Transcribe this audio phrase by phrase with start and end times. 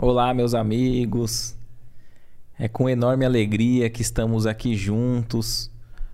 [0.00, 1.56] Olá, meus amigos.
[2.56, 5.72] É com enorme alegria que estamos aqui juntos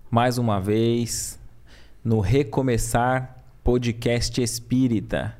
[0.09, 1.39] mais uma vez
[2.03, 5.37] no Recomeçar Podcast Espírita.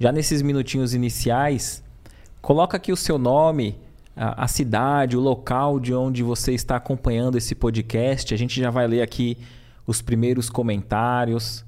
[0.00, 1.80] Já nesses minutinhos iniciais,
[2.42, 3.78] coloca aqui o seu nome,
[4.16, 8.34] a, a, cidade, o local de onde você está acompanhando esse podcast.
[8.34, 9.38] A gente já vai ler aqui
[9.86, 11.64] os primeiros comentários.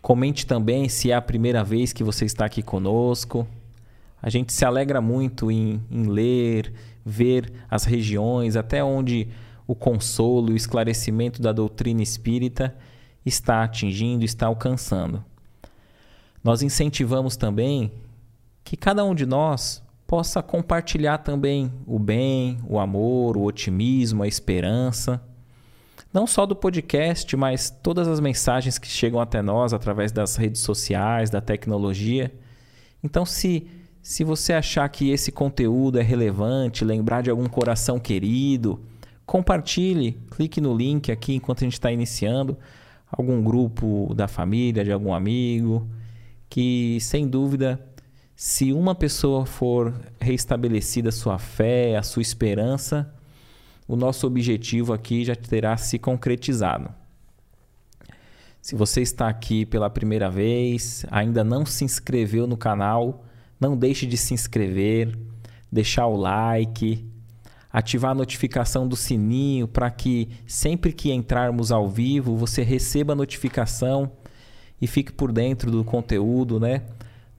[0.00, 3.46] Comente também se é a primeira vez que você está aqui conosco.
[4.20, 6.72] A gente se alegra muito em, em ler,
[7.04, 9.28] ver as regiões, até onde
[9.66, 12.74] o consolo o esclarecimento da doutrina espírita
[13.24, 15.24] está atingindo, está alcançando.
[16.42, 17.92] Nós incentivamos também
[18.64, 24.28] que cada um de nós possa compartilhar também o bem, o amor, o otimismo, a
[24.28, 25.22] esperança.
[26.12, 30.62] Não só do podcast, mas todas as mensagens que chegam até nós através das redes
[30.62, 32.32] sociais, da tecnologia.
[33.04, 33.68] Então, se
[34.08, 38.80] se você achar que esse conteúdo é relevante, lembrar de algum coração querido,
[39.26, 42.56] compartilhe, clique no link aqui enquanto a gente está iniciando,
[43.12, 45.86] algum grupo da família, de algum amigo,
[46.48, 47.78] que sem dúvida,
[48.34, 53.14] se uma pessoa for reestabelecida a sua fé, a sua esperança,
[53.86, 56.88] o nosso objetivo aqui já terá se concretizado.
[58.62, 63.22] Se você está aqui pela primeira vez, ainda não se inscreveu no canal,
[63.60, 65.16] não deixe de se inscrever,
[65.70, 67.04] deixar o like,
[67.72, 73.16] ativar a notificação do sininho para que sempre que entrarmos ao vivo você receba a
[73.16, 74.10] notificação
[74.80, 76.82] e fique por dentro do conteúdo, né?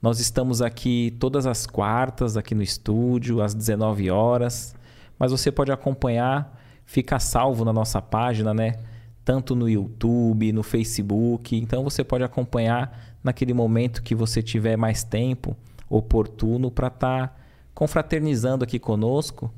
[0.00, 4.74] Nós estamos aqui todas as quartas aqui no estúdio às 19 horas,
[5.18, 8.76] mas você pode acompanhar, fica salvo na nossa página, né?
[9.24, 15.04] Tanto no YouTube, no Facebook, então você pode acompanhar naquele momento que você tiver mais
[15.04, 15.54] tempo
[15.90, 17.36] oportuno para estar tá
[17.74, 19.52] confraternizando aqui conosco.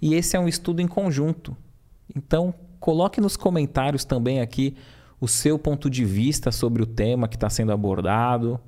[0.00, 1.56] E esse é um estudo em conjunto.
[2.14, 4.76] Então, coloque nos comentários também aqui
[5.20, 8.60] o seu ponto de vista sobre o tema que está sendo abordado.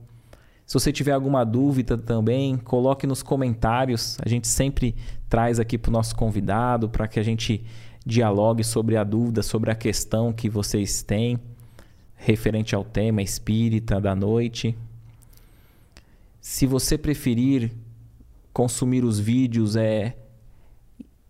[0.66, 4.18] Se você tiver alguma dúvida também, coloque nos comentários.
[4.24, 4.96] A gente sempre
[5.28, 7.64] traz aqui para o nosso convidado para que a gente
[8.04, 11.38] dialogue sobre a dúvida, sobre a questão que vocês têm
[12.14, 14.76] referente ao tema espírita da noite.
[16.48, 17.72] Se você preferir
[18.52, 20.16] consumir os vídeos é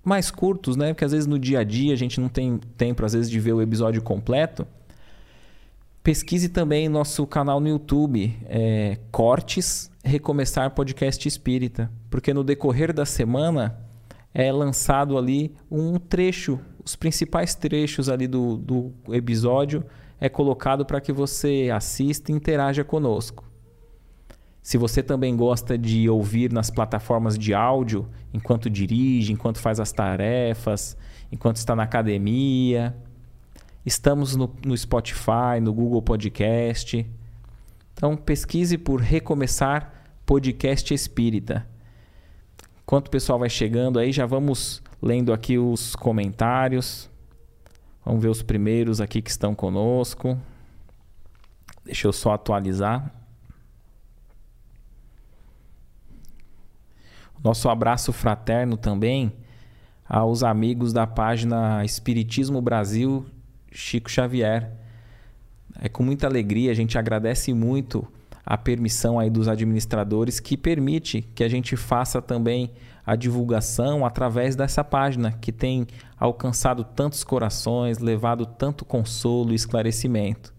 [0.05, 0.93] mais curtos, né?
[0.93, 3.41] Porque às vezes no dia a dia a gente não tem tempo às vezes de
[3.41, 4.67] ver o episódio completo.
[6.03, 13.07] Pesquise também nosso canal no YouTube, é, Cortes Recomeçar Podcast Espírita, porque no decorrer da
[13.07, 13.75] semana
[14.35, 19.83] é lançado ali um trecho, os principais trechos ali do, do episódio
[20.21, 23.56] é colocado para que você assista e interaja conosco.
[24.67, 29.93] Se você também gosta de ouvir nas plataformas de áudio, enquanto dirige, enquanto faz as
[29.93, 30.97] tarefas,
[31.31, 32.93] enquanto está na academia,
[33.85, 37.09] estamos no, no Spotify, no Google Podcast.
[37.93, 41.65] Então pesquise por Recomeçar Podcast Espírita.
[42.83, 47.09] Enquanto o pessoal vai chegando aí, já vamos lendo aqui os comentários.
[48.05, 50.37] Vamos ver os primeiros aqui que estão conosco.
[51.85, 53.26] Deixa eu só atualizar.
[57.47, 59.33] Nosso abraço fraterno também
[60.09, 63.25] aos amigos da página Espiritismo Brasil
[63.71, 64.73] Chico Xavier.
[65.81, 68.05] É com muita alegria, a gente agradece muito
[68.45, 72.73] a permissão aí dos administradores que permite que a gente faça também
[73.07, 75.87] a divulgação através dessa página que tem
[76.19, 80.53] alcançado tantos corações, levado tanto consolo e esclarecimento.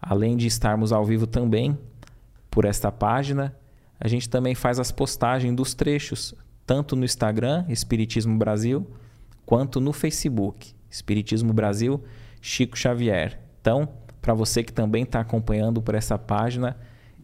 [0.00, 1.76] Além de estarmos ao vivo também
[2.52, 3.52] por esta página,
[4.04, 6.34] a gente também faz as postagens dos trechos,
[6.66, 8.86] tanto no Instagram, Espiritismo Brasil,
[9.46, 12.04] quanto no Facebook, Espiritismo Brasil,
[12.38, 13.40] Chico Xavier.
[13.62, 13.88] Então,
[14.20, 16.76] para você que também está acompanhando por essa página,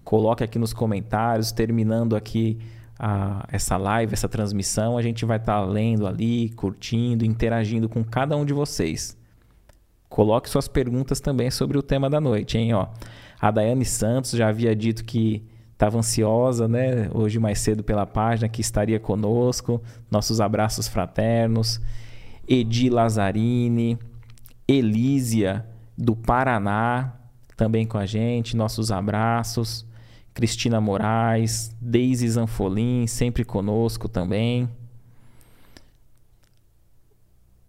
[0.02, 2.58] coloque aqui nos comentários, terminando aqui
[2.98, 8.02] a, essa live, essa transmissão, a gente vai estar tá lendo ali, curtindo, interagindo com
[8.02, 9.18] cada um de vocês.
[10.08, 12.72] Coloque suas perguntas também sobre o tema da noite, hein?
[12.72, 12.86] Ó,
[13.38, 15.44] a Daiane Santos já havia dito que
[15.80, 17.08] estava ansiosa, né?
[17.14, 19.82] Hoje mais cedo pela página que estaria conosco.
[20.10, 21.80] Nossos abraços fraternos.
[22.46, 23.98] Edi Lazzarini,
[24.68, 25.66] Elísia
[25.96, 27.14] do Paraná,
[27.56, 28.54] também com a gente.
[28.54, 29.86] Nossos abraços.
[30.34, 34.68] Cristina Moraes, Deise Zanfolim, sempre conosco também.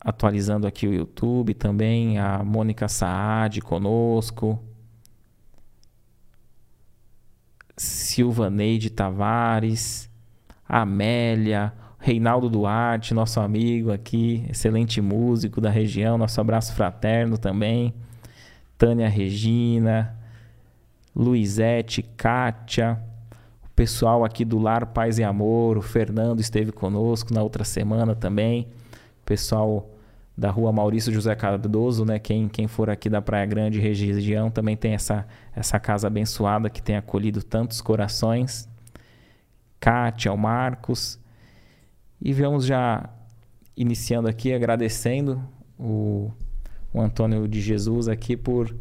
[0.02, 4.60] Atualizando aqui o YouTube também, a Mônica Saad conosco.
[7.82, 10.08] Silva Neide Tavares,
[10.70, 17.92] Amélia, Reinaldo Duarte, nosso amigo aqui, excelente músico da região, nosso abraço fraterno também.
[18.78, 20.16] Tânia Regina,
[21.16, 23.02] Luizete, Kátia,
[23.66, 28.14] o pessoal aqui do Lar Paz e Amor, o Fernando esteve conosco na outra semana
[28.14, 28.68] também.
[29.24, 29.90] O pessoal
[30.38, 32.18] da rua Maurício José Cardoso, né?
[32.18, 36.82] Quem, quem for aqui da Praia Grande região também tem essa, essa casa abençoada que
[36.82, 38.68] tem acolhido tantos corações.
[39.80, 41.20] Kátia, o Marcos.
[42.22, 43.10] E vamos já
[43.76, 45.42] iniciando aqui agradecendo
[45.78, 46.32] o,
[46.94, 48.74] o Antônio de Jesus aqui por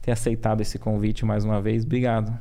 [0.00, 1.84] ter aceitado esse convite mais uma vez.
[1.84, 2.36] Obrigado.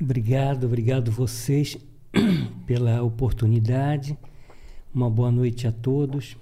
[0.00, 1.78] Obrigado, obrigado vocês
[2.66, 4.18] pela oportunidade.
[4.94, 6.36] Uma boa noite a todos.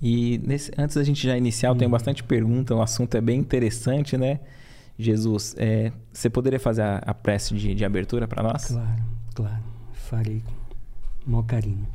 [0.00, 1.92] E nesse, antes da gente já iniciar, eu tenho hum.
[1.92, 4.40] bastante pergunta, o assunto é bem interessante, né?
[4.98, 8.66] Jesus, é, você poderia fazer a, a prece de, de abertura para nós?
[8.66, 9.02] Claro,
[9.34, 9.62] claro.
[9.92, 11.86] Farei com maior carinho.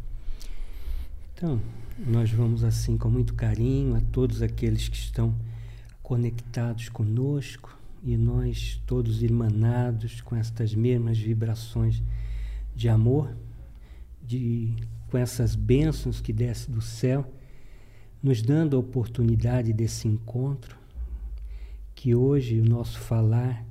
[1.34, 1.60] Então,
[2.00, 5.36] nós vamos assim com muito carinho a todos aqueles que estão
[6.02, 12.02] conectados conosco e nós todos irmanados com estas mesmas vibrações
[12.76, 13.36] de amor,
[14.22, 14.76] de
[15.10, 17.32] com essas bênçãos que desce do céu,
[18.26, 20.76] nos dando a oportunidade desse encontro
[21.94, 23.64] que hoje o nosso falar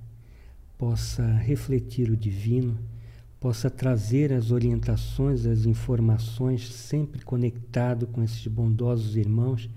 [0.78, 2.78] possa refletir o divino,
[3.40, 9.68] possa trazer as orientações, as informações, sempre conectado com esses bondosos irmãos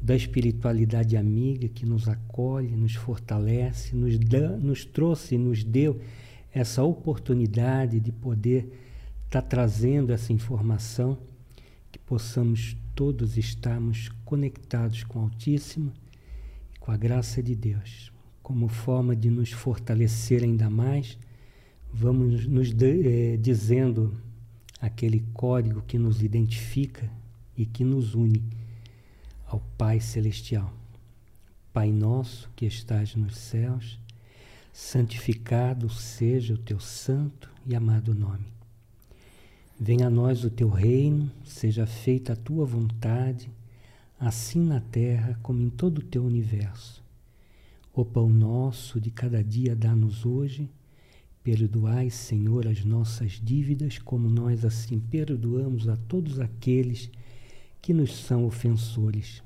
[0.00, 6.00] da espiritualidade amiga que nos acolhe, nos fortalece, nos, dá, nos trouxe, nos deu
[6.54, 8.72] essa oportunidade de poder
[9.24, 11.18] estar tá trazendo essa informação,
[11.90, 15.92] que possamos todos estarmos conectados com o Altíssimo
[16.80, 18.12] com a graça de Deus,
[18.42, 21.18] como forma de nos fortalecer ainda mais,
[21.92, 24.16] vamos nos de, eh, dizendo
[24.80, 27.10] aquele código que nos identifica
[27.56, 28.40] e que nos une
[29.46, 30.72] ao Pai Celestial.
[31.72, 33.98] Pai nosso que estás nos céus,
[34.72, 38.55] santificado seja o teu santo e amado nome.
[39.78, 43.50] Venha a nós o teu reino, seja feita a tua vontade
[44.18, 47.04] assim na terra como em todo o teu universo.
[47.92, 50.70] O pão nosso de cada dia dá-nos hoje.
[51.42, 57.10] Perdoai, Senhor, as nossas dívidas, como nós assim perdoamos a todos aqueles
[57.80, 59.42] que nos são ofensores.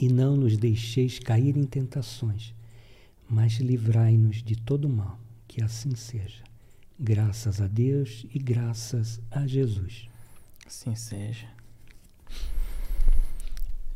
[0.00, 2.54] E não nos deixeis cair em tentações,
[3.28, 5.18] mas livrai-nos de todo mal.
[5.48, 6.47] Que assim seja.
[7.00, 10.08] Graças a Deus e graças a Jesus.
[10.66, 11.46] Assim seja.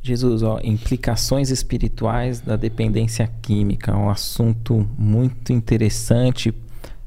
[0.00, 6.54] Jesus, ó, implicações espirituais da dependência química, um assunto muito interessante.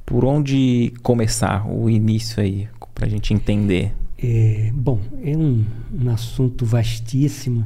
[0.06, 3.94] Por onde começar o início aí, para a gente entender?
[4.18, 7.66] É, bom, é um, um assunto vastíssimo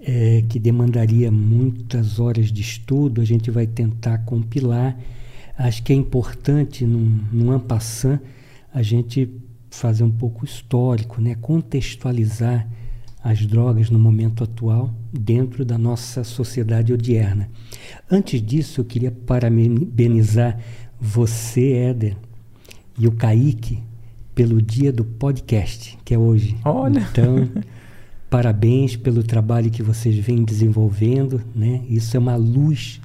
[0.00, 3.20] é, que demandaria muitas horas de estudo.
[3.20, 4.98] A gente vai tentar compilar.
[5.58, 8.20] Acho que é importante, num, num ampassant,
[8.72, 9.28] a gente
[9.68, 11.34] fazer um pouco histórico, né?
[11.34, 12.68] contextualizar
[13.22, 17.50] as drogas no momento atual dentro da nossa sociedade odierna.
[18.08, 20.58] Antes disso, eu queria parabenizar
[21.00, 22.16] você, Éder,
[22.96, 23.82] e o Kaique
[24.34, 26.56] pelo dia do podcast, que é hoje.
[26.64, 27.06] Olha!
[27.10, 27.48] Então,
[28.30, 31.82] parabéns pelo trabalho que vocês vêm desenvolvendo, né?
[31.88, 33.00] Isso é uma luz,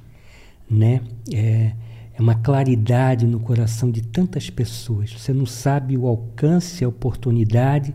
[0.69, 1.01] né?
[1.33, 1.73] É,
[2.15, 5.11] é uma claridade no coração de tantas pessoas.
[5.11, 7.93] Você não sabe o alcance, a oportunidade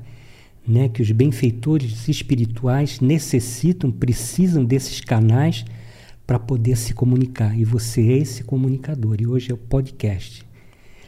[0.67, 5.65] né, que os benfeitores espirituais necessitam, precisam desses canais
[6.27, 7.59] para poder se comunicar.
[7.59, 9.17] E você é esse comunicador.
[9.21, 10.45] E hoje é o podcast.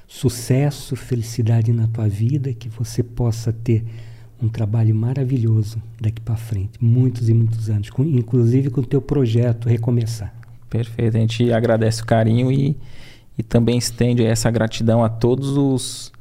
[0.09, 3.85] Sucesso, felicidade na tua vida, que você possa ter
[4.43, 9.69] um trabalho maravilhoso daqui para frente, muitos e muitos anos, inclusive com o teu projeto
[9.69, 10.40] Recomeçar.
[10.71, 12.77] Perfeito, a gente agradece o carinho e,
[13.37, 16.13] e também estende essa gratidão a todos os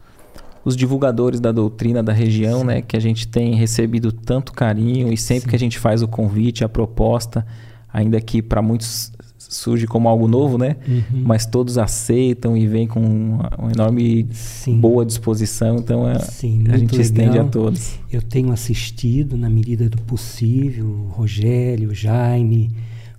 [0.65, 2.65] os divulgadores da doutrina da região, Sim.
[2.65, 5.49] né, que a gente tem recebido tanto carinho e sempre Sim.
[5.49, 7.45] que a gente faz o convite, a proposta,
[7.91, 10.75] ainda que para muitos surge como algo novo, né?
[10.87, 11.23] Uhum.
[11.25, 14.79] Mas todos aceitam e vêm com uma, uma enorme Sim.
[14.79, 17.01] boa disposição, então é, Sim, a gente legal.
[17.01, 17.95] estende a todos.
[18.11, 22.69] Eu tenho assistido na medida do possível, Rogério, Jaime,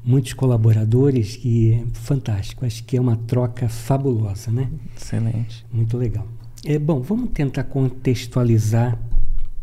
[0.05, 2.65] muitos colaboradores que é fantástico.
[2.65, 4.69] Acho que é uma troca fabulosa, né?
[4.97, 5.65] Excelente.
[5.73, 6.27] Muito legal.
[6.65, 8.99] É bom, vamos tentar contextualizar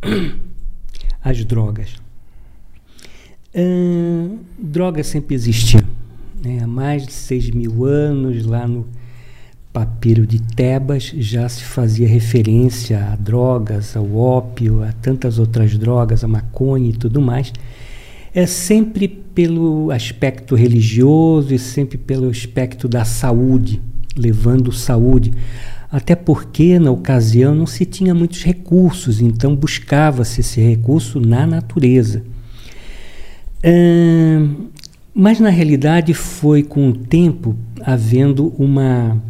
[1.23, 1.95] as drogas.
[3.55, 5.81] Hum, droga sempre existiu.
[6.43, 6.59] Né?
[6.61, 8.87] Há mais de 6 mil anos, lá no
[9.71, 16.23] papiro de Tebas já se fazia referência a drogas, ao ópio, a tantas outras drogas,
[16.23, 17.53] a maconha e tudo mais,
[18.33, 23.79] é sempre pelo aspecto religioso e sempre pelo aspecto da saúde,
[24.17, 25.31] levando saúde.
[25.91, 32.23] Até porque na ocasião não se tinha muitos recursos, então buscava-se esse recurso na natureza.
[35.13, 39.21] mas na realidade foi com o tempo havendo uma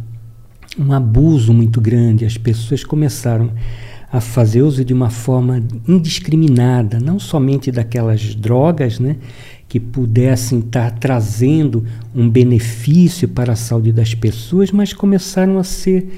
[0.78, 2.24] um abuso muito grande.
[2.24, 3.50] As pessoas começaram
[4.10, 9.16] a fazer uso de uma forma indiscriminada, não somente daquelas drogas, né,
[9.68, 11.84] que pudessem estar trazendo
[12.14, 16.08] um benefício para a saúde das pessoas, mas começaram a ser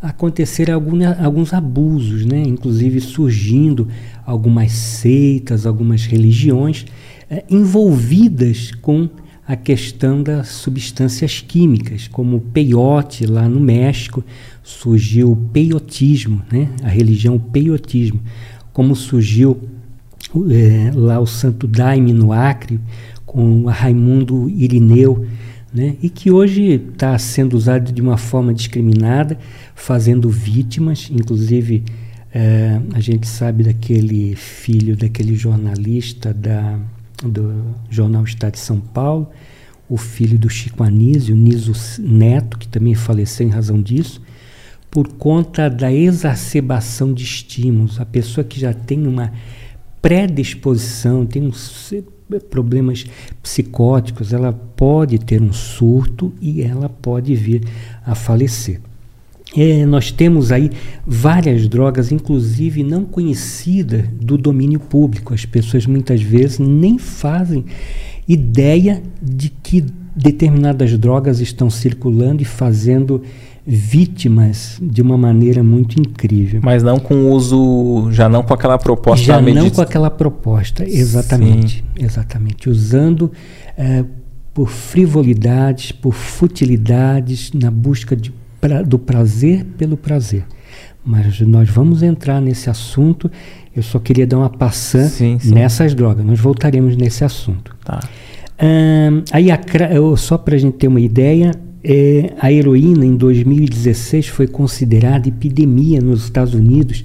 [0.00, 3.88] acontecer algum, alguns abusos, né, inclusive surgindo
[4.24, 6.86] algumas seitas, algumas religiões
[7.30, 9.08] eh, envolvidas com
[9.46, 14.24] a questão das substâncias químicas, como o peiote lá no México,
[14.62, 16.68] surgiu o peiotismo, né?
[16.82, 18.20] a religião peiotismo,
[18.72, 19.56] como surgiu
[20.50, 22.80] é, lá o Santo Daime no Acre,
[23.24, 25.26] com Raimundo Irineu,
[25.72, 25.96] né?
[26.02, 29.38] e que hoje está sendo usado de uma forma discriminada,
[29.74, 31.84] fazendo vítimas, inclusive
[32.32, 36.78] é, a gente sabe daquele filho daquele jornalista da
[37.24, 39.30] do jornal Estado de São Paulo,
[39.88, 44.20] o filho do Chico Anísio, Niso Neto, que também faleceu em razão disso,
[44.90, 48.00] por conta da exacerbação de estímulos.
[48.00, 49.32] A pessoa que já tem uma
[50.06, 51.92] predisposição, tem uns
[52.48, 53.04] problemas
[53.42, 57.64] psicóticos, ela pode ter um surto e ela pode vir
[58.04, 58.80] a falecer.
[59.56, 60.70] É, nós temos aí
[61.04, 65.34] várias drogas, inclusive não conhecidas do domínio público.
[65.34, 67.64] As pessoas muitas vezes nem fazem
[68.28, 69.84] ideia de que
[70.14, 73.22] determinadas drogas estão circulando e fazendo
[73.66, 76.60] vítimas de uma maneira muito incrível.
[76.62, 79.24] Mas não com uso, já não com aquela proposta.
[79.24, 82.04] Já não com aquela proposta, exatamente, Sim.
[82.04, 83.32] exatamente, usando
[83.76, 84.04] é,
[84.54, 90.44] por frivolidades, por futilidades na busca de pra, do prazer pelo prazer.
[91.04, 93.30] Mas nós vamos entrar nesse assunto.
[93.74, 95.54] Eu só queria dar uma passã sim, sim.
[95.54, 96.24] nessas drogas.
[96.24, 97.76] Nós voltaremos nesse assunto.
[97.84, 98.00] Tá.
[98.60, 99.60] Um, aí, a,
[100.16, 101.52] só para a gente ter uma ideia,
[101.88, 107.04] é, a heroína em 2016 foi considerada epidemia nos Estados Unidos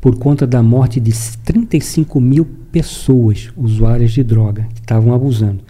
[0.00, 1.12] por conta da morte de
[1.44, 5.60] 35 mil pessoas usuárias de droga que estavam abusando.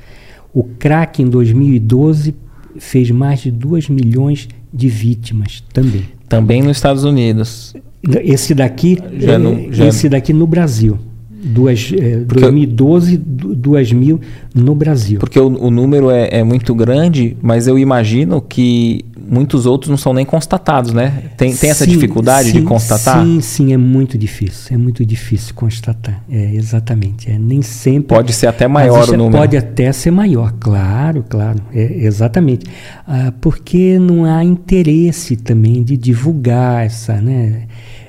[0.53, 2.33] O crack em 2012
[2.79, 6.05] fez mais de 2 milhões de vítimas também.
[6.29, 7.75] Também nos Estados Unidos.
[8.23, 9.87] Esse daqui, já no, já...
[9.87, 10.97] esse daqui no Brasil.
[11.45, 14.19] Duas, é, 2012, 2 mil
[14.55, 15.19] no Brasil.
[15.19, 19.97] Porque o, o número é, é, muito grande, mas eu imagino que muitos outros não
[19.97, 21.25] são nem constatados, né?
[21.37, 23.25] Tem, tem essa dificuldade sim, de constatar?
[23.25, 24.75] Sim, sim, é muito difícil.
[24.75, 26.23] É muito difícil constatar.
[26.31, 27.31] É, exatamente.
[27.31, 28.09] É, nem sempre.
[28.09, 29.39] Pode ser até maior o número.
[29.39, 31.61] Pode até ser maior, claro, claro.
[31.75, 32.67] É, exatamente.
[33.07, 37.67] Ah, porque não há interesse também de divulgar essa, né?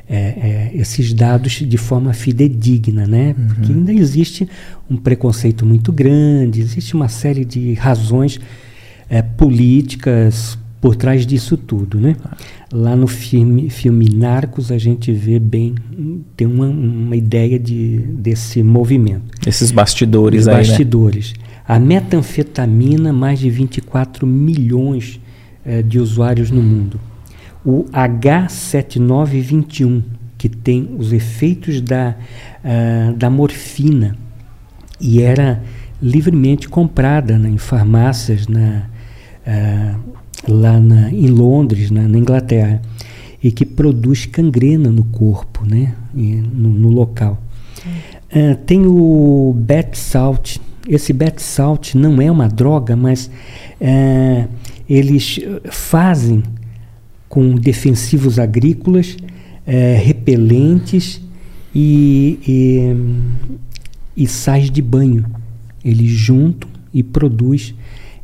[0.07, 3.35] É, é, esses dados de forma fidedigna, né?
[3.37, 3.47] Uhum.
[3.47, 4.47] Porque ainda existe
[4.89, 8.39] um preconceito muito grande, existe uma série de razões
[9.09, 12.15] é, políticas por trás disso tudo, né?
[12.71, 15.73] Lá no filme, filme Narcos a gente vê bem,
[16.37, 19.23] tem uma, uma ideia de, desse movimento.
[19.47, 21.33] Esses bastidores Os aí, bastidores.
[21.33, 21.45] Né?
[21.67, 25.19] A metanfetamina, mais de 24 milhões
[25.65, 26.99] é, de usuários no mundo
[27.65, 30.01] o H7921,
[30.37, 32.15] que tem os efeitos da,
[32.63, 34.15] uh, da morfina
[35.01, 35.61] e era
[36.01, 38.83] livremente comprada né, em farmácias na,
[39.47, 39.95] uh,
[40.47, 42.79] lá na, em Londres, na, na, Inglaterra,
[43.41, 47.41] e que produz cangrena no corpo, né, no, no local.
[48.31, 50.57] Uh, tem o bet salt.
[50.87, 53.31] Esse bet salt não é uma droga, mas
[54.87, 55.39] eles
[55.71, 56.43] fazem
[57.27, 59.17] com defensivos agrícolas,
[59.65, 61.21] é, repelentes
[61.73, 65.25] e, e, e sais de banho.
[65.83, 67.73] Eles juntam e produz.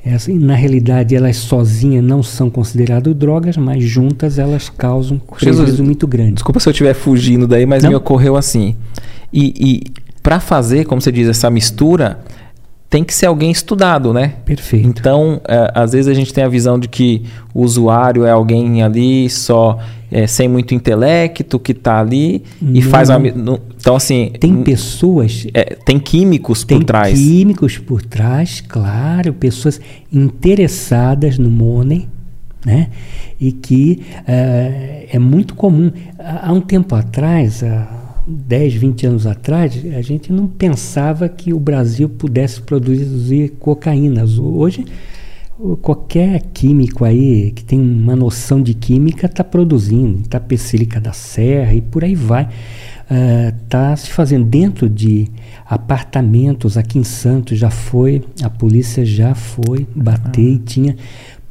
[0.03, 5.83] Essa, na realidade, elas sozinhas não são consideradas drogas, mas juntas elas causam um prejuízo
[5.83, 6.33] muito grande.
[6.33, 7.91] Desculpa se eu estiver fugindo daí, mas não?
[7.91, 8.75] me ocorreu assim.
[9.31, 9.83] E, e
[10.23, 12.19] para fazer, como você diz, essa mistura,
[12.91, 14.33] tem que ser alguém estudado, né?
[14.43, 14.85] Perfeito.
[14.85, 18.83] Então, é, às vezes a gente tem a visão de que o usuário é alguém
[18.83, 19.79] ali só
[20.11, 22.75] é, sem muito intelecto que está ali Não.
[22.75, 28.01] e faz uma, então assim tem pessoas é, tem químicos tem por trás químicos por
[28.01, 29.79] trás claro pessoas
[30.11, 32.09] interessadas no money
[32.65, 32.89] né?
[33.39, 35.91] E que uh, é muito comum.
[36.19, 37.87] Há um tempo atrás, há
[38.27, 44.23] 10, 20 anos atrás, a gente não pensava que o Brasil pudesse produzir cocaína.
[44.23, 44.85] Hoje,
[45.81, 51.81] qualquer químico aí que tem uma noção de química está produzindo, Itapecílica da Serra e
[51.81, 52.49] por aí vai.
[53.11, 55.27] Está uh, se fazendo dentro de
[55.65, 60.95] apartamentos aqui em Santos, já foi, a polícia já foi bater e tinha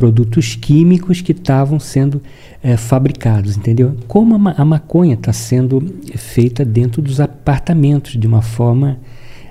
[0.00, 2.22] produtos químicos que estavam sendo
[2.62, 3.94] é, fabricados, entendeu?
[4.08, 8.98] Como a, ma a maconha está sendo feita dentro dos apartamentos de uma forma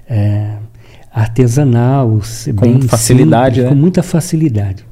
[0.10, 0.54] é,
[1.14, 2.20] artesanal,
[2.56, 3.70] com bem facilidade, simples, né?
[3.70, 4.89] com muita facilidade.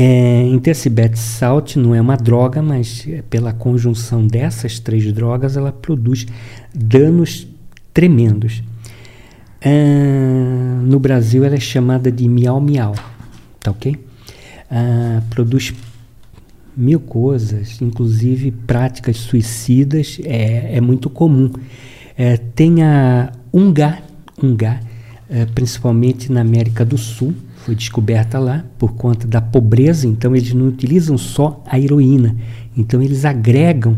[0.00, 5.72] É, Intercibet Salt não é uma droga, mas é, pela conjunção dessas três drogas ela
[5.72, 6.24] produz
[6.72, 7.48] danos
[7.92, 8.62] tremendos.
[9.60, 12.94] É, no Brasil ela é chamada de miau miau,
[13.58, 14.08] tá ok?
[14.70, 15.74] ah, produz
[16.76, 21.50] mil coisas, inclusive práticas suicidas, é, é muito comum.
[22.16, 24.00] É, tem a Ungá,
[24.42, 24.80] Ungá
[25.28, 27.34] é, principalmente na América do Sul,
[27.68, 32.34] foi descoberta lá por conta da pobreza, então eles não utilizam só a heroína,
[32.74, 33.94] então eles agregam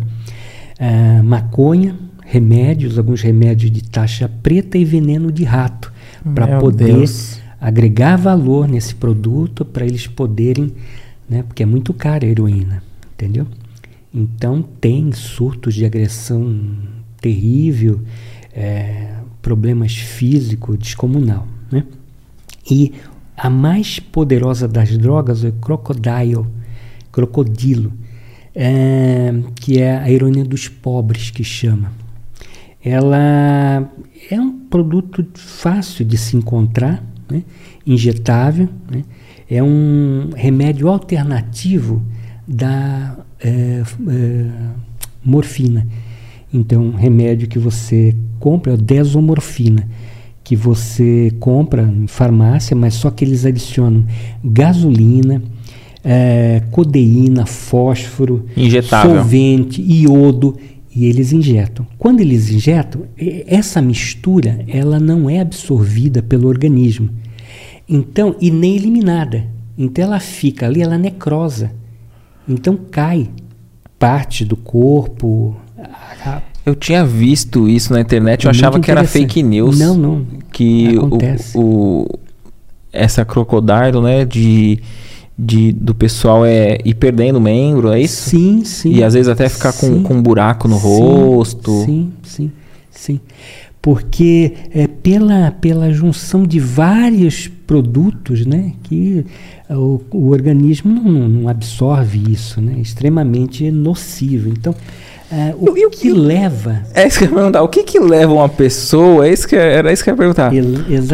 [0.76, 1.94] ah, maconha,
[2.26, 5.92] remédios, alguns remédios de taxa preta e veneno de rato,
[6.34, 10.72] para poder Deus agregar valor nesse produto para eles poderem,
[11.28, 12.82] né, porque é muito cara a heroína,
[13.14, 13.46] entendeu?
[14.12, 16.60] Então tem surtos de agressão
[17.20, 18.00] terrível,
[18.52, 21.84] é, problemas físicos descomunal, né?
[22.68, 22.92] E
[23.42, 26.44] a mais poderosa das drogas é o crocodile,
[27.10, 27.90] crocodilo,
[28.54, 31.90] é, que é a heroína dos pobres que chama.
[32.84, 33.90] Ela
[34.30, 37.42] é um produto fácil de se encontrar, né?
[37.86, 39.04] injetável, né?
[39.50, 42.02] é um remédio alternativo
[42.46, 44.46] da é, é,
[45.24, 45.86] morfina.
[46.52, 49.88] Então, remédio que você compra é o desomorfina,
[50.50, 54.04] que você compra em farmácia, mas só que eles adicionam
[54.42, 55.40] gasolina,
[56.02, 59.14] é, codeína, fósforo, Injetável.
[59.14, 60.56] solvente, iodo
[60.92, 61.86] e eles injetam.
[61.96, 63.02] Quando eles injetam,
[63.46, 67.08] essa mistura ela não é absorvida pelo organismo.
[67.88, 69.46] Então, e nem eliminada.
[69.78, 71.70] Então ela fica ali, ela necrosa.
[72.48, 73.30] Então cai
[74.00, 75.54] parte do corpo.
[76.64, 79.78] Eu tinha visto isso na internet, eu achava que era fake news.
[79.78, 80.26] Não, não.
[80.52, 82.20] Que o, o,
[82.92, 84.78] essa crocodilo, né, de,
[85.38, 88.30] de do pessoal é ir perdendo membro, é isso?
[88.30, 88.92] Sim, sim.
[88.92, 91.84] E às vezes até ficar com, com um buraco no sim, rosto.
[91.84, 92.52] Sim, sim,
[92.90, 93.20] sim
[93.82, 99.24] porque é pela, pela junção de vários produtos né, que
[99.70, 104.48] o, o organismo não, não, absorve isso, né, é extremamente nocivo.
[104.48, 104.74] Então,
[105.32, 106.82] é, o e, que leva.
[106.92, 107.62] É isso que eu ia perguntar.
[107.62, 109.26] O que, que leva uma pessoa?
[109.26, 110.50] É isso que, era isso que eu ia perguntar.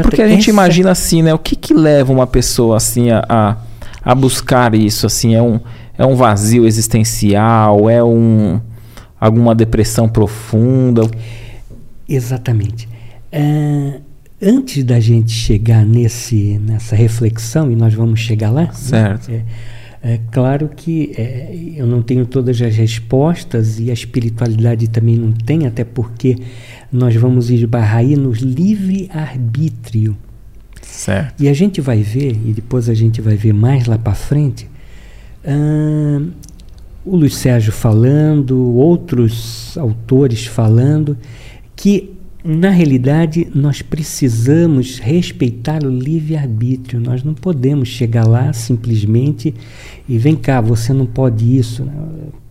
[0.02, 0.50] Porque a gente essa...
[0.50, 1.34] imagina assim, né?
[1.34, 3.56] O que, que leva uma pessoa assim a, a,
[4.02, 5.06] a buscar isso?
[5.06, 5.60] Assim, é um,
[5.98, 7.90] é um vazio existencial?
[7.90, 8.60] É um
[9.20, 11.02] alguma depressão profunda?
[12.08, 12.88] Exatamente.
[13.32, 14.00] É,
[14.40, 18.70] antes da gente chegar nesse, nessa reflexão, e nós vamos chegar lá, né?
[18.72, 19.30] certo.
[19.30, 19.38] Né?
[19.38, 19.75] É,
[20.06, 25.32] é, claro que é, eu não tenho todas as respostas e a espiritualidade também não
[25.32, 26.36] tem, até porque
[26.92, 30.16] nós vamos esbarrar aí no livre-arbítrio.
[30.80, 31.42] Certo.
[31.42, 34.68] E a gente vai ver, e depois a gente vai ver mais lá para frente,
[35.44, 36.30] uh,
[37.04, 41.18] o Luiz Sérgio falando, outros autores falando,
[41.74, 42.15] que
[42.46, 47.00] na realidade nós precisamos respeitar o livre-arbítrio.
[47.00, 49.52] Nós não podemos chegar lá simplesmente
[50.08, 51.88] e vem cá, você não pode isso.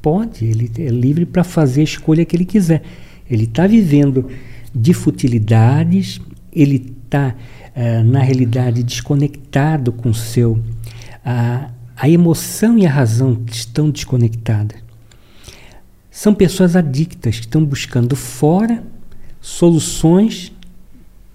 [0.02, 2.84] Pode, ele é livre para fazer a escolha que ele quiser.
[3.30, 4.28] Ele está vivendo
[4.74, 6.20] de futilidades,
[6.52, 7.34] ele está,
[7.76, 10.52] uh, na realidade, desconectado com o seu.
[10.52, 14.78] Uh, a emoção e a razão estão desconectadas.
[16.12, 18.84] São pessoas adictas que estão buscando fora
[19.46, 20.52] soluções,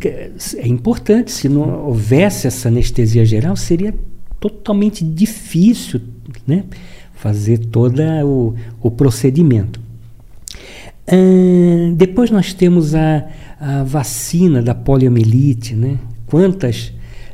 [0.58, 3.92] é importante, se não houvesse essa anestesia geral, seria
[4.38, 6.00] totalmente difícil
[6.46, 6.62] né?
[7.14, 9.80] fazer todo o, o procedimento.
[11.96, 13.26] Depois nós temos a,
[13.60, 15.98] a vacina da poliomielite, né?
[16.26, 16.92] Quantas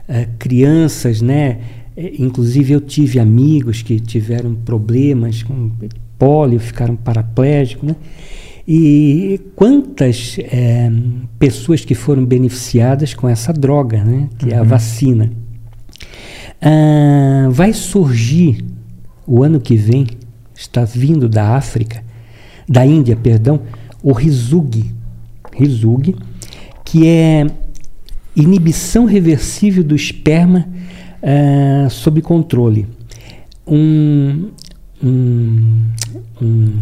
[0.08, 1.58] uh, crianças, né?
[1.96, 5.70] Eh, inclusive eu tive amigos que tiveram problemas com
[6.18, 7.96] polio, ficaram paraplégicos, né?
[8.66, 10.90] E quantas é,
[11.38, 14.28] pessoas que foram beneficiadas com essa droga, né?
[14.38, 14.52] Que uhum.
[14.52, 14.68] é a uhum.
[14.68, 15.32] vacina.
[16.60, 18.64] Ah, vai surgir
[19.26, 20.06] o ano que vem,
[20.54, 22.04] está vindo da África,
[22.68, 23.62] da Índia, perdão,
[24.00, 24.92] o Rizug,
[25.52, 26.14] Rizug,
[26.84, 27.46] que é
[28.36, 30.68] inibição reversível do esperma
[31.22, 32.86] uh, sob controle.
[33.66, 34.50] Um,
[35.02, 35.82] um,
[36.40, 36.72] um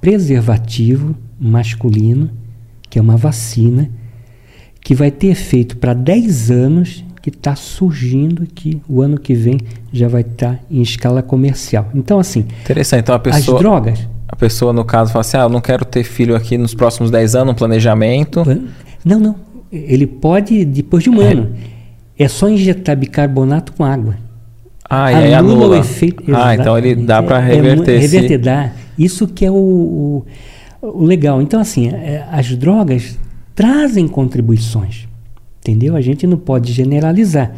[0.00, 2.30] preservativo masculino,
[2.88, 3.90] que é uma vacina,
[4.80, 9.58] que vai ter efeito para 10 anos, que está surgindo que o ano que vem
[9.92, 11.90] já vai estar tá em escala comercial.
[11.94, 12.46] Então, assim.
[12.62, 13.00] Interessante.
[13.00, 13.56] Então, a pessoa.
[13.58, 16.58] As drogas a pessoa, no caso, fala assim: ah, eu não quero ter filho aqui
[16.58, 18.44] nos próximos 10 anos, um planejamento.
[19.04, 19.36] Não, não.
[19.72, 21.32] Ele pode depois de um é.
[21.32, 21.54] ano.
[22.18, 24.16] É só injetar bicarbonato com água.
[24.88, 25.76] Ah, e aí anula.
[25.76, 26.24] o efeito.
[26.34, 27.92] Ah, então ele dá para reverter.
[27.92, 28.72] É, é, reverter, dá.
[28.98, 30.26] Isso que é o, o,
[30.80, 31.42] o legal.
[31.42, 33.18] Então, assim, é, as drogas
[33.54, 35.06] trazem contribuições.
[35.60, 35.94] Entendeu?
[35.94, 37.52] A gente não pode generalizar.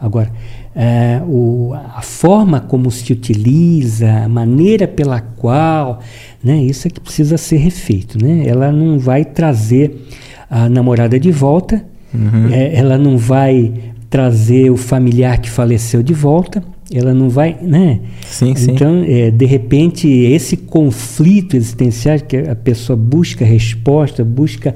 [0.00, 0.30] Agora,
[0.74, 6.00] é, o, a forma como se utiliza, a maneira pela qual,
[6.42, 8.22] né, isso é que precisa ser refeito.
[8.22, 8.44] Né?
[8.46, 10.06] Ela não vai trazer
[10.48, 12.48] a namorada de volta, uhum.
[12.50, 13.72] é, ela não vai
[14.10, 18.00] trazer o familiar que faleceu de volta, ela não vai, né?
[18.26, 18.72] Sim, sim.
[18.72, 24.74] Então, é, de repente, esse conflito existencial que a pessoa busca resposta, busca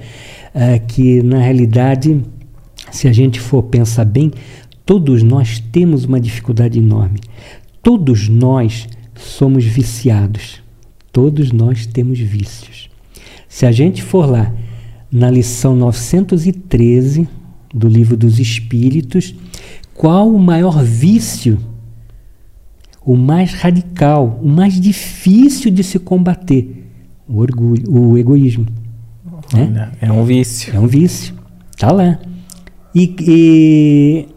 [0.54, 2.22] uh, que, na realidade,
[2.92, 4.30] se a gente for pensar bem,
[4.86, 7.18] Todos nós temos uma dificuldade enorme.
[7.82, 10.62] Todos nós somos viciados.
[11.10, 12.90] Todos nós temos vícios.
[13.48, 14.52] Se a gente for lá
[15.10, 17.26] na lição 913
[17.74, 19.34] do Livro dos Espíritos,
[19.92, 21.58] qual o maior vício?
[23.04, 26.86] O mais radical, o mais difícil de se combater?
[27.28, 28.66] O orgulho, o egoísmo.
[29.52, 29.92] Né?
[30.00, 30.74] É um vício.
[30.74, 31.34] É um vício.
[31.76, 32.18] Tá lá.
[32.94, 34.28] E, e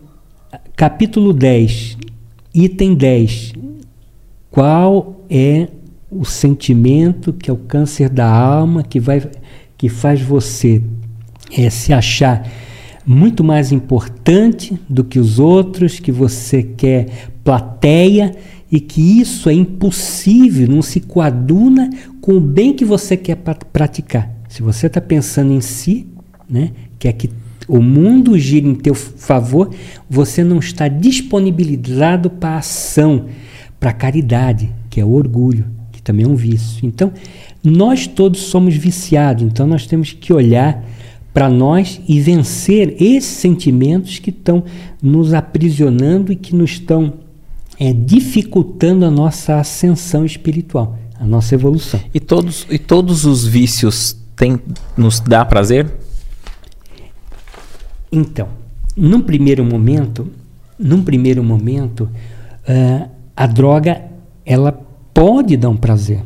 [0.75, 1.97] Capítulo 10,
[2.53, 3.53] item 10.
[4.49, 5.67] Qual é
[6.09, 9.21] o sentimento que é o câncer da alma que vai
[9.77, 10.81] que faz você
[11.55, 12.47] é, se achar
[13.07, 18.35] muito mais importante do que os outros, que você quer plateia
[18.69, 21.89] e que isso é impossível, não se coaduna
[22.19, 23.37] com o bem que você quer
[23.71, 24.29] praticar.
[24.49, 26.05] Se você está pensando em si,
[26.49, 27.29] né, quer que
[27.65, 29.73] o mundo gira em teu favor,
[30.09, 33.27] você não está disponibilizado para a ação,
[33.79, 36.85] para a caridade, que é o orgulho, que também é um vício.
[36.85, 37.13] Então,
[37.63, 40.83] nós todos somos viciados, então nós temos que olhar
[41.33, 44.63] para nós e vencer esses sentimentos que estão
[45.01, 47.13] nos aprisionando e que nos estão
[47.79, 51.99] é, dificultando a nossa ascensão espiritual, a nossa evolução.
[52.13, 54.59] E todos, e todos os vícios têm,
[54.97, 55.93] nos dá prazer?
[58.11, 58.47] Então,
[58.95, 60.31] num primeiro momento,
[60.79, 62.09] num primeiro momento,
[62.67, 64.01] uh, a droga
[64.45, 64.71] ela
[65.13, 66.21] pode dar um prazer,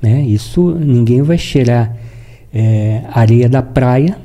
[0.00, 0.22] né?
[0.22, 1.96] Isso ninguém vai cheirar
[2.52, 4.16] é, areia da praia,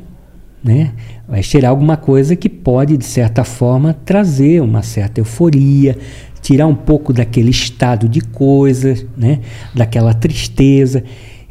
[0.64, 0.92] né?
[1.28, 5.98] Vai cheirar alguma coisa que pode de certa forma trazer uma certa euforia,
[6.42, 9.42] tirar um pouco daquele estado de coisas, né?
[9.74, 11.04] daquela tristeza.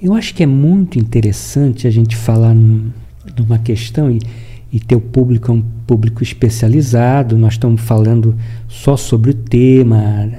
[0.02, 2.90] Eu acho que é muito interessante a gente falar num,
[3.38, 4.20] numa questão e,
[4.72, 7.36] e o público é um público especializado.
[7.36, 8.34] Nós estamos falando
[8.68, 10.30] só sobre o tema,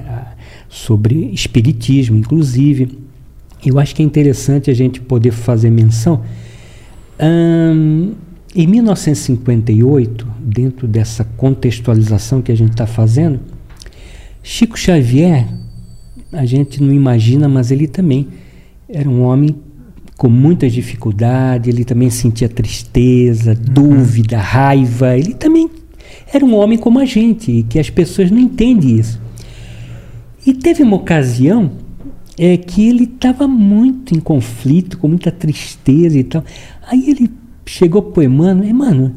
[0.68, 3.07] sobre espiritismo, inclusive.
[3.64, 6.22] Eu acho que é interessante a gente poder fazer menção.
[7.20, 8.12] Hum,
[8.54, 13.40] em 1958, dentro dessa contextualização que a gente está fazendo,
[14.42, 15.46] Chico Xavier,
[16.32, 18.28] a gente não imagina, mas ele também
[18.88, 19.54] era um homem
[20.16, 23.72] com muitas dificuldades, ele também sentia tristeza, uhum.
[23.72, 25.70] dúvida, raiva, ele também
[26.32, 29.20] era um homem como a gente, que as pessoas não entendem isso.
[30.46, 31.72] E teve uma ocasião
[32.38, 36.44] é, que ele estava muito em conflito, com muita tristeza e tal.
[36.86, 37.30] Aí ele
[37.66, 39.12] chegou para o Emmanuel, Emmanuel,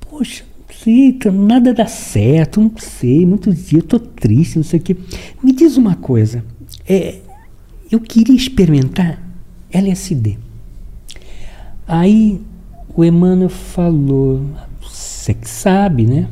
[0.00, 0.44] poxa,
[0.82, 4.82] sei, tá, nada dá certo, não sei, muitos dias eu estou triste, não sei o
[4.82, 4.96] quê.
[5.42, 6.44] Me diz uma coisa,
[6.88, 7.20] é,
[7.90, 9.22] eu queria experimentar
[9.70, 10.38] LSD.
[11.86, 12.40] Aí
[12.94, 14.42] o Emmanuel falou,
[14.82, 16.28] você que sabe, né?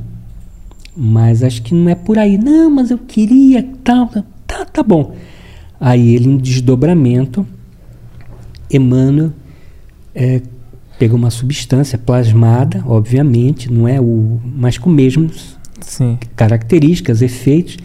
[0.97, 2.39] Mas acho que não é por aí.
[2.39, 4.09] Não, mas eu queria tal.
[4.47, 5.15] Tá, tá bom.
[5.81, 7.47] Aí ele, em desdobramento,
[8.71, 9.33] Emmanuel
[10.15, 10.41] é,
[10.99, 16.19] pegou uma substância plasmada, obviamente, não é o, mas com mesmas Sim.
[16.35, 17.77] características, efeitos,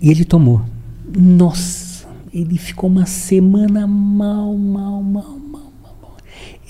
[0.00, 0.62] e ele tomou.
[1.16, 6.16] Nossa, ele ficou uma semana mal, mal, mal, mal, mal.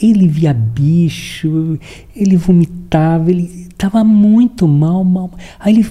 [0.00, 1.78] Ele via bicho,
[2.16, 5.30] ele vomitava, ele estava muito mal, mal.
[5.60, 5.86] Aí ele,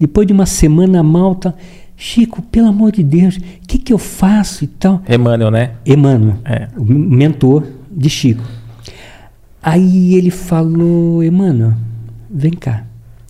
[0.00, 1.54] depois de uma semana mal, tá,
[1.96, 5.02] Chico, pelo amor de Deus, o que, que eu faço e tal?
[5.08, 5.72] Emmanuel, né?
[5.84, 6.68] Emmanuel, é.
[6.76, 8.44] o mentor de Chico.
[9.62, 11.74] Aí ele falou, Emmanuel,
[12.30, 12.84] vem cá.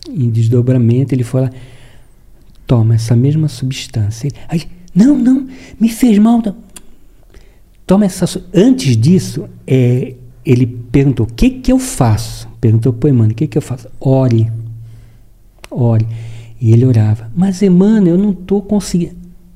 [0.09, 1.49] Em desdobramento, ele falou,
[2.65, 4.29] toma essa mesma substância.
[4.47, 5.47] Aí, não, não,
[5.79, 6.43] me fez mal.
[7.85, 8.25] Toma essa.
[8.53, 10.13] Antes disso, é,
[10.45, 12.47] ele perguntou: o que, que eu faço?
[12.59, 13.87] Perguntou para o Emmanuel: o que, que eu faço?
[13.99, 14.51] Ore.
[15.71, 16.05] Ore.
[16.59, 17.31] E ele orava.
[17.35, 19.15] Mas, Emmanuel, eu não estou conseguindo.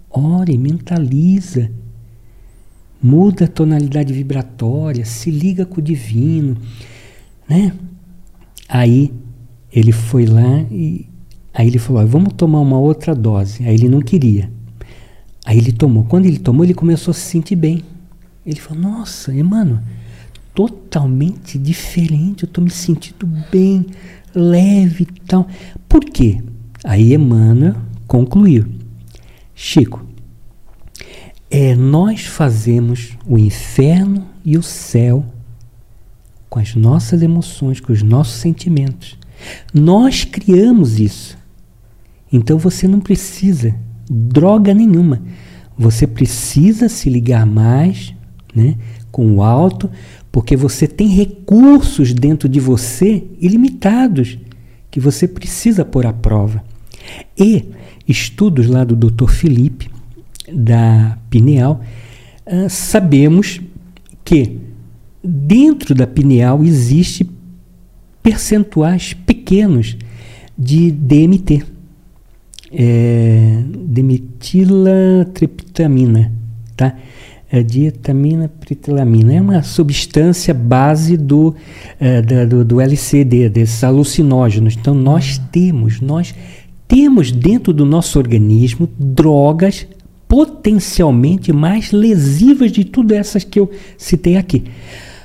[0.10, 1.72] Ore, mentaliza.
[3.02, 6.56] Muda a tonalidade vibratória, se liga com o divino,
[7.50, 7.74] né?
[8.70, 9.12] Aí
[9.74, 11.08] ele foi lá e
[11.52, 13.64] aí ele falou: "Vamos tomar uma outra dose".
[13.66, 14.52] Aí ele não queria.
[15.44, 16.04] Aí ele tomou.
[16.04, 17.82] Quando ele tomou, ele começou a se sentir bem.
[18.46, 19.80] Ele falou: "Nossa, Emmanuel,
[20.54, 23.84] totalmente diferente, eu estou me sentindo bem,
[24.36, 25.48] leve e tal".
[25.90, 26.40] Por quê?
[26.84, 27.76] Aí Emmanuel
[28.08, 28.66] concluiu:
[29.54, 30.06] Chico,
[31.50, 35.26] é, nós fazemos o inferno e o céu
[36.50, 39.18] com as nossas emoções, com os nossos sentimentos.
[39.74, 41.38] Nós criamos isso.
[42.32, 43.76] Então você não precisa
[44.10, 45.22] droga nenhuma.
[45.78, 48.14] Você precisa se ligar mais
[48.54, 48.78] né,
[49.12, 49.90] com o alto,
[50.32, 54.38] porque você tem recursos dentro de você ilimitados
[54.90, 56.64] que você precisa pôr à prova.
[57.38, 57.66] E
[58.08, 59.30] estudos lá do Dr.
[59.30, 59.90] Felipe,
[60.52, 61.82] da pineal,
[62.46, 63.62] uh, sabemos
[64.24, 64.60] que
[65.24, 67.30] dentro da pineal existe
[68.22, 69.98] percentuais pequenos
[70.58, 71.64] de DMT,
[72.72, 76.32] é, demetilatriptamina,
[76.76, 76.96] tá?
[77.54, 81.54] É, dietamina pritilamina é uma substância base do,
[82.00, 84.78] é, da, do, do LCD, desses alucinógenos.
[84.80, 86.34] Então nós temos, nós
[86.92, 89.88] temos dentro do nosso organismo drogas
[90.28, 94.66] potencialmente mais lesivas de tudo essas que eu citei aqui.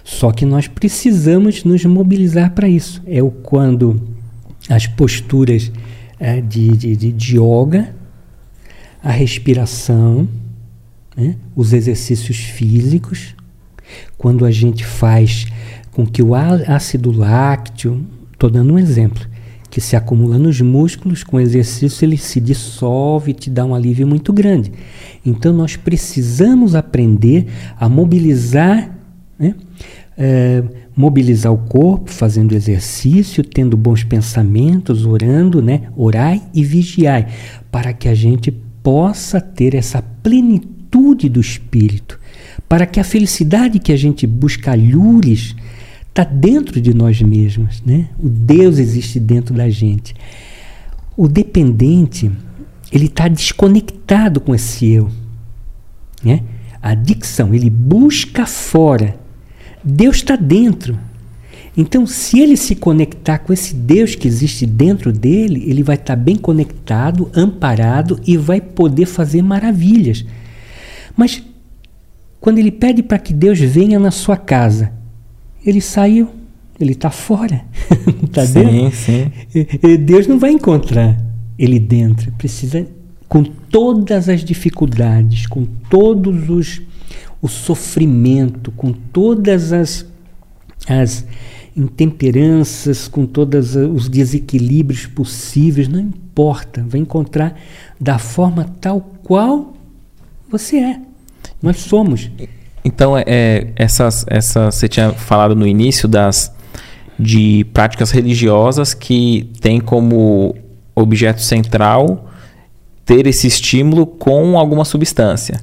[0.04, 3.02] Só que nós precisamos nos mobilizar para isso.
[3.04, 4.00] É o quando
[4.68, 5.72] as posturas
[6.20, 7.92] é, de, de, de, yoga,
[9.02, 10.28] a respiração,
[11.16, 13.34] né, os exercícios físicos,
[14.16, 15.48] quando a gente faz
[15.90, 19.26] com que o ácido lácteo, estou dando um exemplo,
[19.76, 24.06] que se acumula nos músculos, com exercício ele se dissolve e te dá um alívio
[24.06, 24.72] muito grande.
[25.22, 27.46] Então nós precisamos aprender
[27.78, 28.90] a mobilizar,
[29.38, 29.54] né?
[30.16, 30.64] É,
[30.96, 35.82] mobilizar o corpo, fazendo exercício, tendo bons pensamentos, orando, né?
[35.94, 37.26] Orai e vigiai,
[37.70, 38.50] para que a gente
[38.82, 42.18] possa ter essa plenitude do espírito,
[42.66, 45.54] para que a felicidade que a gente busca lures
[46.16, 48.08] está dentro de nós mesmos, né?
[48.18, 50.14] O Deus existe dentro da gente.
[51.14, 52.32] O dependente,
[52.90, 55.10] ele está desconectado com esse eu,
[56.24, 56.42] né?
[56.80, 59.18] A adicção, ele busca fora.
[59.84, 60.98] Deus está dentro.
[61.76, 66.16] Então, se ele se conectar com esse Deus que existe dentro dele, ele vai estar
[66.16, 70.24] bem conectado, amparado e vai poder fazer maravilhas.
[71.14, 71.42] Mas
[72.40, 74.92] quando ele pede para que Deus venha na sua casa,
[75.66, 76.28] ele saiu,
[76.78, 77.64] ele está fora,
[78.22, 78.96] está dentro.
[78.96, 79.30] Sim.
[80.04, 81.20] Deus não vai encontrar
[81.58, 82.30] ele dentro.
[82.32, 82.86] Precisa,
[83.28, 86.82] com todas as dificuldades, com todos os
[87.40, 90.06] o sofrimento, com todas as,
[90.88, 91.24] as
[91.76, 97.58] intemperanças, com todos os desequilíbrios possíveis, não importa, vai encontrar
[98.00, 99.74] da forma tal qual
[100.50, 101.00] você é.
[101.62, 102.30] Nós somos.
[102.86, 106.54] Então, é, é essas, essas, você tinha falado no início das
[107.18, 110.54] de práticas religiosas que tem como
[110.94, 112.30] objeto central
[113.04, 115.60] ter esse estímulo com alguma substância,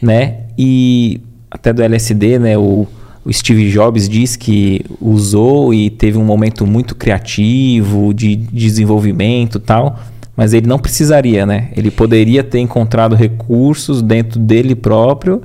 [0.00, 0.42] né?
[0.56, 1.20] E
[1.50, 2.56] até do LSD, né?
[2.56, 2.86] O,
[3.24, 9.98] o Steve Jobs diz que usou e teve um momento muito criativo, de desenvolvimento tal,
[10.36, 11.70] mas ele não precisaria, né?
[11.76, 15.42] Ele poderia ter encontrado recursos dentro dele próprio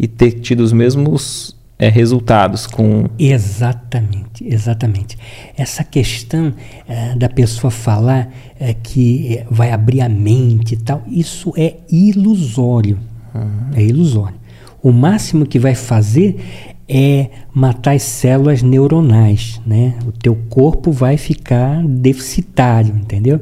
[0.00, 3.04] e ter tido os mesmos é, resultados com.
[3.18, 5.18] Exatamente, exatamente.
[5.54, 6.54] Essa questão
[6.88, 12.98] é, da pessoa falar é, que vai abrir a mente e tal, isso é ilusório.
[13.34, 13.76] Uhum.
[13.76, 14.40] É ilusório.
[14.82, 16.40] O máximo que vai fazer
[16.88, 19.94] é matar as células neuronais, né?
[20.06, 23.40] O teu corpo vai ficar deficitário, entendeu?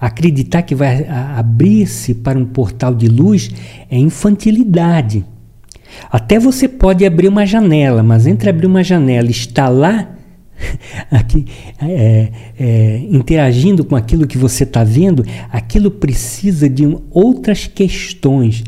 [0.00, 3.50] Acreditar que vai abrir-se para um portal de luz
[3.90, 5.24] é infantilidade.
[6.10, 10.10] Até você pode abrir uma janela, mas entre abrir uma janela e estar lá,
[11.10, 11.46] aqui,
[11.80, 18.62] é, é, interagindo com aquilo que você está vendo, aquilo precisa de outras questões,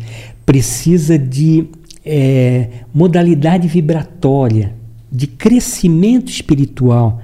[0.45, 1.67] precisa de
[2.05, 4.75] é, modalidade vibratória,
[5.11, 7.21] de crescimento espiritual,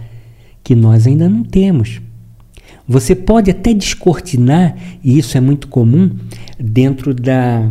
[0.63, 2.01] que nós ainda não temos.
[2.87, 6.11] Você pode até descortinar, e isso é muito comum,
[6.59, 7.71] dentro da.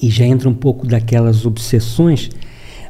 [0.00, 2.30] E já entra um pouco daquelas obsessões,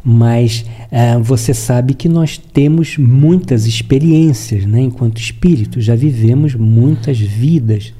[0.02, 4.80] mas uh, você sabe que nós temos muitas experiências, né?
[4.80, 7.94] enquanto espíritos, já vivemos muitas vidas.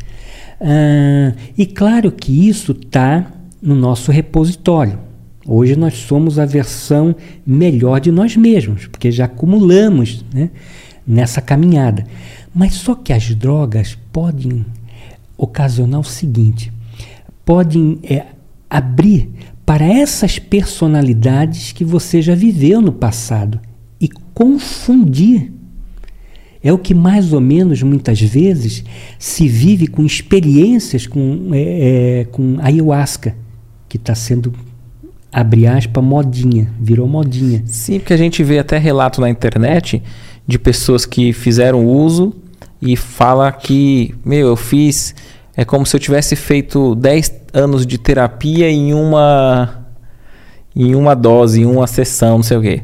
[0.61, 4.99] Uh, e claro que isso está no nosso repositório.
[5.49, 7.15] Hoje nós somos a versão
[7.47, 10.51] melhor de nós mesmos, porque já acumulamos né,
[11.07, 12.05] nessa caminhada.
[12.53, 14.67] Mas só que as drogas podem
[15.37, 16.73] ocasionar o seguinte:
[17.45, 18.27] podem é,
[18.69, 19.31] abrir
[19.65, 23.61] para essas personalidades que você já viveu no passado
[24.01, 25.53] e confundir.
[26.63, 28.85] É o que mais ou menos muitas vezes
[29.19, 33.37] se vive com experiências com, é, é, com ayahuasca,
[33.89, 34.53] que está sendo
[35.33, 37.63] abre aspas, modinha, virou modinha.
[37.67, 40.03] Sim, porque a gente vê até relato na internet
[40.47, 42.35] de pessoas que fizeram uso
[42.81, 45.15] e fala que, meu, eu fiz,
[45.57, 49.87] é como se eu tivesse feito 10 anos de terapia em uma
[50.75, 52.83] em uma dose, em uma sessão, não sei o quê.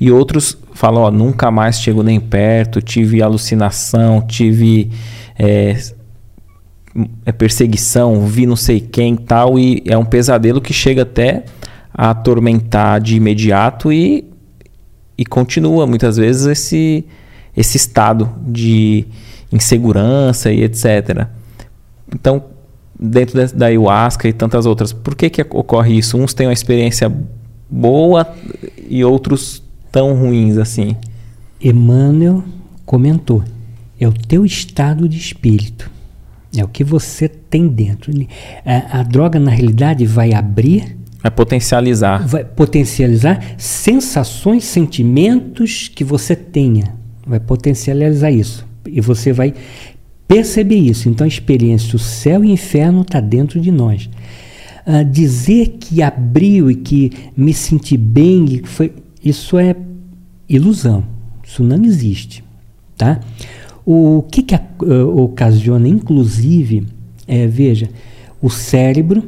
[0.00, 4.90] E outros falam, ó, nunca mais chego nem perto, tive alucinação, tive
[5.38, 5.76] é,
[7.26, 11.44] é perseguição, vi não sei quem tal, e é um pesadelo que chega até
[11.92, 14.24] a atormentar de imediato e,
[15.18, 17.04] e continua muitas vezes esse,
[17.54, 19.04] esse estado de
[19.52, 21.28] insegurança e etc.
[22.14, 22.44] Então,
[22.98, 26.16] dentro da ayahuasca e tantas outras, por que, que ocorre isso?
[26.16, 27.12] Uns têm uma experiência
[27.68, 28.26] boa
[28.88, 30.96] e outros tão ruins assim?
[31.60, 32.44] Emmanuel
[32.86, 33.42] comentou:
[33.98, 35.90] é o teu estado de espírito,
[36.56, 38.12] é o que você tem dentro.
[38.64, 42.26] A, a droga, na realidade, vai abrir Vai potencializar.
[42.26, 46.94] Vai potencializar sensações, sentimentos que você tenha.
[47.26, 48.66] Vai potencializar isso.
[48.86, 49.54] E você vai
[50.26, 51.08] perceber isso.
[51.08, 54.08] Então a experiência, o céu e inferno está dentro de nós.
[54.86, 59.74] Uh, dizer que abriu e que me senti bem, foi, isso é
[60.48, 61.04] ilusão.
[61.42, 62.44] Isso não existe.
[62.96, 63.20] Tá?
[63.84, 66.86] O que, que uh, ocasiona, inclusive,
[67.26, 67.88] é, veja,
[68.40, 69.24] o cérebro,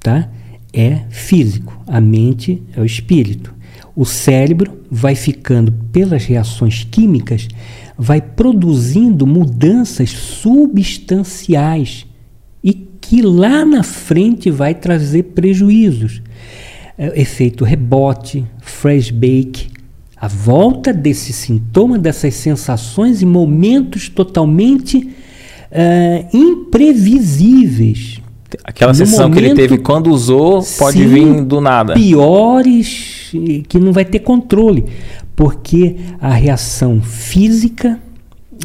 [0.00, 0.28] tá?
[0.72, 3.54] é físico, a mente é o espírito.
[3.94, 7.48] O cérebro vai ficando, pelas reações químicas,
[7.98, 12.06] vai produzindo mudanças substanciais
[12.62, 16.22] e que lá na frente vai trazer prejuízos.
[16.96, 19.68] É, efeito rebote, flashback,
[20.16, 28.20] a volta desse sintoma, dessas sensações e momentos totalmente uh, imprevisíveis
[28.64, 31.92] Aquela no sensação que ele teve quando usou pode sim, vir do nada.
[31.94, 33.30] Piores
[33.68, 34.86] que não vai ter controle,
[35.38, 37.96] porque a reação física,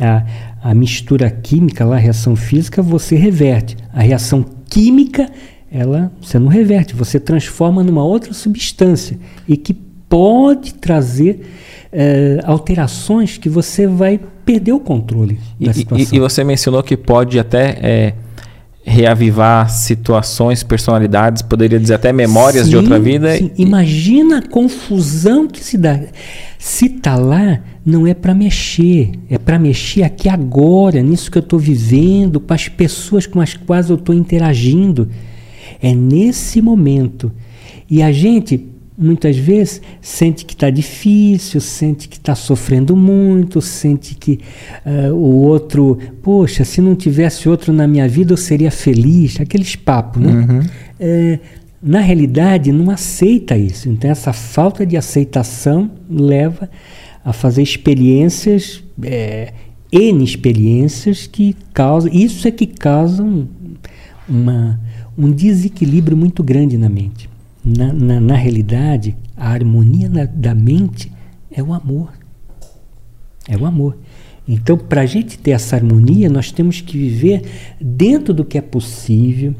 [0.01, 0.25] a,
[0.71, 3.77] a mistura química lá, a reação física, você reverte.
[3.93, 5.29] A reação química,
[5.71, 11.45] ela você não reverte, você transforma numa outra substância e que pode trazer
[11.91, 16.07] é, alterações que você vai perder o controle da e, situação.
[16.11, 18.13] E, e você mencionou que pode até é,
[18.85, 23.37] reavivar situações, personalidades, poderia dizer até memórias sim, de outra vida.
[23.37, 23.51] Sim.
[23.57, 25.99] Imagina a confusão que se dá.
[26.59, 31.41] Se está lá, não é para mexer, é para mexer aqui agora, nisso que eu
[31.41, 35.09] estou vivendo, com as pessoas com as quais eu estou interagindo.
[35.81, 37.31] É nesse momento.
[37.89, 44.15] E a gente muitas vezes sente que está difícil, sente que está sofrendo muito, sente
[44.15, 44.39] que
[44.85, 49.75] uh, o outro, poxa, se não tivesse outro na minha vida eu seria feliz, aqueles
[49.75, 50.31] papos, né?
[50.31, 50.61] Uhum.
[50.99, 51.39] É,
[51.81, 53.89] na realidade, não aceita isso.
[53.89, 56.69] Então, essa falta de aceitação leva
[57.25, 59.51] a fazer experiências, é,
[59.91, 63.49] N experiências que causam, isso é que causam
[64.29, 64.79] uma,
[65.17, 67.32] um desequilíbrio muito grande na mente
[67.63, 71.11] na, na, na realidade, a harmonia na, da mente
[71.49, 72.11] é o amor.
[73.47, 73.97] É o amor.
[74.47, 77.43] Então, para a gente ter essa harmonia, nós temos que viver
[77.79, 79.55] dentro do que é possível,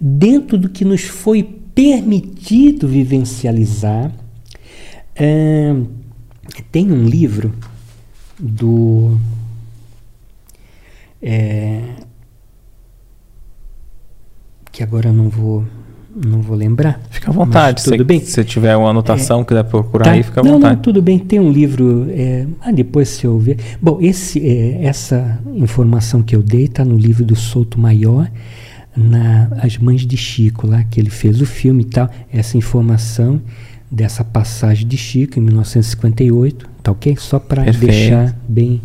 [0.00, 4.12] dentro do que nos foi permitido vivencializar.
[5.16, 5.74] É,
[6.70, 7.52] tem um livro
[8.38, 9.18] do.
[11.20, 11.82] É,
[14.70, 15.66] que agora eu não vou
[16.26, 17.00] não vou lembrar.
[17.10, 17.82] Fica à vontade.
[17.82, 18.20] tudo se, bem.
[18.20, 20.10] Se tiver uma anotação, é, quiser procurar tá.
[20.12, 20.76] aí, fica à não, vontade.
[20.76, 21.18] Não, tudo bem.
[21.18, 22.06] Tem um livro.
[22.10, 23.58] É, ah, depois se eu ver.
[23.80, 28.28] Bom, esse, é, essa informação que eu dei está no livro do Souto Maior,
[28.96, 32.10] na As Mães de Chico, lá que ele fez o filme e tal.
[32.32, 33.40] Essa informação
[33.90, 37.16] dessa passagem de Chico em 1958, tá ok?
[37.16, 38.80] Só para deixar bem.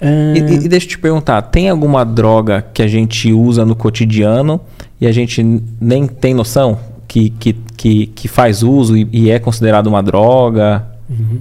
[0.00, 4.60] E, e, deixa eu te perguntar, tem alguma droga que a gente usa no cotidiano
[5.00, 5.42] e a gente
[5.80, 6.78] nem tem noção
[7.08, 10.86] que, que, que, que faz uso e, e é considerado uma droga?
[11.08, 11.40] Uhum.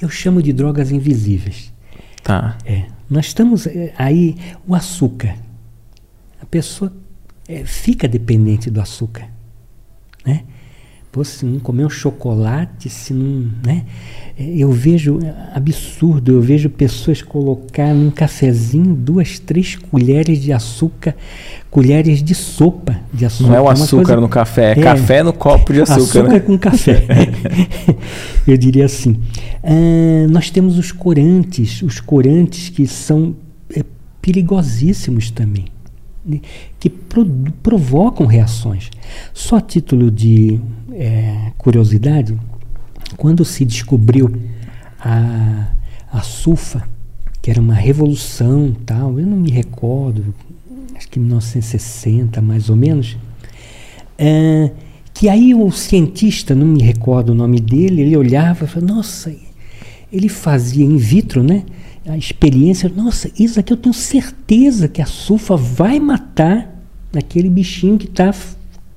[0.00, 1.72] Eu chamo de drogas invisíveis.
[2.22, 2.56] Tá.
[2.64, 2.84] É.
[3.10, 4.36] Nós estamos é, aí,
[4.66, 5.36] o açúcar.
[6.40, 6.92] A pessoa
[7.46, 9.28] é, fica dependente do açúcar.
[10.24, 10.44] Né?
[11.12, 13.46] Pô, se não comer um chocolate, se não.
[13.62, 13.84] Né?
[14.38, 15.18] Eu vejo
[15.54, 21.14] absurdo, eu vejo pessoas colocar num cafezinho duas, três colheres de açúcar,
[21.70, 23.50] colheres de sopa de açúcar.
[23.50, 24.20] Não é o açúcar coisa...
[24.22, 26.02] no café, é, é, café no copo de açúcar.
[26.02, 26.40] Açúcar né?
[26.40, 27.04] com café.
[28.48, 29.20] eu diria assim.
[29.62, 33.36] Ah, nós temos os corantes, os corantes que são
[33.76, 33.84] é,
[34.22, 35.81] perigosíssimos também né?
[36.78, 37.24] Que pro,
[37.62, 38.90] provocam reações.
[39.32, 40.60] Só a título de
[40.92, 42.38] é, curiosidade,
[43.16, 44.32] quando se descobriu
[45.00, 45.68] a,
[46.12, 46.82] a sulfa,
[47.40, 50.34] que era uma revolução tal, eu não me recordo,
[50.94, 53.16] acho que em 1960 mais ou menos,
[54.16, 54.70] é,
[55.12, 59.34] que aí o cientista, não me recordo o nome dele, ele olhava e falava, nossa,
[60.12, 61.64] ele fazia in vitro, né?
[62.06, 66.82] A experiência, nossa, isso aqui eu tenho certeza que a sulfa vai matar
[67.16, 68.34] aquele bichinho que está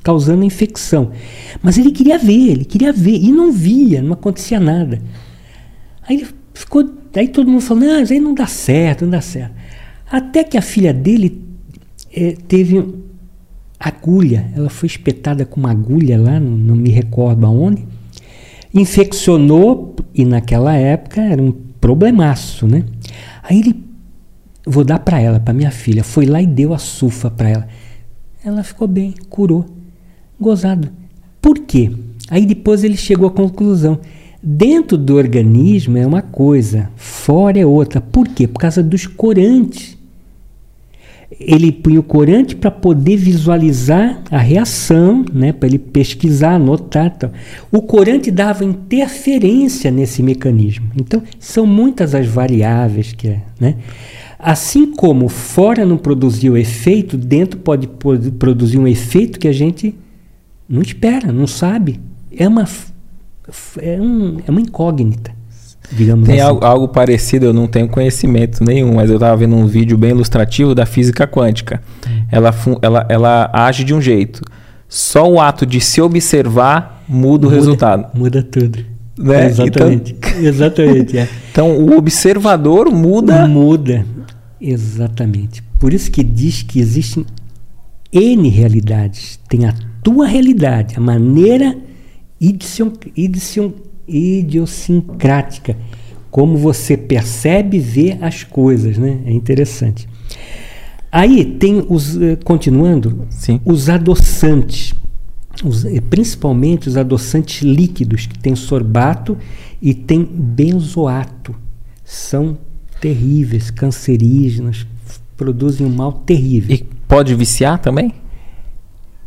[0.02, 1.12] causando infecção.
[1.62, 5.02] Mas ele queria ver, ele queria ver, e não via, não acontecia nada.
[6.08, 9.54] Aí ficou, aí todo mundo ah, isso aí não dá certo, não dá certo.
[10.10, 11.44] Até que a filha dele
[12.12, 12.84] é, teve
[13.80, 17.86] agulha, ela foi espetada com uma agulha lá, não, não me recordo aonde,
[18.74, 21.52] infeccionou, e naquela época era um
[21.86, 22.84] problemaço, né?
[23.44, 23.76] Aí ele,
[24.66, 27.68] vou dar para ela, para minha filha, foi lá e deu a sulfa para ela.
[28.44, 29.68] Ela ficou bem, curou
[30.40, 30.90] gozado.
[31.40, 31.92] Por quê?
[32.28, 34.00] Aí depois ele chegou à conclusão.
[34.42, 38.02] Dentro do organismo é uma coisa, fora é outra.
[38.02, 38.48] Por quê?
[38.48, 39.96] Por causa dos corantes.
[41.40, 45.52] Ele punha o corante para poder visualizar a reação, né?
[45.52, 47.18] para ele pesquisar, anotar.
[47.18, 47.32] Tal.
[47.72, 50.90] O corante dava interferência nesse mecanismo.
[50.96, 53.42] Então, são muitas as variáveis que é.
[53.60, 53.76] Né?
[54.38, 59.96] Assim como fora não produzia o efeito, dentro pode produzir um efeito que a gente
[60.70, 62.00] não espera, não sabe.
[62.36, 62.68] É uma,
[63.80, 65.35] é, um, é uma incógnita.
[65.92, 66.50] Digamos Tem assim.
[66.50, 70.12] algo, algo, parecido, eu não tenho conhecimento nenhum, mas eu estava vendo um vídeo bem
[70.12, 71.82] ilustrativo da física quântica.
[72.08, 72.24] Hum.
[72.32, 74.42] Ela, ela, ela age de um jeito.
[74.88, 78.18] Só o ato de se observar muda o resultado.
[78.18, 78.80] Muda tudo.
[79.18, 79.48] Né?
[79.48, 80.16] Exatamente.
[80.18, 81.18] Então, Exatamente.
[81.18, 81.30] É.
[81.52, 83.48] então o observador muda.
[83.48, 84.06] Muda.
[84.60, 85.64] Exatamente.
[85.80, 87.26] Por isso que diz que existem
[88.12, 89.40] N realidades.
[89.50, 91.76] Tem a tua realidade, a maneira
[92.40, 93.95] idiosincrática,
[96.32, 99.22] como você percebe e vê as coisas, né?
[99.26, 100.08] É interessante.
[101.12, 103.62] Aí tem os, eh, continuando, Sim.
[103.64, 104.94] os adoçantes,
[105.64, 109.38] os, eh, principalmente os adoçantes líquidos, que tem sorbato
[109.82, 111.56] e tem benzoato.
[112.04, 112.58] São
[113.00, 114.86] terríveis, cancerígenos,
[115.38, 116.76] produzem um mal terrível.
[116.76, 118.14] E pode viciar também?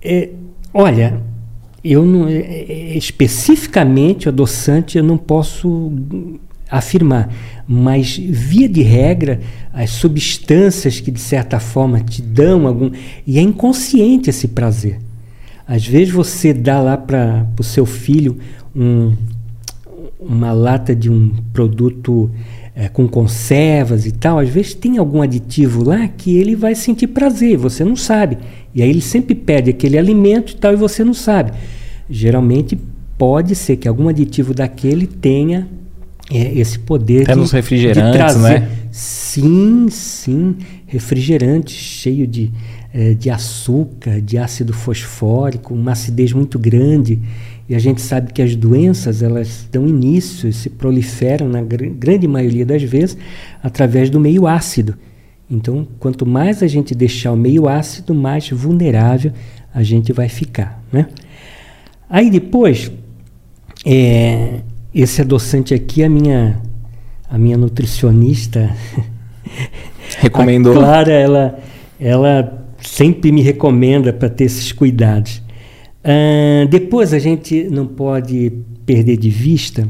[0.02, 0.30] É,
[0.74, 1.22] olha,
[1.82, 5.92] eu não, é, especificamente o adoçante eu não posso
[6.70, 7.32] afirmar,
[7.66, 9.40] mas via de regra
[9.72, 12.90] as substâncias que de certa forma te dão algum
[13.26, 14.98] e é inconsciente esse prazer.
[15.66, 18.38] Às vezes você dá lá para o seu filho
[18.74, 19.14] um,
[20.18, 22.30] uma lata de um produto
[22.74, 27.08] é, com conservas e tal, às vezes tem algum aditivo lá que ele vai sentir
[27.08, 28.38] prazer, você não sabe.
[28.78, 31.50] E aí ele sempre pede aquele alimento e tal e você não sabe.
[32.08, 32.78] Geralmente
[33.18, 35.66] pode ser que algum aditivo daquele tenha
[36.30, 38.60] é, esse poder Até de, nos refrigerantes, de trazer.
[38.60, 38.70] né?
[38.92, 40.54] Sim, sim,
[40.86, 42.52] refrigerante cheio de,
[42.94, 47.18] é, de açúcar, de ácido fosfórico, uma acidez muito grande.
[47.68, 52.28] E a gente sabe que as doenças elas dão início, se proliferam na gr grande
[52.28, 53.18] maioria das vezes
[53.60, 54.94] através do meio ácido.
[55.50, 59.32] Então, quanto mais a gente deixar o meio ácido, mais vulnerável
[59.72, 61.06] a gente vai ficar, né?
[62.08, 62.90] Aí depois,
[63.84, 64.60] é,
[64.94, 66.60] esse adoçante aqui, a minha,
[67.30, 68.74] a minha nutricionista
[70.18, 70.72] recomendou.
[70.72, 71.58] A Clara, ela,
[72.00, 75.42] ela sempre me recomenda para ter esses cuidados.
[75.98, 78.52] Uh, depois a gente não pode
[78.86, 79.86] perder de vista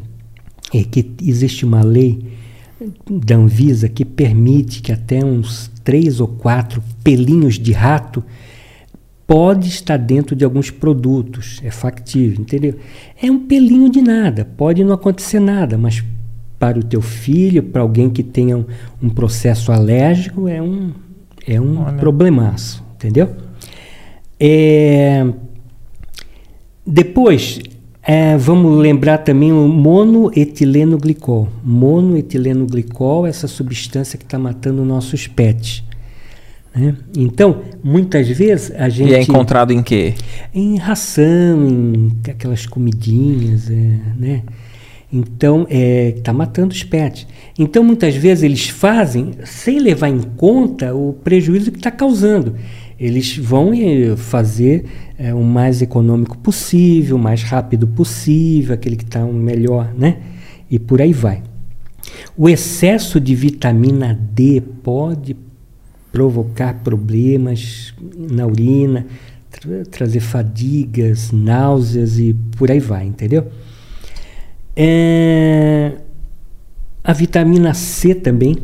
[0.75, 2.19] é que existe uma lei
[3.11, 8.22] da Anvisa que permite que até uns três ou quatro pelinhos de rato
[9.26, 12.76] pode estar dentro de alguns produtos, é factível, entendeu?
[13.20, 16.03] É um pelinho de nada, pode não acontecer nada, mas
[16.59, 18.64] para o teu filho, para alguém que tenha um,
[19.03, 20.93] um processo alérgico, é um,
[21.47, 23.37] é um problemaço, entendeu?
[24.41, 25.26] É,
[26.87, 27.61] depois,
[28.11, 31.47] é, vamos lembrar também o monoetilenoglicol.
[31.63, 35.85] Monoetilenoglicol é essa substância que está matando nossos pets.
[36.75, 36.97] Né?
[37.15, 39.11] Então, muitas vezes a gente.
[39.11, 40.15] E é encontrado em quê?
[40.55, 43.75] Em ração, em aquelas comidinhas, é,
[44.19, 44.43] né?
[45.13, 47.27] Então, está é, matando os pets.
[47.59, 52.55] Então, muitas vezes eles fazem sem levar em conta o prejuízo que está causando.
[52.99, 54.87] Eles vão é, fazer
[55.17, 60.19] é, o mais econômico possível, o mais rápido possível, aquele que está melhor, né?
[60.71, 61.43] E por aí vai.
[62.37, 65.37] O excesso de vitamina D pode
[66.11, 69.07] provocar problemas na urina,
[69.51, 73.47] tra trazer fadigas, náuseas e por aí vai, entendeu?
[74.75, 75.93] É,
[77.03, 78.57] a vitamina C também,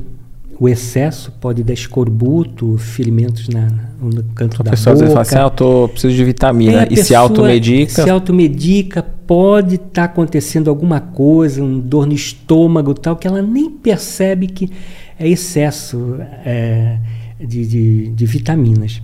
[0.59, 3.68] o excesso pode dar escorbuto, ferimentos na,
[4.00, 5.09] no canto a da pessoa boca.
[5.09, 8.02] fala assim, ah, eu tô, preciso de vitamina, É, a e se pessoa automedica.
[8.02, 13.70] Se automedica, pode estar acontecendo alguma coisa, um dor no estômago tal, que ela nem
[13.70, 14.70] percebe que
[15.18, 16.98] é excesso é,
[17.40, 19.02] de, de, de vitaminas.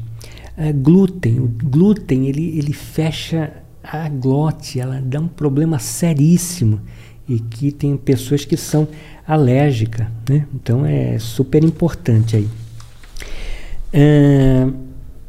[0.56, 6.80] É, glúten, o glúten ele, ele fecha a glote, ela dá um problema seríssimo
[7.28, 8.86] e que tem pessoas que são
[9.30, 10.46] alérgicas, né?
[10.54, 12.48] Então é super importante aí.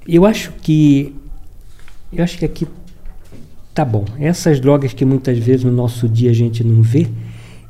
[0.07, 1.13] Eu acho que
[2.11, 2.67] eu acho que aqui
[3.73, 4.03] tá bom.
[4.19, 7.07] Essas drogas que muitas vezes no nosso dia a gente não vê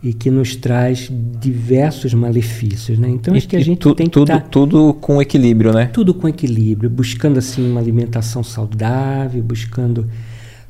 [0.04, 3.08] e que nos traz diversos malefícios, né?
[3.10, 5.86] Então acho que a E gente tu- tem que tudo, tá tudo com equilíbrio, né?
[5.94, 10.10] tudo com equilíbrio, buscando assim uma alimentação saudável, buscando,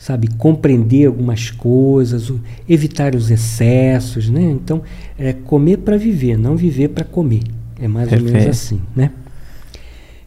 [0.01, 2.33] sabe, compreender algumas coisas,
[2.67, 4.41] evitar os excessos, né?
[4.41, 4.81] Então,
[5.15, 7.43] é comer para viver, não viver para comer.
[7.79, 8.49] É mais ou menos Perfeito.
[8.49, 9.11] assim, né?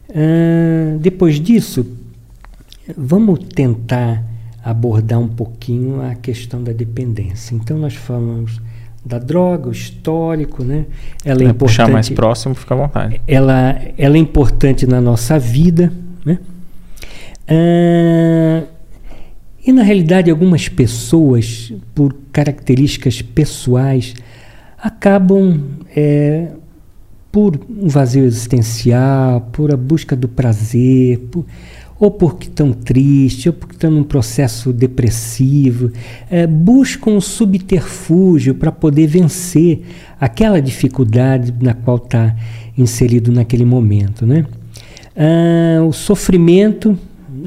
[0.09, 1.85] Ah, depois disso,
[2.95, 4.23] vamos tentar
[4.63, 7.53] abordar um pouquinho a questão da dependência.
[7.53, 8.61] Então, nós falamos
[9.05, 10.85] da droga, o histórico, né?
[11.25, 13.21] Ela é Pra puxar mais importante próximo, fica à vontade.
[13.27, 15.91] ela, ela é importante na nossa vida.
[16.25, 16.39] Né?
[17.45, 18.63] Ah,
[19.65, 24.13] e na realidade, algumas pessoas, por características pessoais,
[24.77, 25.59] acabam
[25.95, 26.49] é,
[27.31, 31.45] por um vazio existencial, por a busca do prazer, por-
[31.99, 35.91] ou porque estão tristes, ou porque estão num processo depressivo,
[36.29, 39.81] é, buscam um subterfúgio para poder vencer
[40.19, 42.35] aquela dificuldade na qual está
[42.77, 44.25] inserido naquele momento.
[44.25, 44.45] Né?
[45.15, 46.97] Ah, o sofrimento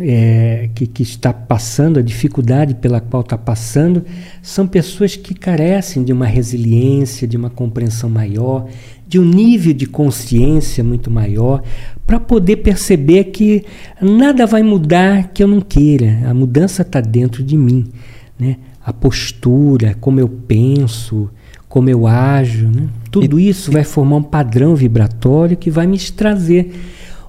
[0.00, 4.04] é, que, que está passando, a dificuldade pela qual está passando,
[4.42, 8.68] são pessoas que carecem de uma resiliência, de uma compreensão maior,
[9.06, 11.62] de um nível de consciência muito maior,
[12.06, 13.64] para poder perceber que
[14.00, 16.20] nada vai mudar que eu não queira.
[16.26, 17.86] A mudança está dentro de mim.
[18.38, 18.56] Né?
[18.84, 21.30] A postura, como eu penso,
[21.68, 22.88] como eu ajo, né?
[23.10, 26.72] tudo isso vai formar um padrão vibratório que vai me trazer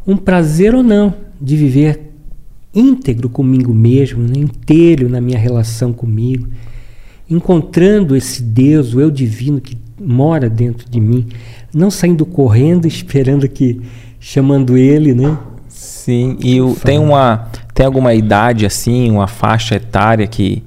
[0.07, 2.08] um prazer ou não de viver
[2.73, 4.37] íntegro comigo mesmo, né?
[4.37, 6.47] inteiro na minha relação comigo,
[7.29, 11.27] encontrando esse Deus, o eu divino que mora dentro de mim,
[11.73, 13.81] não saindo correndo esperando que
[14.19, 15.37] chamando ele, né?
[15.67, 20.63] Sim, e o, tem uma tem alguma idade assim, uma faixa etária que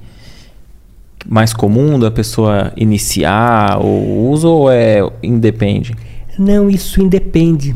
[1.26, 5.94] mais comum da pessoa iniciar o uso ou é independe?
[6.38, 7.74] Não, isso independe.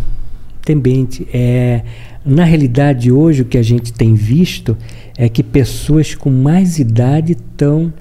[0.64, 1.26] Depende.
[1.32, 1.82] É,
[2.26, 4.76] na realidade, hoje o que a gente tem visto
[5.16, 7.92] é que pessoas com mais idade estão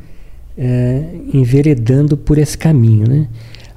[0.58, 3.08] é, enveredando por esse caminho.
[3.08, 3.28] Né?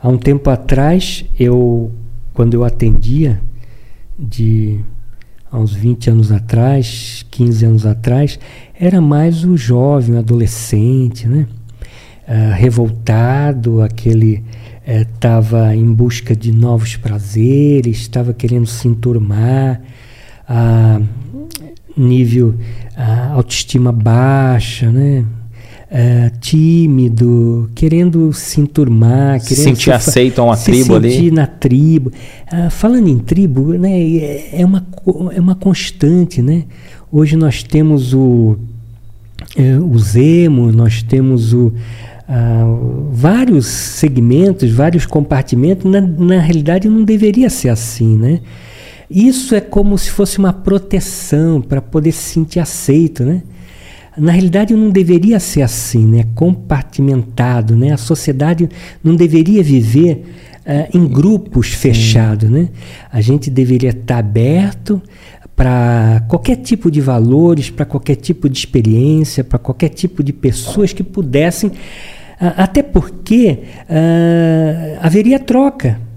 [0.02, 1.92] Há um tempo atrás, eu,
[2.32, 3.40] quando eu atendia,
[4.18, 4.80] de
[5.50, 8.38] há uns 20 anos atrás, 15 anos atrás,
[8.78, 11.46] era mais o jovem, o adolescente, né?
[12.26, 14.44] Uh, revoltado, aquele
[14.86, 19.80] estava eh, em busca de novos prazeres, estava querendo se enturmar,
[20.48, 21.04] uh,
[21.96, 22.54] nível
[22.96, 25.24] uh, autoestima baixa, né?
[25.90, 31.30] Uh, tímido, querendo se enturmar, querendo sentir se aceito a uma se tribo sentir ali.
[31.30, 32.12] na tribo.
[32.52, 34.86] Uh, falando em tribo, né, é, é, uma,
[35.34, 36.64] é uma constante, né?
[37.10, 38.58] Hoje nós temos o,
[39.56, 41.72] é, o Zemo, nós temos o,
[42.28, 45.90] uh, vários segmentos, vários compartimentos.
[45.90, 48.40] Na, na realidade não deveria ser assim, né?
[49.10, 53.42] Isso é como se fosse uma proteção para poder se sentir aceito, né?
[54.16, 56.24] Na realidade não deveria ser assim, né?
[56.34, 57.92] Compartimentado, né?
[57.92, 58.68] A sociedade
[59.02, 60.24] não deveria viver
[60.66, 62.68] uh, em grupos fechados, né?
[63.10, 65.00] A gente deveria estar aberto
[65.56, 70.92] para qualquer tipo de valores, para qualquer tipo de experiência, para qualquer tipo de pessoas
[70.92, 71.74] que pudessem, uh,
[72.56, 76.07] até porque uh, haveria troca.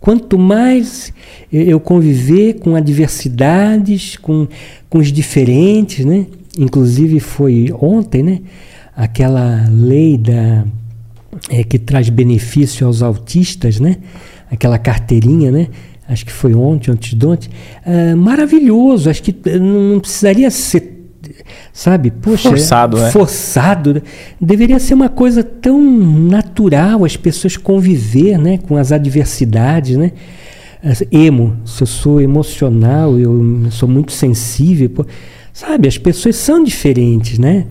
[0.00, 1.12] Quanto mais
[1.52, 4.48] eu conviver com adversidades, com,
[4.88, 6.26] com os diferentes, né?
[6.58, 8.40] inclusive foi ontem, né?
[8.96, 10.64] Aquela lei da,
[11.48, 13.96] é, que traz benefício aos autistas, né?
[14.50, 15.68] Aquela carteirinha, né?
[16.08, 17.48] Acho que foi ontem, antes de ontem.
[17.84, 19.08] É, maravilhoso.
[19.08, 20.99] Acho que não precisaria ser
[21.72, 22.10] sabe?
[22.10, 23.10] Poxa, forçado, é, né?
[23.10, 24.02] Forçado.
[24.40, 30.12] Deveria ser uma coisa tão natural as pessoas conviver, né, com as adversidades, né?
[31.12, 35.06] Emo, se eu sou emocional, eu sou muito sensível, pô,
[35.52, 37.66] Sabe, as pessoas são diferentes, né?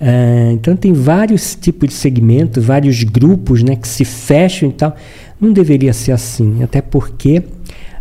[0.00, 4.96] Uh, então tem vários tipos de segmentos, vários grupos né, que se fecham e tal.
[5.40, 7.42] Não deveria ser assim, até porque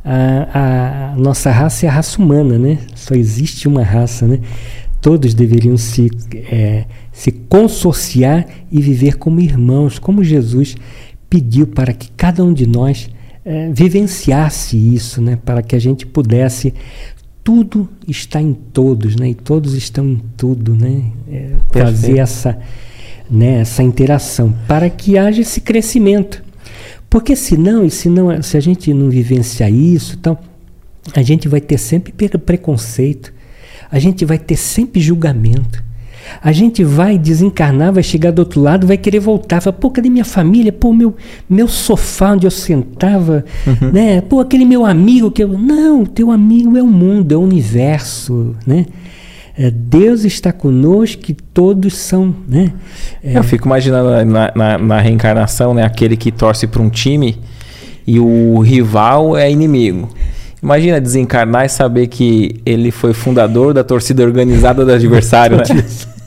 [0.03, 2.77] a, a nossa raça é a raça humana, né?
[2.95, 4.39] Só existe uma raça, né?
[5.03, 6.09] Todos deveriam se,
[6.49, 10.77] é, se consorciar e viver como irmãos, como Jesus
[11.29, 13.09] pediu para que cada um de nós
[13.43, 15.37] é, vivenciasse isso, né?
[15.43, 16.73] Para que a gente pudesse
[17.43, 19.31] tudo está em todos, né?
[19.31, 21.11] E todos estão em tudo, né?
[21.29, 22.57] É, trazer essa,
[23.29, 26.41] né, essa interação para que haja esse crescimento.
[27.09, 30.37] Porque senão, e senão, se a gente não vivenciar isso, então,
[31.13, 33.33] a gente vai ter sempre preconceito,
[33.93, 35.83] a gente vai ter sempre julgamento.
[36.41, 39.61] A gente vai desencarnar, vai chegar do outro lado, vai querer voltar.
[39.61, 40.73] Fala, pô, cadê minha família?
[40.73, 41.15] Pô, meu,
[41.47, 43.91] meu sofá onde eu sentava, uhum.
[43.91, 44.21] né?
[44.21, 45.49] Pô, aquele meu amigo que eu.
[45.49, 48.87] Não, teu amigo é o mundo, é o universo, né?
[49.55, 52.73] É, Deus está conosco e todos são, né?
[53.23, 53.37] É...
[53.37, 55.83] Eu fico imaginando na, na, na, reencarnação, né?
[55.83, 57.37] Aquele que torce para um time
[58.07, 60.09] e o rival é inimigo.
[60.63, 65.63] Imagina desencarnar e saber que ele foi fundador da torcida organizada do adversário, né?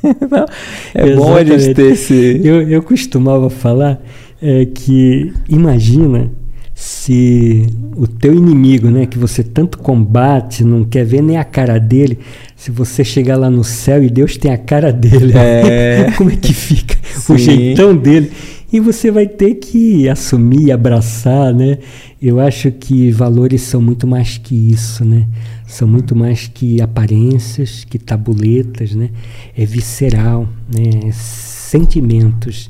[0.95, 2.43] é bom a gente ter esse.
[2.45, 3.99] Eu, eu costumava falar
[4.43, 6.31] é, que imagina
[6.75, 7.67] se
[7.97, 12.19] o teu inimigo, né, que você tanto combate, não quer ver nem a cara dele,
[12.55, 16.13] se você chegar lá no céu e Deus tem a cara dele, é.
[16.19, 17.33] como é que fica Sim.
[17.33, 18.31] o jeitão dele?
[18.73, 21.79] E você vai ter que assumir, abraçar, né?
[22.21, 25.27] Eu acho que valores são muito mais que isso, né?
[25.67, 29.11] São muito mais que aparências, que tabuletas, né?
[29.57, 31.09] É visceral, né?
[31.09, 32.69] É sentimentos,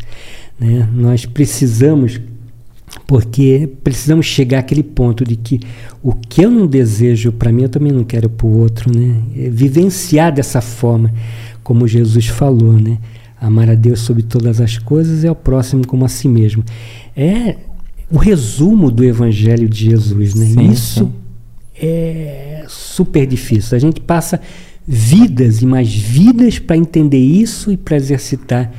[0.60, 0.88] né?
[0.94, 2.20] Nós precisamos
[3.06, 5.60] Porque precisamos chegar àquele ponto de que
[6.02, 9.22] o que eu não desejo para mim, eu também não quero para o outro, né?
[9.36, 11.12] É vivenciar dessa forma,
[11.62, 12.98] como Jesus falou, né?
[13.40, 16.64] Amar a Deus sobre todas as coisas e ao próximo como a si mesmo.
[17.16, 17.56] É
[18.10, 20.46] o resumo do Evangelho de Jesus, né?
[20.46, 21.12] Sim, Isso sim.
[21.86, 23.76] é super difícil.
[23.76, 24.40] A gente passa
[24.86, 28.72] vidas e mais vidas para entender isso e para exercitar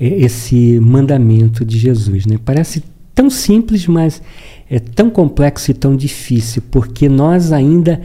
[0.00, 2.36] é, esse mandamento de Jesus, né?
[2.44, 2.82] Parece
[3.14, 4.20] tão simples, mas
[4.68, 8.00] é tão complexo e tão difícil, porque nós ainda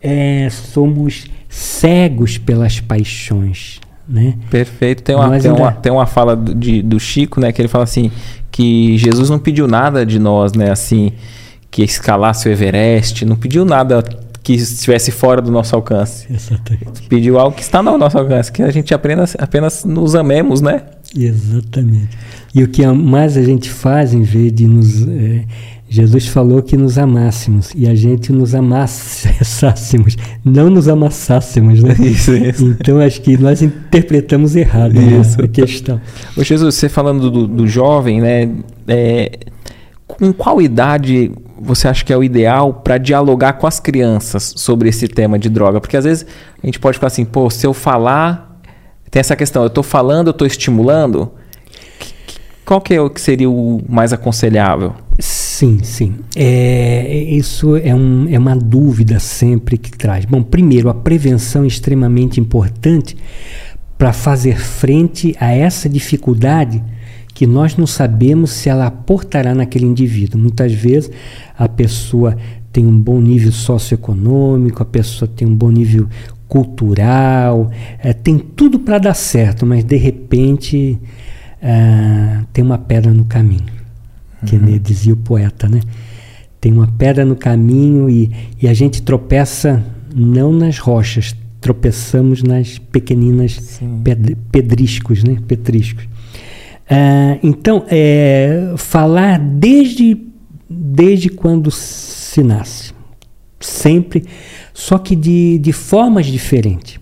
[0.00, 3.80] é, somos cegos pelas paixões.
[4.08, 4.34] Né?
[4.50, 5.02] Perfeito.
[5.02, 5.54] Tem uma, tem, ainda...
[5.54, 7.52] uma, tem uma fala de, do Chico, né?
[7.52, 8.10] Que ele fala assim,
[8.50, 10.70] que Jesus não pediu nada de nós, né?
[10.70, 11.12] Assim,
[11.70, 14.02] que escalasse o Everest, não pediu nada
[14.42, 16.26] que estivesse fora do nosso alcance.
[16.32, 17.02] Exatamente.
[17.06, 20.84] Pediu algo que está no nosso alcance, que a gente apenas, apenas nos amemos, né?
[21.14, 22.16] Exatamente.
[22.54, 25.06] E o que mais a gente faz em vez de nos.
[25.06, 25.44] É,
[25.88, 31.94] Jesus falou que nos amássemos e a gente nos amassássemos, não nos amassássemos, né?
[32.00, 32.76] Isso, isso.
[32.78, 35.42] Então acho que nós interpretamos errado né, isso.
[35.42, 36.00] a questão.
[36.36, 38.50] Ô Jesus, você falando do, do jovem, né?
[38.86, 39.38] É,
[40.06, 44.88] com qual idade você acha que é o ideal para dialogar com as crianças sobre
[44.88, 45.80] esse tema de droga?
[45.80, 46.26] Porque às vezes
[46.62, 48.60] a gente pode falar assim, pô, se eu falar,
[49.10, 51.30] tem essa questão, eu estou falando, eu estou estimulando.
[52.64, 54.94] Qual que é o que seria o mais aconselhável?
[55.18, 55.47] Sim,
[55.82, 56.14] sim.
[56.36, 60.24] É, isso é, um, é uma dúvida sempre que traz.
[60.24, 63.16] Bom, primeiro, a prevenção é extremamente importante
[63.96, 66.82] para fazer frente a essa dificuldade
[67.34, 70.40] que nós não sabemos se ela aportará naquele indivíduo.
[70.40, 71.10] Muitas vezes
[71.56, 72.36] a pessoa
[72.72, 76.08] tem um bom nível socioeconômico, a pessoa tem um bom nível
[76.46, 80.98] cultural, é, tem tudo para dar certo, mas de repente
[81.60, 83.66] é, tem uma pedra no caminho,
[84.46, 84.78] que uhum.
[84.78, 85.80] dizia o poeta, né?
[86.60, 88.30] Tem uma pedra no caminho e,
[88.60, 89.84] e a gente tropeça
[90.14, 95.36] não nas rochas, tropeçamos nas pequeninas ped, pedriscos, né?
[95.46, 96.08] Petriscos.
[96.88, 100.16] Ah, então, é, falar desde,
[100.68, 102.92] desde quando se nasce,
[103.60, 104.24] sempre,
[104.72, 106.98] só que de, de formas diferentes.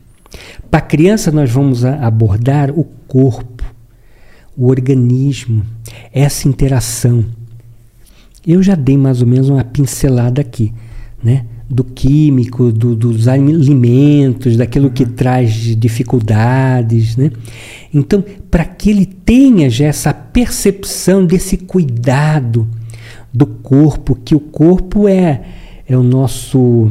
[0.70, 3.56] Para a criança, nós vamos abordar o corpo,
[4.57, 5.65] o organismo,
[6.13, 7.25] essa interação.
[8.47, 10.73] Eu já dei mais ou menos uma pincelada aqui,
[11.23, 11.45] né?
[11.69, 15.11] do químico, do, dos alimentos, daquilo que uhum.
[15.11, 17.17] traz dificuldades.
[17.17, 17.33] Né?
[17.93, 22.69] Então, para que ele tenha já essa percepção desse cuidado
[23.35, 25.43] do corpo, que o corpo é,
[25.89, 26.91] é o nosso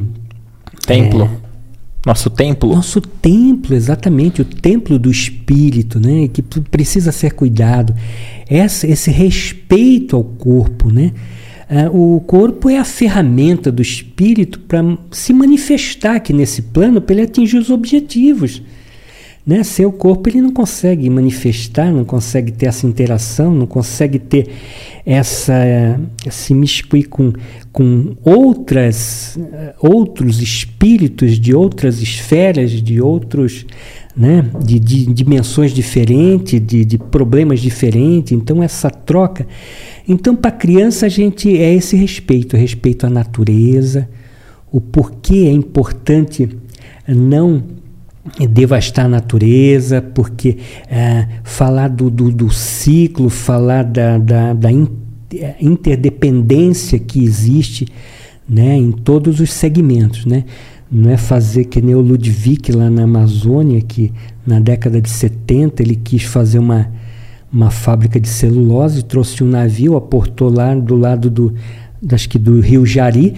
[0.86, 1.24] templo.
[1.24, 1.45] É,
[2.06, 2.70] nosso templo.
[2.70, 7.96] Nosso templo, exatamente, o templo do espírito, né, que precisa ser cuidado.
[8.48, 11.12] Essa, esse respeito ao corpo, né?
[11.68, 17.16] É, o corpo é a ferramenta do espírito para se manifestar aqui nesse plano, para
[17.16, 18.62] ele atingir os objetivos.
[19.46, 19.64] Né?
[19.64, 24.50] Sem o corpo ele não consegue manifestar, não consegue ter essa interação, não consegue ter
[25.06, 26.00] essa
[26.32, 27.32] se miscuir com,
[27.72, 29.38] com outras
[29.80, 33.68] outros espíritos de outras esferas, de outros
[34.18, 34.50] né?
[34.64, 38.32] de, de dimensões diferentes, de, de problemas diferentes.
[38.32, 39.46] Então essa troca
[40.08, 44.08] então, para a criança, a gente é esse respeito, respeito à natureza,
[44.72, 46.48] o porquê é importante
[47.08, 47.64] não
[48.50, 50.58] devastar a natureza, porque
[50.90, 57.88] é, falar do, do, do, ciclo, falar da, da, da é, interdependência que existe
[58.48, 60.26] né, em todos os segmentos.
[60.26, 60.46] Né?
[60.92, 64.12] Não é fazer que nem o Ludwig lá na Amazônia, que
[64.46, 66.90] na década de 70 ele quis fazer uma
[67.56, 71.54] uma fábrica de celulose, trouxe um navio, aportou lá do lado do,
[72.12, 73.34] acho que do rio Jari,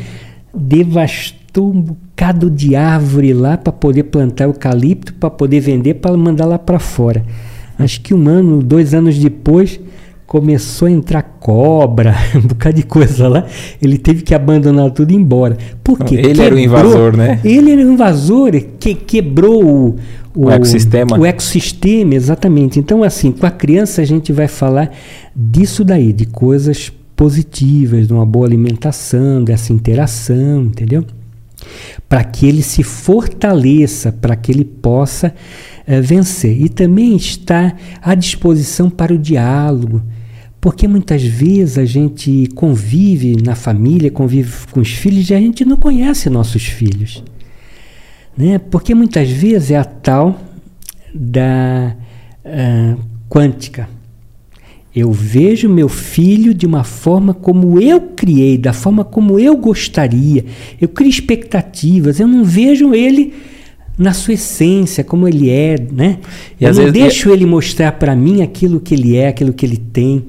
[0.51, 6.45] devastou um bocado de árvore lá para poder plantar eucalipto, para poder vender, para mandar
[6.45, 7.23] lá para fora.
[7.77, 9.79] Acho que um ano, dois anos depois,
[10.27, 13.45] começou a entrar cobra, um bocado de coisa lá.
[13.81, 15.57] Ele teve que abandonar tudo e ir embora.
[15.83, 16.15] Por quê?
[16.15, 17.39] Ele quebrou, era o invasor, né?
[17.43, 19.95] Ele era o invasor, que quebrou o,
[20.35, 21.17] o, o ecossistema.
[21.17, 22.79] O ecossistema, exatamente.
[22.79, 24.91] Então, assim, com a criança a gente vai falar
[25.35, 31.03] disso daí, de coisas positivas, de uma boa alimentação, dessa interação, entendeu?
[32.07, 35.33] Para que ele se fortaleça, para que ele possa
[35.85, 36.61] é, vencer.
[36.61, 40.01] E também está à disposição para o diálogo,
[40.59, 45.63] porque muitas vezes a gente convive na família, convive com os filhos e a gente
[45.63, 47.23] não conhece nossos filhos.
[48.37, 48.59] Né?
[48.59, 50.39] Porque muitas vezes é a tal
[51.13, 51.95] da
[52.45, 52.99] uh,
[53.29, 53.89] quântica.
[54.99, 60.43] Eu vejo meu filho de uma forma como eu criei, da forma como eu gostaria.
[60.81, 62.19] Eu crio expectativas.
[62.19, 63.31] Eu não vejo ele
[63.95, 66.17] na sua essência, como ele é, né?
[66.59, 69.67] E eu não vezes, deixo ele mostrar para mim aquilo que ele é, aquilo que
[69.67, 70.25] ele tem.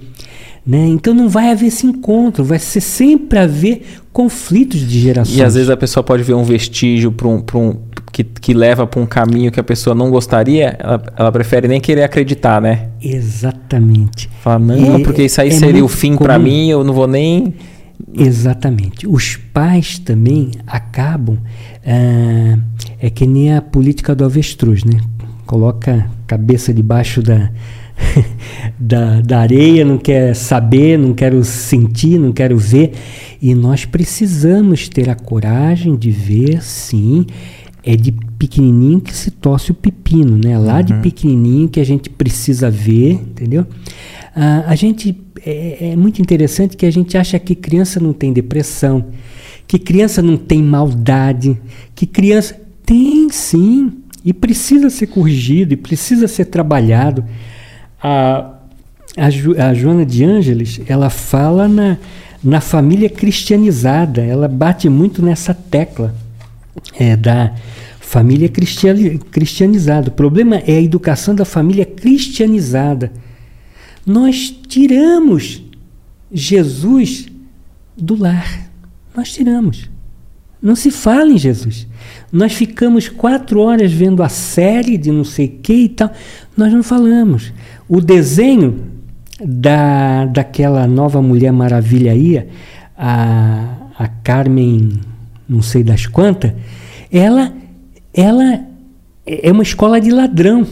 [0.67, 0.87] Né?
[0.87, 3.81] Então não vai haver esse encontro, vai ser sempre haver
[4.13, 5.39] conflitos de gerações.
[5.39, 7.75] E às vezes a pessoa pode ver um vestígio para um, um,
[8.13, 11.81] que, que leva para um caminho que a pessoa não gostaria, ela, ela prefere nem
[11.81, 12.89] querer acreditar, né?
[13.03, 14.29] Exatamente.
[14.43, 17.07] Fala, não, e porque isso aí é seria o fim para mim, eu não vou
[17.07, 17.55] nem.
[18.15, 19.07] Exatamente.
[19.07, 21.39] Os pais também acabam.
[21.85, 22.59] É,
[23.01, 25.01] é que nem a política do avestruz, né?
[25.47, 27.51] Coloca a cabeça debaixo da,
[28.79, 32.93] da, da areia, não quer saber, não quero sentir, não quero ver.
[33.41, 37.25] E nós precisamos ter a coragem de ver, sim,
[37.89, 40.59] é de pequenininho que se torce o pepino, né?
[40.59, 40.83] Lá uhum.
[40.83, 43.67] de pequenininho que a gente precisa ver, entendeu?
[44.37, 48.31] Ah, a gente é, é, muito interessante que a gente acha que criança não tem
[48.31, 49.07] depressão,
[49.67, 51.59] que criança não tem maldade,
[51.95, 53.91] que criança tem sim
[54.23, 57.25] e precisa ser corrigido e precisa ser trabalhado.
[58.03, 58.53] A,
[59.17, 61.97] a, jo, a Joana de Ângeles ela fala na,
[62.45, 66.15] na família cristianizada, ela bate muito nessa tecla
[66.99, 67.55] é, da
[68.01, 70.09] família cristianizada.
[70.09, 73.13] O problema é a educação da família cristianizada.
[74.07, 75.63] Nós tiramos
[76.33, 77.27] Jesus
[77.97, 78.71] do lar.
[79.15, 79.91] Nós tiramos.
[80.61, 81.87] Não se fala em Jesus.
[82.33, 86.11] Nós ficamos quatro horas vendo a série de não sei o que e tal.
[86.57, 87.53] Nós não falamos.
[87.89, 88.85] O desenho
[89.45, 92.45] da, daquela nova Mulher Maravilha aí,
[92.97, 95.01] a, a Carmen
[95.49, 96.53] não sei das quantas,
[97.11, 97.53] ela,
[98.13, 98.61] ela
[99.27, 100.67] é uma escola de ladrão.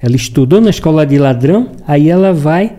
[0.00, 2.76] Ela estudou na escola de ladrão, aí ela vai,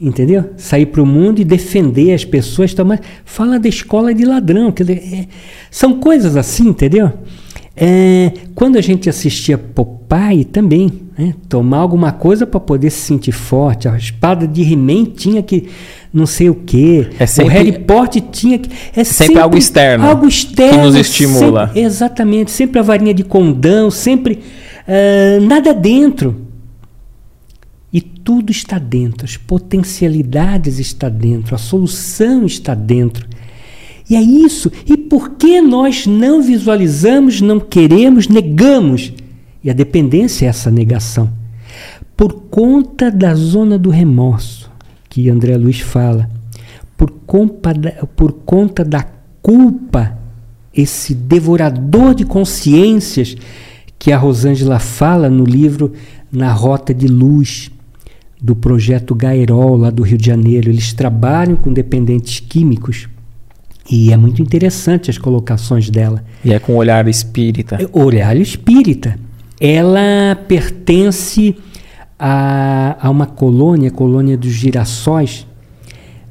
[0.00, 0.50] entendeu?
[0.56, 2.74] Sair para o mundo e defender as pessoas.
[2.74, 4.70] Mas fala da escola de ladrão.
[4.70, 5.28] Dizer, é,
[5.70, 7.12] são coisas assim, entendeu?
[7.74, 13.32] É, quando a gente assistia Popeye também, né, tomar alguma coisa para poder se sentir
[13.32, 13.88] forte.
[13.88, 15.68] A espada de He-Man tinha que
[16.12, 17.08] não sei o quê.
[17.18, 18.70] É sempre, o Harry Potter tinha que.
[18.94, 20.04] É sempre, sempre algo externo.
[20.06, 20.78] Algo externo.
[20.78, 21.66] Que nos estimula.
[21.66, 22.50] Sempre, exatamente.
[22.50, 24.40] Sempre a varinha de condão, sempre.
[24.86, 26.36] Uh, nada dentro.
[27.92, 29.24] E tudo está dentro.
[29.24, 31.54] As potencialidades estão dentro.
[31.54, 33.26] A solução está dentro.
[34.08, 34.70] E é isso.
[34.86, 39.12] E por que nós não visualizamos, não queremos, negamos?
[39.66, 41.28] E a dependência é essa negação.
[42.16, 44.70] Por conta da zona do remorso,
[45.08, 46.30] que André Luiz fala,
[46.96, 47.10] por,
[47.76, 49.04] da, por conta da
[49.42, 50.16] culpa,
[50.72, 53.36] esse devorador de consciências
[53.98, 55.92] que a Rosângela fala no livro
[56.30, 57.68] Na Rota de Luz,
[58.40, 60.70] do projeto Gairol, lá do Rio de Janeiro.
[60.70, 63.08] Eles trabalham com dependentes químicos
[63.90, 66.24] e é muito interessante as colocações dela.
[66.44, 67.78] E é com olhar espírita.
[67.82, 69.25] É, olhar espírita.
[69.60, 71.56] Ela pertence
[72.18, 75.46] a, a uma colônia, a colônia dos girassóis.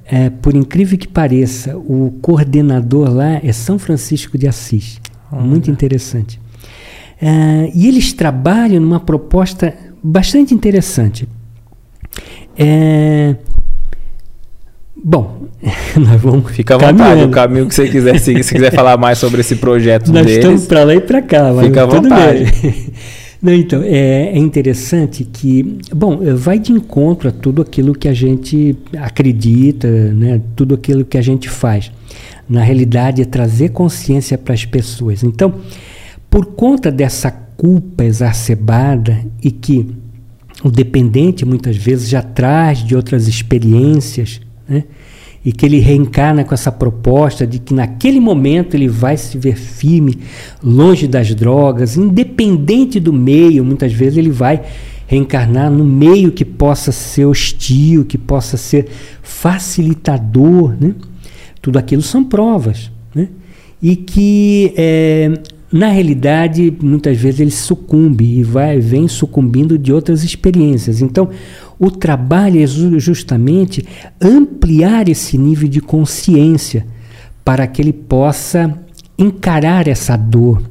[0.05, 5.01] É, por incrível que pareça, o coordenador lá é São Francisco de Assis.
[5.32, 6.39] Muito interessante.
[7.19, 11.28] É, e eles trabalham numa proposta bastante interessante.
[12.57, 13.36] É,
[15.07, 15.35] Bom,
[15.97, 16.51] nós vamos.
[16.51, 18.43] Fica à vontade, o caminho que você quiser seguir.
[18.43, 20.43] Se quiser falar mais sobre esse projeto nós deles.
[20.43, 21.53] Nós estamos para lá e para cá.
[21.62, 22.91] Fica à vontade.
[23.41, 28.14] Não, então, é, é, interessante que, bom, vai de encontro a tudo aquilo que a
[28.14, 31.91] gente acredita, né, tudo aquilo que a gente faz.
[32.49, 35.24] Na realidade, é trazer consciência para as pessoas.
[35.24, 35.53] Então,
[36.28, 39.93] por conta dessa culpa exacerbada e que
[40.64, 44.86] o dependente muitas vezes já traz de outras experiências, né?
[45.46, 49.56] E que ele reencarna com essa proposta de que naquele momento ele vai se ver
[49.56, 50.18] firme,
[50.64, 54.64] longe das drogas, independente do meio, muitas vezes ele vai
[55.06, 58.88] reencarnar no meio que possa ser hostil, que possa ser
[59.22, 60.96] facilitador, né?
[61.62, 63.30] Tudo aquilo são provas, né?
[63.80, 65.32] E que é,
[65.72, 71.02] na realidade, muitas vezes ele sucumbe e vai, vem sucumbindo de outras experiências.
[71.02, 71.30] Então,
[71.80, 73.86] o trabalho é justamente
[74.21, 76.86] ampliar esse nível de consciência
[77.43, 78.78] para que ele possa
[79.17, 80.63] encarar essa dor,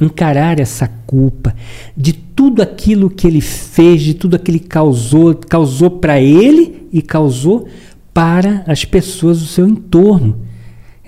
[0.00, 1.54] encarar essa culpa
[1.96, 7.02] de tudo aquilo que ele fez, de tudo aquilo que causou, causou para ele e
[7.02, 7.68] causou
[8.12, 10.36] para as pessoas do seu entorno.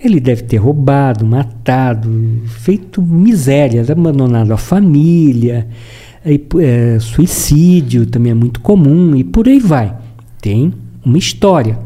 [0.02, 2.10] Ele deve ter roubado, matado,
[2.46, 5.66] feito misérias, abandonado a família,
[6.58, 9.96] é, suicídio também é muito comum e por aí vai.
[10.40, 10.72] Tem
[11.04, 11.78] uma história.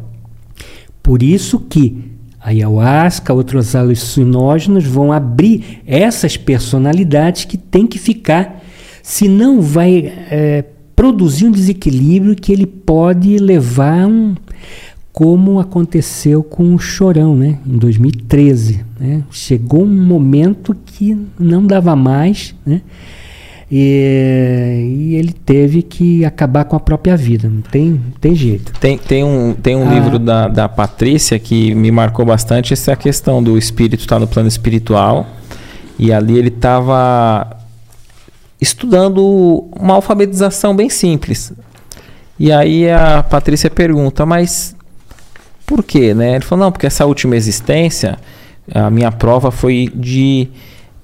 [1.03, 2.11] Por isso que
[2.41, 8.62] a ayahuasca, outros alucinógenos vão abrir essas personalidades que tem que ficar,
[9.03, 10.64] senão vai é,
[10.97, 14.34] produzir um desequilíbrio que ele pode levar um,
[15.12, 18.84] como aconteceu com o Chorão, né, em 2013.
[18.99, 19.22] Né?
[19.30, 22.80] Chegou um momento que não dava mais, né?
[23.71, 28.73] E, e, ele teve que acabar com a própria vida, não tem, tem jeito.
[28.81, 29.95] Tem, tem um, tem um ah.
[29.95, 34.16] livro da, da Patrícia que me marcou bastante, essa é a questão do espírito estar
[34.16, 35.27] tá no plano espiritual.
[35.97, 37.59] E ali ele estava
[38.61, 41.53] estudando uma alfabetização bem simples.
[42.39, 44.75] E aí a Patrícia pergunta, mas
[45.64, 46.12] por quê?
[46.14, 46.37] Né?
[46.37, 48.18] Ele falou, não, porque essa última existência,
[48.75, 50.49] a minha prova foi de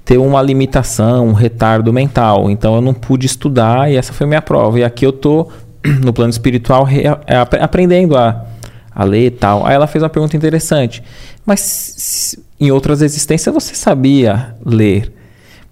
[0.07, 2.49] ter uma limitação, um retardo mental.
[2.49, 4.79] Então eu não pude estudar e essa foi minha prova.
[4.79, 5.49] E aqui eu tô
[6.01, 6.87] no plano espiritual
[7.27, 8.47] é, aprendendo a,
[8.95, 9.67] a ler e tal.
[9.67, 11.03] Aí ela fez uma pergunta interessante.
[11.45, 15.13] Mas em outras existências você sabia ler.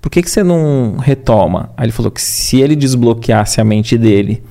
[0.02, 1.70] Por que, que você não retoma?
[1.76, 4.42] Aí ele falou que se ele desbloqueasse a mente dele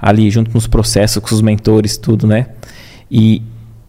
[0.00, 2.48] ali junto nos processos com os mentores tudo, né?
[3.08, 3.40] E,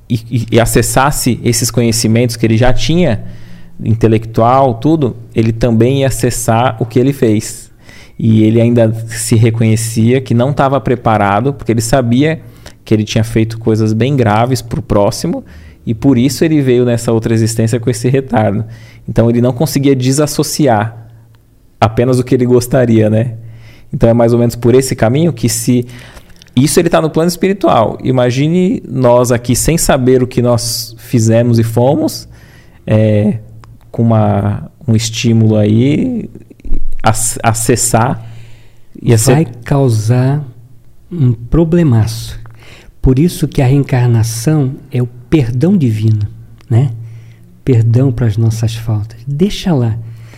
[0.07, 3.25] e, e acessasse esses conhecimentos que ele já tinha,
[3.83, 7.71] intelectual, tudo, ele também ia acessar o que ele fez.
[8.17, 12.41] E ele ainda se reconhecia que não estava preparado, porque ele sabia
[12.83, 15.43] que ele tinha feito coisas bem graves para o próximo,
[15.85, 18.65] e por isso ele veio nessa outra existência com esse retardo.
[19.07, 21.07] Então ele não conseguia desassociar
[21.79, 23.35] apenas o que ele gostaria, né?
[23.93, 25.87] Então é mais ou menos por esse caminho que se
[26.55, 27.97] isso ele está no plano espiritual.
[28.03, 32.27] Imagine nós aqui sem saber o que nós fizemos e fomos,
[32.85, 33.39] é,
[33.91, 36.29] com uma, um estímulo aí,
[37.43, 38.25] acessar.
[39.01, 39.47] Vai ser...
[39.63, 40.43] causar
[41.11, 42.39] um problemaço.
[43.01, 46.27] Por isso que a reencarnação é o perdão divino,
[46.69, 46.91] né?
[47.63, 49.19] Perdão para as nossas faltas.
[49.25, 49.97] Deixa lá.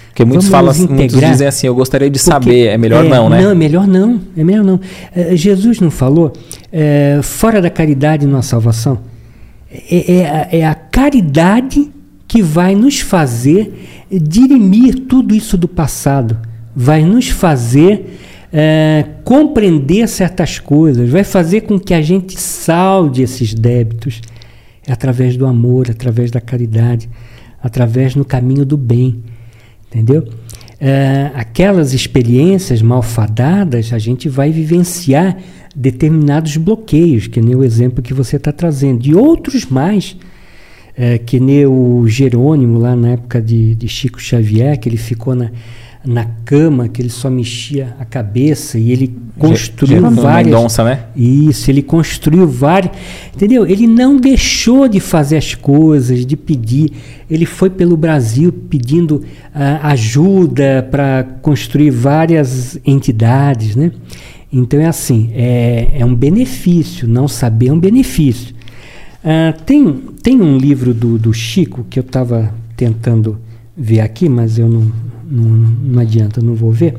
[0.10, 3.42] Porque muitos falam, muitos dizem assim, eu gostaria de saber, é melhor é, não, né?
[3.42, 4.80] Não, é melhor não, é melhor não.
[5.16, 6.34] É, Jesus não falou,
[6.72, 9.00] é, fora da caridade não há salvação.
[9.72, 11.90] É, é, é a caridade
[12.32, 16.40] que vai nos fazer dirimir tudo isso do passado,
[16.74, 18.18] vai nos fazer
[18.54, 24.22] é, compreender certas coisas, vai fazer com que a gente salde esses débitos
[24.88, 27.10] através do amor, através da caridade,
[27.62, 29.22] através no caminho do bem,
[29.90, 30.26] entendeu?
[30.80, 35.38] É, aquelas experiências malfadadas, a gente vai vivenciar
[35.76, 40.16] determinados bloqueios, que nem o exemplo que você está trazendo, e outros mais
[40.98, 45.36] é, que nem o Jerônimo lá na época de, de Chico Xavier, que ele ficou
[45.36, 45.52] na,
[46.06, 50.54] na cama, que ele só mexia a cabeça e ele construiu Jerônimo várias.
[50.54, 51.06] Mendonça, né?
[51.16, 52.94] Isso, ele construiu várias.
[53.36, 53.66] Entendeu?
[53.66, 56.92] Ele não deixou de fazer as coisas, de pedir.
[57.30, 59.24] Ele foi pelo Brasil pedindo uh,
[59.84, 63.92] ajuda para construir várias entidades, né?
[64.52, 68.54] Então é assim, é, é um benefício, não saber é um benefício.
[69.24, 69.94] Uh, tem,
[70.24, 73.40] tem um livro do, do Chico que eu estava tentando
[73.78, 74.92] ver aqui, mas eu não,
[75.30, 76.96] não, não adianta, não vou ver.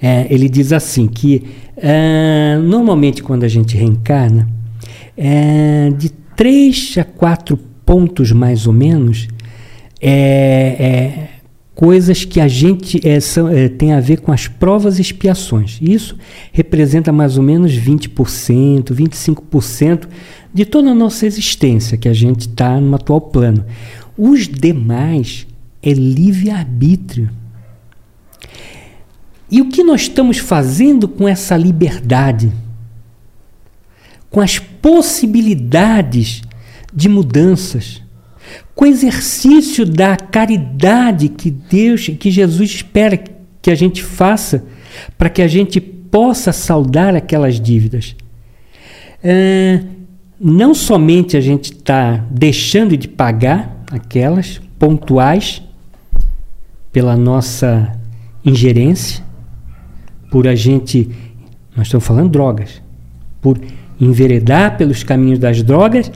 [0.00, 1.44] É, ele diz assim que
[1.76, 4.48] uh, normalmente quando a gente reencarna,
[5.16, 9.28] é, de três a quatro pontos mais ou menos,
[10.00, 11.37] é, é
[11.78, 15.78] coisas que a gente é, são, é, tem a ver com as provas e expiações.
[15.80, 16.18] Isso
[16.50, 20.08] representa mais ou menos 20%, 25%
[20.52, 23.64] de toda a nossa existência que a gente está no atual plano.
[24.16, 25.46] Os demais
[25.80, 27.30] é livre-arbítrio.
[29.48, 32.50] E o que nós estamos fazendo com essa liberdade?
[34.28, 36.42] Com as possibilidades
[36.92, 38.02] de mudanças?
[38.78, 43.20] Com o exercício da caridade que Deus, que Jesus espera
[43.60, 44.64] que a gente faça
[45.18, 48.14] para que a gente possa saldar aquelas dívidas?
[49.20, 49.82] É,
[50.40, 55.60] não somente a gente está deixando de pagar aquelas pontuais
[56.92, 57.98] pela nossa
[58.44, 59.24] ingerência,
[60.30, 61.10] por a gente,
[61.76, 62.80] nós estamos falando drogas,
[63.42, 63.60] por
[64.00, 66.12] enveredar pelos caminhos das drogas,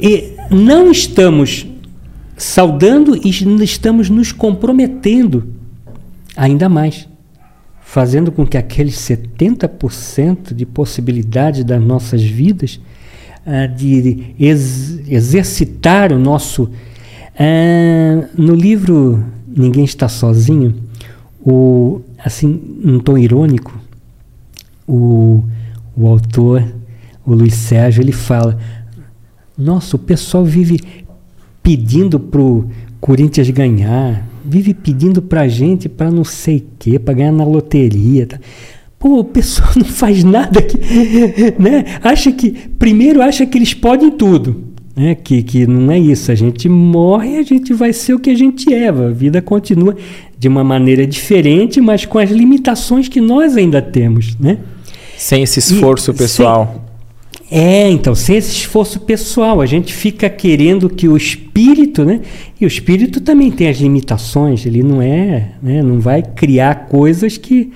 [0.00, 1.66] e não estamos
[2.36, 3.30] saudando e
[3.62, 5.54] estamos nos comprometendo
[6.36, 7.08] ainda mais
[7.80, 12.80] fazendo com que aqueles 70% de possibilidade das nossas vidas
[13.46, 16.70] uh, de ex exercitar o nosso.
[17.34, 20.74] Uh, no livro Ninguém Está Sozinho,
[21.44, 23.78] o, assim, um tom irônico,
[24.86, 25.44] o,
[25.94, 26.64] o autor
[27.24, 28.58] o Luiz Sérgio, ele fala:
[29.62, 30.80] Nossa, o pessoal vive
[31.62, 32.66] pedindo pro
[33.00, 38.26] Corinthians ganhar, vive pedindo pra gente para não sei o quê, para ganhar na loteria.
[38.26, 38.40] Tá?
[38.98, 40.76] Pô, o pessoal não faz nada que,
[41.60, 41.84] né?
[42.02, 44.64] Acha que primeiro acha que eles podem tudo,
[44.96, 45.14] né?
[45.14, 46.32] Que que não é isso.
[46.32, 48.88] A gente morre, a gente vai ser o que a gente é.
[48.88, 49.96] A vida continua
[50.36, 54.58] de uma maneira diferente, mas com as limitações que nós ainda temos, né?
[55.16, 56.81] Sem esse esforço e, pessoal.
[57.54, 62.22] É, então, sem esse esforço pessoal, a gente fica querendo que o espírito, né?
[62.58, 65.82] E o espírito também tem as limitações, ele não é, né?
[65.82, 67.70] Não vai criar coisas que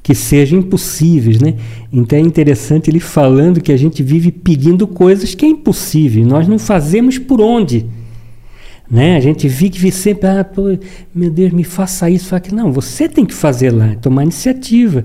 [0.00, 1.54] que sejam impossíveis, né?
[1.92, 6.46] Então é interessante ele falando que a gente vive pedindo coisas que é impossível, nós
[6.46, 7.84] não fazemos por onde.
[8.88, 9.16] Né?
[9.16, 10.78] A gente vive sempre, ah, pô,
[11.12, 12.58] meu Deus, me faça isso, faça aquilo.
[12.58, 15.04] Não, você tem que fazer lá, tomar iniciativa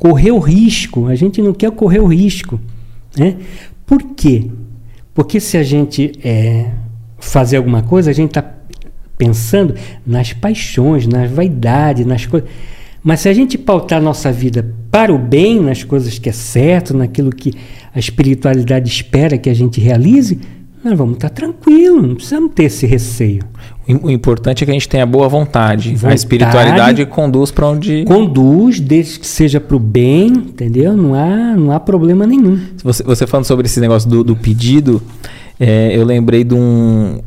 [0.00, 1.06] correr o risco.
[1.06, 2.58] A gente não quer correr o risco.
[3.16, 3.36] Né?
[3.86, 4.50] Por quê?
[5.14, 6.70] Porque se a gente é,
[7.18, 8.54] fazer alguma coisa, a gente está
[9.18, 9.74] pensando
[10.06, 12.48] nas paixões, nas vaidades, nas coisas.
[13.02, 16.96] Mas se a gente pautar nossa vida para o bem, nas coisas que é certo,
[16.96, 17.52] naquilo que
[17.94, 20.38] a espiritualidade espera que a gente realize,
[20.84, 23.42] nós vamos estar tranquilos, não precisamos ter esse receio.
[24.02, 25.94] O importante é que a gente tenha boa vontade.
[25.94, 28.04] vontade a espiritualidade conduz para onde.
[28.04, 30.96] Conduz, desde que seja para o bem, entendeu?
[30.96, 32.60] Não há, não há problema nenhum.
[32.82, 35.02] Você, você falando sobre esse negócio do, do pedido,
[35.58, 37.20] é, eu lembrei de um,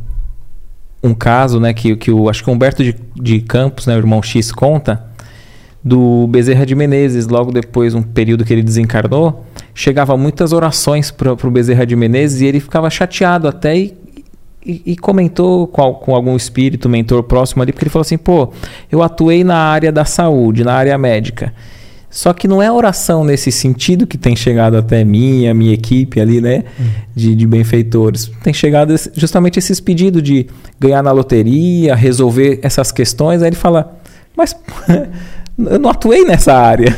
[1.04, 4.00] um caso né, que, que o, acho que o Humberto de, de Campos, né, o
[4.00, 5.04] irmão X, conta
[5.84, 9.46] do Bezerra de Menezes, logo depois, um período que ele desencarnou,
[9.76, 13.94] chegava muitas orações para o Bezerra de Menezes e ele ficava chateado até e,
[14.66, 18.52] e, e comentou com, com, algum espírito, mentor próximo ali, porque ele falou assim: pô,
[18.92, 21.54] eu atuei na área da saúde, na área médica.
[22.14, 26.22] Só que não é oração nesse sentido que tem chegado até mim, a minha equipe
[26.22, 26.64] ali, né?
[26.80, 26.84] Hum.
[27.16, 28.32] De, de benfeitores.
[28.44, 30.46] Tem chegado justamente esses pedidos de
[30.80, 33.42] ganhar na loteria, resolver essas questões.
[33.42, 34.00] Aí ele fala,
[34.38, 34.56] mas
[35.58, 36.96] eu não atuei nessa área.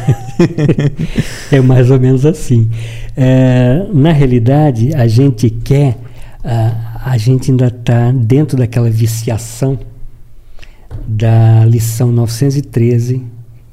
[1.49, 2.69] é mais ou menos assim.
[3.15, 5.97] É, na realidade, a gente quer,
[6.43, 9.77] a, a gente ainda está dentro daquela viciação
[11.07, 13.21] da lição 913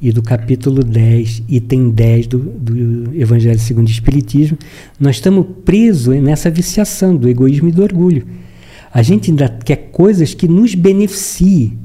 [0.03, 4.59] e do capítulo 10, item 10 do, do Evangelho segundo o Espiritismo.
[5.01, 8.27] Nós estamos presos nessa viciação do egoísmo e do orgulho.
[8.93, 11.79] A gente ainda quer coisas que nos beneficiem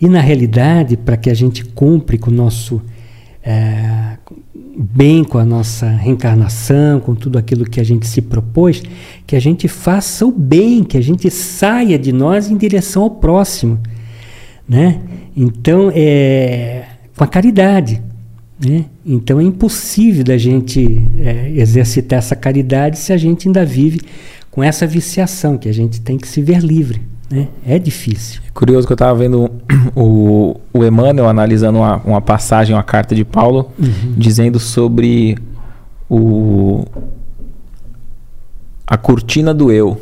[0.00, 2.82] e na realidade, para que a gente cumpre com o nosso
[3.44, 4.17] é,
[4.78, 8.80] bem, com a nossa reencarnação, com tudo aquilo que a gente se propôs,
[9.26, 13.10] que a gente faça o bem, que a gente saia de nós em direção ao
[13.10, 13.80] próximo.
[14.68, 15.00] Né?
[15.36, 16.84] Então, é,
[17.16, 18.00] com a caridade.
[18.64, 18.84] Né?
[19.04, 24.00] Então é impossível da gente é, exercitar essa caridade se a gente ainda vive
[24.50, 27.00] com essa viciação, que a gente tem que se ver livre.
[27.30, 27.48] Né?
[27.66, 28.40] É difícil.
[28.46, 29.50] É curioso que eu estava vendo
[29.94, 34.14] o, o Emmanuel analisando uma, uma passagem, uma carta de Paulo, uhum.
[34.16, 35.36] dizendo sobre
[36.08, 36.84] o,
[38.86, 40.00] a cortina do eu.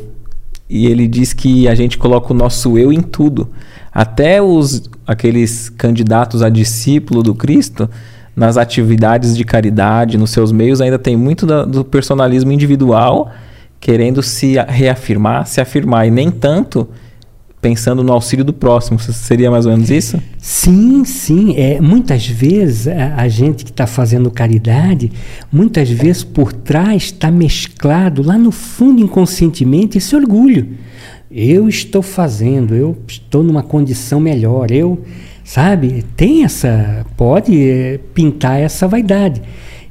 [0.69, 3.49] E ele diz que a gente coloca o nosso eu em tudo.
[3.93, 7.89] Até os aqueles candidatos a discípulo do Cristo,
[8.35, 13.31] nas atividades de caridade, nos seus meios, ainda tem muito da, do personalismo individual,
[13.79, 16.87] querendo se reafirmar, se afirmar, e nem tanto
[17.61, 18.99] pensando no auxílio do próximo.
[18.99, 20.21] Seria mais ou menos isso?
[20.37, 21.55] Sim, sim.
[21.55, 25.11] É, muitas vezes a, a gente que está fazendo caridade,
[25.51, 30.69] muitas vezes por trás está mesclado lá no fundo inconscientemente esse orgulho.
[31.29, 35.03] Eu estou fazendo, eu estou numa condição melhor, eu,
[35.43, 39.41] sabe, tem essa, pode é, pintar essa vaidade.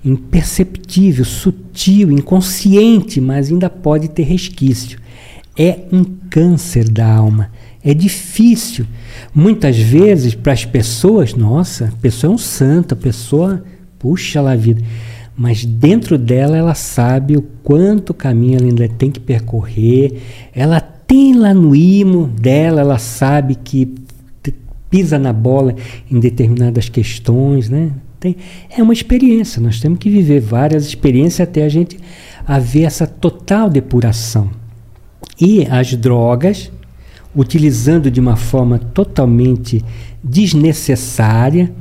[0.02, 4.98] Imperceptível, sutil, inconsciente, mas ainda pode ter resquício.
[5.58, 7.50] É um câncer da alma.
[7.86, 8.84] É difícil.
[9.32, 13.62] Muitas vezes, para as pessoas, nossa, a pessoa é um santo, a pessoa,
[13.96, 14.82] puxa lá a vida.
[15.36, 20.20] Mas dentro dela, ela sabe o quanto caminho ela ainda tem que percorrer.
[20.52, 23.94] Ela tem lá no imo dela, ela sabe que
[24.90, 25.76] pisa na bola
[26.10, 27.92] em determinadas questões, né?
[28.18, 28.34] Tem,
[28.76, 32.00] é uma experiência, nós temos que viver várias experiências até a gente
[32.44, 34.50] haver essa total depuração.
[35.40, 36.72] E as drogas,
[37.36, 39.84] utilizando de uma forma totalmente
[40.24, 41.72] desnecessária,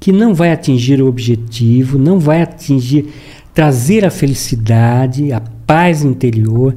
[0.00, 3.06] que não vai atingir o objetivo, não vai atingir,
[3.52, 6.76] trazer a felicidade, a paz interior.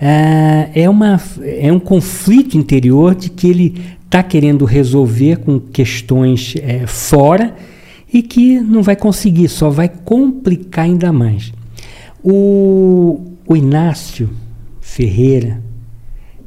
[0.00, 6.54] É, é, uma, é um conflito interior de que ele está querendo resolver com questões
[6.58, 7.54] é, fora
[8.12, 11.52] e que não vai conseguir, só vai complicar ainda mais.
[12.22, 14.30] O, o Inácio
[14.80, 15.60] Ferreira,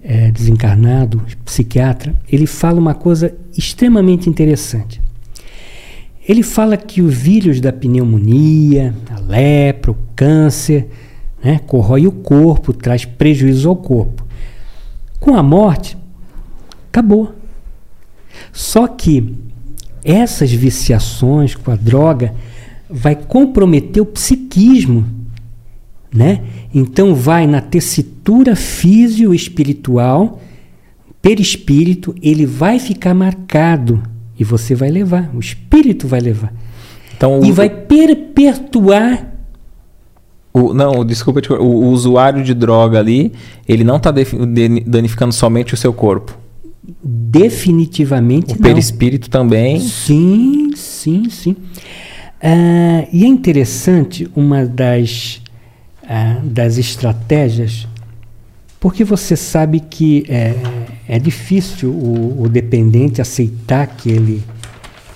[0.02, 5.02] é, desencarnado, psiquiatra, ele fala uma coisa extremamente interessante.
[6.28, 10.88] Ele fala que o vírus da pneumonia, a lepra, o câncer,
[11.44, 14.26] né, corrói o corpo, traz prejuízo ao corpo.
[15.20, 15.98] Com a morte,
[16.90, 17.34] acabou.
[18.54, 19.36] Só que
[20.04, 22.34] essas viciações com a droga
[22.90, 25.06] vai comprometer o psiquismo,
[26.14, 26.42] né?
[26.74, 30.42] Então vai na tessitura físio-espiritual,
[31.22, 34.02] perispírito, ele vai ficar marcado
[34.40, 36.54] e você vai levar, o espírito vai levar.
[37.16, 39.30] Então, e o, vai perpetuar
[40.54, 43.32] o, não, desculpa, o, o, usuário de droga ali,
[43.68, 46.38] ele não está danificando somente o seu corpo.
[47.04, 48.62] Definitivamente o não.
[48.62, 49.80] Perispírito também.
[49.80, 51.52] Sim, sim, sim.
[51.52, 55.42] Uh, e é interessante uma das,
[56.10, 57.88] uh, das estratégias,
[58.80, 60.56] porque você sabe que é,
[61.08, 64.44] é difícil o, o, dependente aceitar que ele,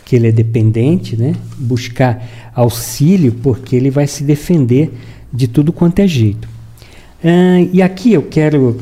[0.06, 1.34] que ele é dependente, né?
[1.58, 4.94] buscar auxílio, porque ele vai se defender
[5.32, 6.48] de tudo quanto é jeito.
[7.24, 8.80] Uh, e aqui eu quero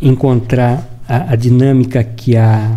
[0.00, 2.76] encontrar a, a dinâmica que a,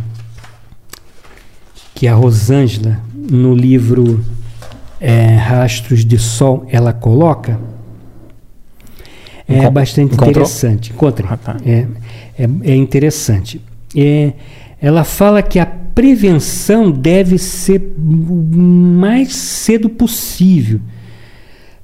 [1.94, 4.24] que a Rosângela no livro
[5.00, 7.60] é, Rastros de Sol, ela coloca,
[9.56, 10.30] é bastante Encontrou?
[10.30, 10.92] interessante.
[10.92, 11.30] Encontrei.
[11.30, 11.58] Ah, tá.
[11.66, 11.88] é,
[12.38, 13.62] é, é, interessante.
[13.96, 14.34] É,
[14.82, 20.80] ela fala que a prevenção deve ser o mais cedo possível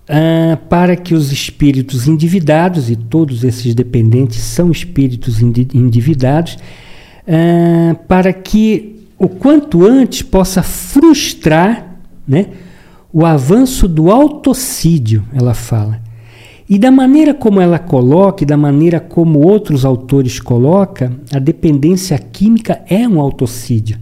[0.09, 6.57] ah, para que os espíritos endividados, e todos esses dependentes são espíritos endividados,
[7.27, 12.47] ah, para que o quanto antes possa frustrar né,
[13.11, 16.06] o avanço do autocídio, ela fala.
[16.69, 22.17] E da maneira como ela coloca, e da maneira como outros autores colocam, a dependência
[22.19, 23.97] química é um autocídio.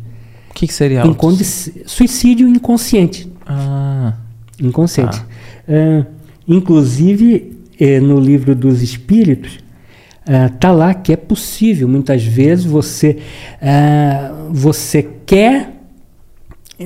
[0.50, 1.84] O que, que seria autocídio?
[1.86, 3.32] Suicídio inconsciente.
[3.46, 4.14] Ah.
[4.60, 5.22] Inconsciente.
[5.68, 6.02] Ah.
[6.02, 6.06] Uh,
[6.48, 9.60] inclusive, eh, no livro dos Espíritos,
[10.26, 11.88] está ah, uh, lá que é possível.
[11.88, 13.18] Muitas vezes você,
[13.62, 15.76] uh, você quer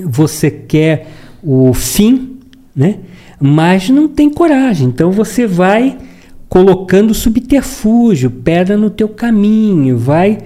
[0.06, 1.08] você quer
[1.42, 2.40] o fim,
[2.76, 3.00] né?
[3.40, 4.88] Mas não tem coragem.
[4.88, 5.98] Então você vai
[6.50, 10.40] colocando subterfúgio, pedra no teu caminho, vai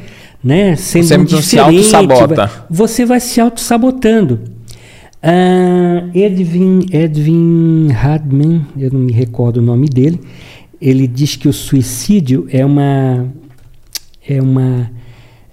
[0.43, 1.83] né, sendo você indiferente.
[1.83, 4.41] Se vai, você vai se auto-sabotando.
[5.23, 10.19] Uh, Edwin, Edwin Hadman, eu não me recordo o nome dele,
[10.81, 13.25] ele diz que o suicídio é uma
[14.27, 14.91] é uma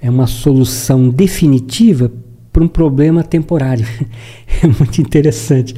[0.02, 2.10] é uma solução definitiva
[2.52, 3.86] para um problema temporário.
[4.60, 5.76] é muito interessante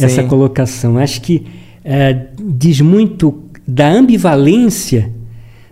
[0.00, 0.06] Sim.
[0.06, 0.98] essa colocação.
[0.98, 1.46] Acho que
[1.84, 5.12] é, diz muito da ambivalência,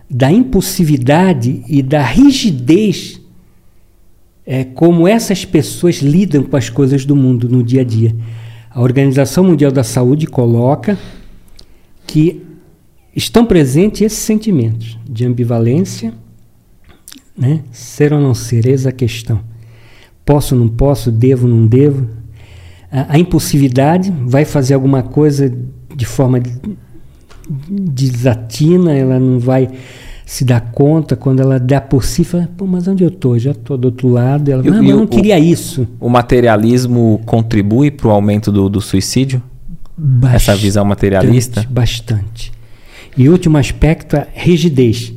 [0.08, 3.20] da impulsividade e da rigidez
[4.50, 8.16] é, como essas pessoas lidam com as coisas do mundo no dia a dia.
[8.70, 10.98] A Organização Mundial da Saúde coloca
[12.06, 12.42] que
[13.14, 16.14] estão presentes esses sentimentos de ambivalência,
[17.36, 17.62] né?
[17.70, 19.40] ser ou não ser, eis a questão.
[20.24, 22.08] Posso, não posso, devo, não devo.
[22.90, 25.52] A, a impulsividade vai fazer alguma coisa
[25.94, 26.40] de forma
[27.48, 29.68] desatina, ela não vai
[30.28, 33.38] se dá conta, quando ela dá por si, fala, Pô, mas onde eu estou?
[33.38, 34.50] Já estou do outro lado.
[34.50, 35.88] Ela, não, mas eu não queria o, isso.
[35.98, 39.42] O materialismo contribui para o aumento do, do suicídio?
[39.96, 41.66] Bastante, Essa visão materialista?
[41.70, 42.52] Bastante.
[43.16, 45.14] E último aspecto, a rigidez.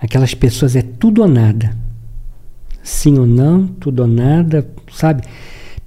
[0.00, 1.76] Aquelas pessoas é tudo ou nada.
[2.80, 5.24] Sim ou não, tudo ou nada, sabe?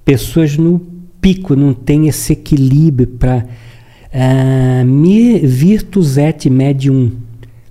[0.04, 0.78] Pessoas no
[1.22, 3.46] pico, não tem esse equilíbrio para
[4.14, 7.12] uh, me virtus et medium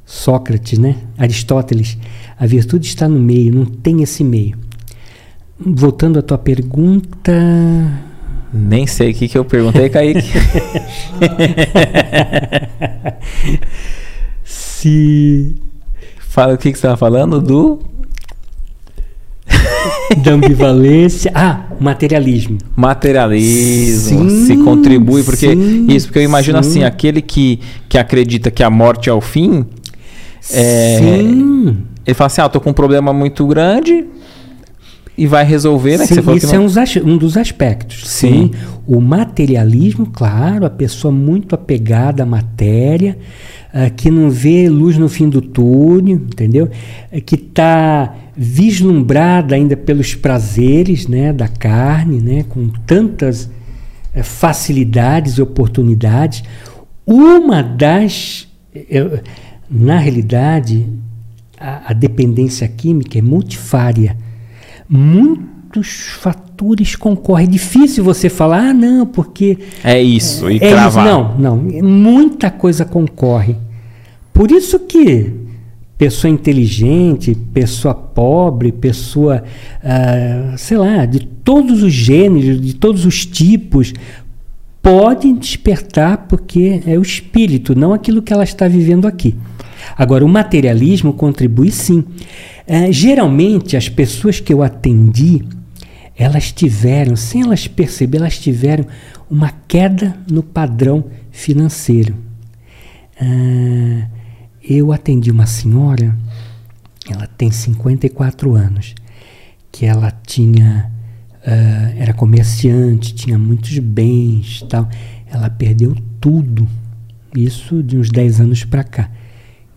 [0.07, 0.97] Sócrates, né?
[1.17, 1.97] Aristóteles,
[2.39, 4.59] a virtude está no meio, não tem esse meio.
[5.59, 7.33] Voltando à tua pergunta.
[8.53, 10.21] Nem sei o que, que eu perguntei, Kaique.
[14.43, 15.55] Se.
[16.19, 17.79] Fala o que, que você estava falando do.
[20.25, 21.31] da ambivalência.
[21.35, 22.59] Ah, materialismo.
[22.77, 24.31] Materialismo.
[24.31, 25.49] Sim, se contribui, porque.
[25.49, 26.71] Sim, isso, porque eu imagino sim.
[26.71, 29.67] assim, aquele que, que acredita que a morte é o fim,
[30.53, 31.79] é, Sim.
[32.07, 34.07] Ele fala assim: ah, tô com um problema muito grande
[35.17, 36.07] e vai resolver, né?
[36.07, 36.55] Sim, isso não...
[36.55, 36.59] é
[37.05, 38.09] um, dos aspectos.
[38.09, 38.31] Sim.
[38.31, 38.51] Sim.
[38.87, 43.19] O materialismo, claro, a pessoa muito apegada à matéria,
[43.75, 46.69] uh, que não vê luz no fim do túnel, entendeu?
[47.13, 55.35] Uh, que está vislumbrada ainda pelos prazeres né, da carne, né, com tantas uh, facilidades
[55.35, 56.43] e oportunidades.
[57.07, 58.49] uma das.
[58.89, 59.21] Eu,
[59.69, 60.87] na realidade,
[61.59, 64.17] a, a dependência química é multifária.
[65.73, 67.47] Muitos fatores concorrem.
[67.47, 69.57] É difícil você falar, ah, não, porque.
[69.85, 71.07] É isso, e é cravar.
[71.07, 71.15] Isso.
[71.15, 71.57] Não, não.
[71.89, 73.55] Muita coisa concorre.
[74.33, 75.33] Por isso que
[75.97, 79.45] pessoa inteligente, pessoa pobre, pessoa,
[79.85, 83.93] ah, sei lá, de todos os gêneros, de todos os tipos,
[84.83, 89.37] podem despertar porque é o espírito, não aquilo que ela está vivendo aqui.
[89.97, 92.05] Agora, o materialismo contribui sim.
[92.67, 95.43] É, geralmente, as pessoas que eu atendi,
[96.21, 98.87] elas tiveram, sem elas perceber, elas tiveram
[99.31, 102.15] uma queda no padrão financeiro.
[103.19, 104.07] É,
[104.63, 106.15] eu atendi uma senhora,
[107.09, 108.95] ela tem 54 anos,
[109.73, 110.93] que ela tinha,
[111.39, 114.91] uh, era comerciante, tinha muitos bens tal.
[115.27, 116.69] Ela perdeu tudo,
[117.35, 119.11] isso de uns 10 anos para cá.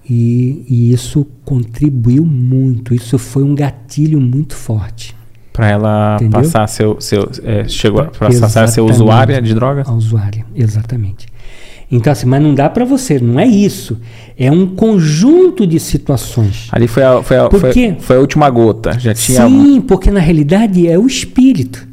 [0.10, 5.16] E, e, isso contribuiu muito, isso foi um gatilho muito forte.
[5.54, 6.42] Para ela Entendeu?
[6.42, 9.88] passar a ser, seu, é, chegou a passar a ser usuária de drogas?
[9.88, 11.28] A usuária, exatamente.
[11.92, 14.00] Então, assim, mas não dá para você, não é isso.
[14.36, 16.68] É um conjunto de situações.
[16.72, 18.98] Ali foi a, foi a, foi, foi a última gota.
[18.98, 21.88] Já tinha Sim, porque na realidade é o espírito.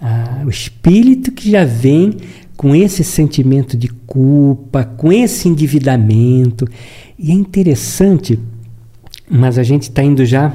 [0.00, 2.16] Ah, o espírito que já vem
[2.56, 6.66] com esse sentimento de culpa, com esse endividamento.
[7.18, 8.38] E é interessante,
[9.30, 10.52] mas a gente está indo já.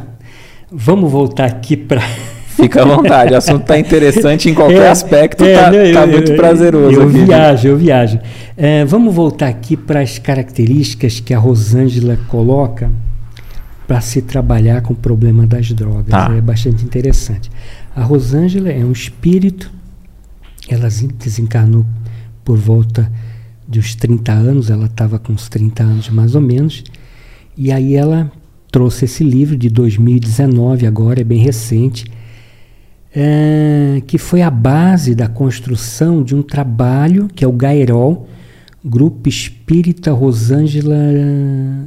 [0.71, 2.01] Vamos voltar aqui para.
[2.59, 6.07] Fica à vontade, o assunto está interessante em qualquer é, aspecto, está é, tá, tá
[6.07, 6.93] muito prazeroso.
[6.93, 8.19] Eu, aqui, viajo, eu viajo.
[8.57, 12.91] É, vamos voltar aqui para as características que a Rosângela coloca
[13.87, 16.09] para se trabalhar com o problema das drogas.
[16.09, 16.35] Tá.
[16.35, 17.49] É bastante interessante.
[17.95, 19.71] A Rosângela é um espírito,
[20.67, 21.85] ela desencarnou
[22.43, 23.09] por volta
[23.73, 26.83] uns 30 anos, ela estava com uns 30 anos mais ou menos,
[27.55, 28.31] e aí ela
[28.71, 32.05] trouxe esse livro de 2019, agora é bem recente,
[33.13, 38.27] é, que foi a base da construção de um trabalho que é o Gairol,
[38.83, 40.95] Grupo Espírita Rosângela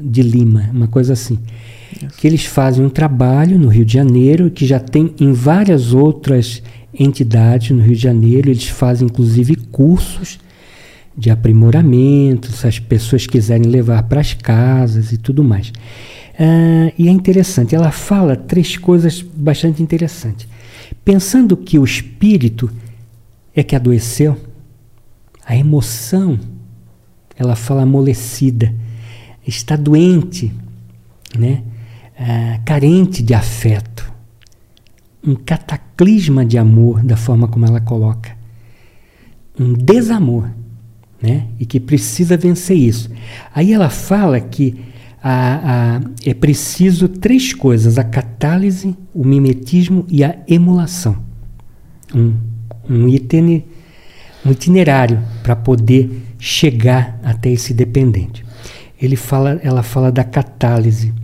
[0.02, 1.38] de Lima, uma coisa assim.
[1.92, 2.18] Isso.
[2.18, 6.62] Que eles fazem um trabalho no Rio de Janeiro, que já tem em várias outras
[6.98, 10.38] entidades no Rio de Janeiro, eles fazem inclusive cursos
[11.16, 15.72] de aprimoramento, se as pessoas quiserem levar para as casas e tudo mais.
[16.34, 20.48] Uh, e é interessante, ela fala três coisas bastante interessantes.
[21.04, 22.70] Pensando que o espírito
[23.54, 24.36] é que adoeceu,
[25.44, 26.38] a emoção,
[27.36, 28.74] ela fala amolecida,
[29.46, 30.52] está doente,
[31.36, 31.62] né?
[32.18, 34.12] Ah, carente de afeto,
[35.26, 38.36] um cataclisma de amor, da forma como ela coloca,
[39.58, 40.48] um desamor,
[41.20, 41.48] né?
[41.58, 43.10] E que precisa vencer isso.
[43.54, 44.78] Aí ela fala que
[45.22, 51.16] a, a, é preciso três coisas: a catálise, o mimetismo e a emulação.
[52.14, 52.34] Um,
[52.90, 58.44] um, um itinerário para poder chegar até esse dependente.
[59.00, 61.14] Ele fala, ela fala da catálise.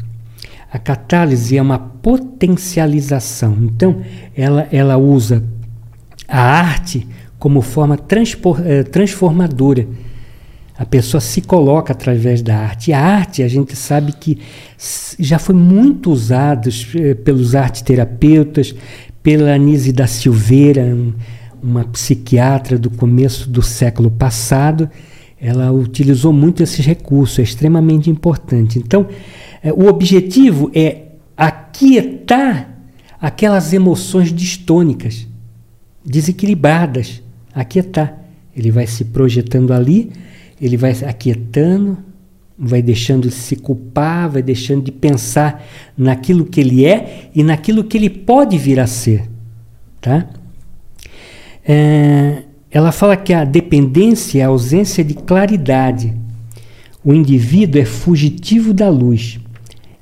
[0.70, 3.56] A catálise é uma potencialização.
[3.62, 4.02] Então,
[4.36, 5.42] ela, ela usa
[6.26, 7.06] a arte
[7.38, 9.86] como forma transpor, eh, transformadora
[10.78, 12.92] a pessoa se coloca através da arte.
[12.92, 14.38] A arte, a gente sabe que
[15.18, 18.72] já foi muito usada eh, pelos arteterapeutas,
[19.20, 20.96] pela Anise da Silveira,
[21.60, 24.88] uma psiquiatra do começo do século passado.
[25.40, 28.78] Ela utilizou muito esses recursos, é extremamente importante.
[28.78, 29.08] Então,
[29.64, 31.06] eh, o objetivo é
[31.36, 32.78] aquietar
[33.20, 35.26] aquelas emoções distônicas,
[36.04, 37.20] desequilibradas,
[37.52, 38.16] aquietar.
[38.56, 40.12] Ele vai se projetando ali
[40.60, 41.98] ele vai aquietando,
[42.58, 45.64] vai deixando de se culpar, vai deixando de pensar
[45.96, 49.28] naquilo que ele é e naquilo que ele pode vir a ser.
[50.00, 50.28] Tá?
[51.64, 56.14] É, ela fala que a dependência é a ausência de claridade.
[57.04, 59.38] O indivíduo é fugitivo da luz.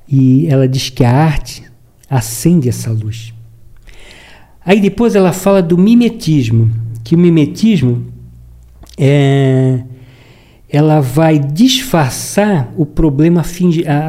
[0.09, 1.65] E ela diz que a arte
[2.09, 3.35] acende essa luz.
[4.65, 6.70] Aí depois ela fala do mimetismo,
[7.05, 8.07] que o mimetismo
[8.99, 9.83] é
[10.68, 13.43] ela vai disfarçar o problema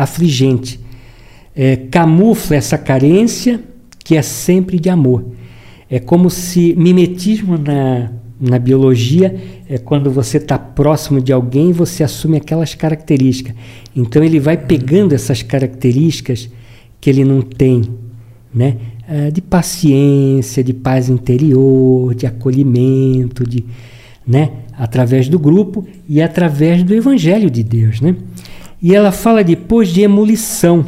[0.02, 0.80] afligente,
[1.56, 3.62] é, camufla essa carência
[4.04, 5.26] que é sempre de amor.
[5.90, 9.36] É como se mimetismo na, na biologia
[9.70, 13.56] é quando você está próximo de alguém você assume aquelas características.
[13.96, 16.50] Então ele vai pegando essas características
[17.00, 17.84] que ele não tem,
[18.54, 18.78] né?
[19.10, 23.64] É, de paciência, de paz interior, de acolhimento, de,
[24.26, 24.52] né?
[24.78, 28.00] Através do grupo e através do Evangelho de Deus.
[28.00, 28.16] Né?
[28.82, 30.86] E ela fala depois de emulição,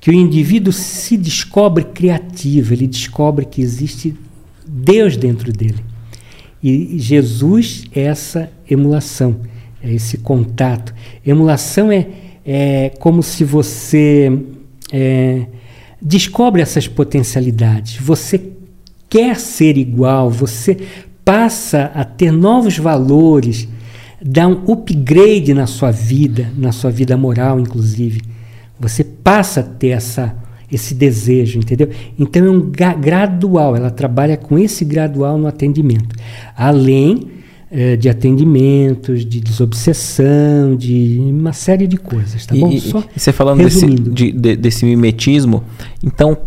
[0.00, 4.16] que o indivíduo se descobre criativo, ele descobre que existe
[4.66, 5.84] Deus dentro dele.
[6.62, 9.40] E Jesus é essa emulação,
[9.82, 10.94] é esse contato.
[11.24, 12.08] Emulação é,
[12.44, 14.32] é como se você
[14.92, 15.46] é,
[16.00, 17.96] descobre essas potencialidades.
[18.00, 18.40] Você
[19.08, 20.78] quer ser igual, você
[21.24, 23.68] passa a ter novos valores,
[24.20, 28.20] dá um upgrade na sua vida, na sua vida moral, inclusive.
[28.78, 30.34] Você passa a ter essa
[30.70, 31.90] esse desejo, entendeu?
[32.18, 36.16] Então é um gradual, ela trabalha com esse gradual no atendimento.
[36.56, 37.28] Além
[37.70, 42.78] é, de atendimentos, de desobsessão, de uma série de coisas, tá e, bom?
[42.78, 45.62] Só e você falando desse, de, de, desse mimetismo,
[46.02, 46.38] então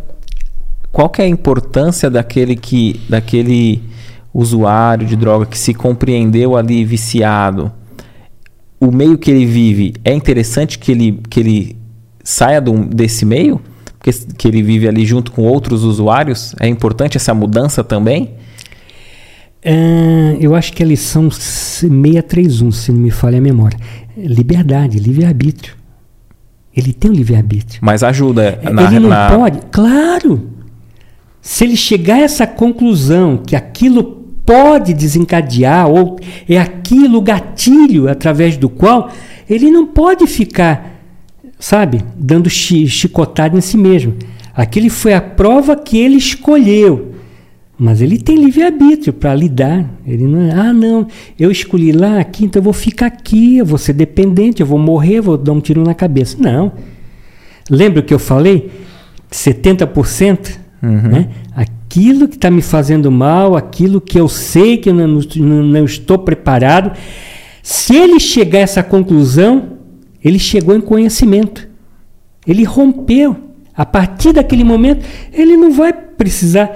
[0.91, 3.81] qual que é a importância daquele que daquele
[4.37, 7.71] usuário de droga que se compreendeu ali viciado?
[8.79, 11.77] O meio que ele vive é interessante que ele que ele
[12.23, 13.61] saia do, desse meio?
[14.05, 16.53] que, que ele vive ali junto com outros usuários?
[16.59, 18.35] É importante essa mudança também?
[19.63, 23.79] É, eu acho que a lição 631, se não me falha a memória.
[24.15, 25.73] Liberdade, livre-arbítrio.
[26.75, 27.79] Ele tem um livre-arbítrio.
[27.81, 29.29] Mas ajuda na Ele não na...
[29.29, 29.59] pode.
[29.71, 30.49] Claro!
[31.41, 38.07] Se ele chegar a essa conclusão que aquilo pode desencadear, ou é aquilo o gatilho
[38.07, 39.11] através do qual
[39.49, 40.95] ele não pode ficar
[41.59, 44.13] sabe, dando chi chicotada em si mesmo.
[44.53, 47.13] Aquele foi a prova que ele escolheu.
[47.77, 49.85] Mas ele tem livre-arbítrio para lidar.
[50.07, 51.07] Ele não é, ah, não,
[51.37, 54.79] eu escolhi lá, aqui, então eu vou ficar aqui, eu vou ser dependente, eu vou
[54.79, 56.37] morrer, vou dar um tiro na cabeça.
[56.39, 56.71] Não.
[57.69, 58.71] Lembra o que eu falei?
[59.29, 60.57] 70%?
[60.81, 60.89] Uhum.
[61.01, 61.29] Né?
[61.95, 65.85] Aquilo que está me fazendo mal, aquilo que eu sei que eu não, não, não
[65.85, 66.91] estou preparado.
[67.63, 69.77] Se ele chegar a essa conclusão,
[70.21, 71.69] ele chegou em conhecimento.
[72.45, 73.37] Ele rompeu.
[73.73, 76.69] A partir daquele momento, ele não vai precisar,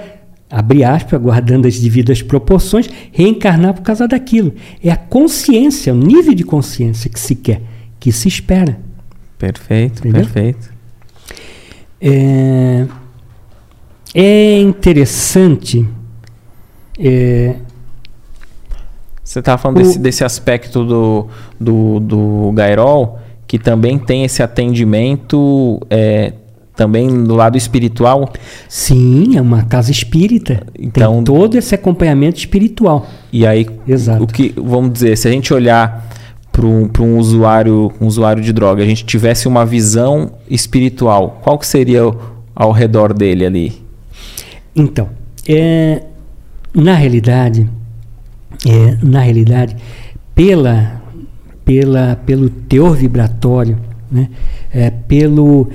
[0.48, 4.54] abrir aspas, guardando as devidas proporções, reencarnar por causa daquilo.
[4.82, 7.60] É a consciência, o nível de consciência que se quer,
[7.98, 8.80] que se espera.
[9.36, 10.22] Perfeito, Entendeu?
[10.22, 10.70] perfeito.
[12.00, 12.86] É,
[14.14, 15.86] é interessante.
[16.98, 17.54] É,
[19.22, 21.28] Você estava falando o, desse, desse aspecto do,
[21.58, 26.34] do, do Gairol que também tem esse atendimento é,
[26.76, 28.32] também do lado espiritual?
[28.68, 30.64] Sim, é uma casa espírita.
[30.78, 33.08] Então, tem todo esse acompanhamento espiritual.
[33.32, 34.22] E aí, Exato.
[34.22, 36.08] o que vamos dizer, se a gente olhar
[36.52, 41.58] para um, um, usuário, um usuário de droga, a gente tivesse uma visão espiritual, qual
[41.58, 42.02] que seria
[42.54, 43.89] ao redor dele ali?
[44.74, 45.08] Então,
[45.48, 46.02] é,
[46.74, 47.68] na realidade,
[48.66, 49.76] é, na realidade,
[50.34, 51.00] pela
[51.70, 53.78] pela, pelo teor vibratório,
[54.10, 54.28] né?
[54.72, 55.68] é, pelo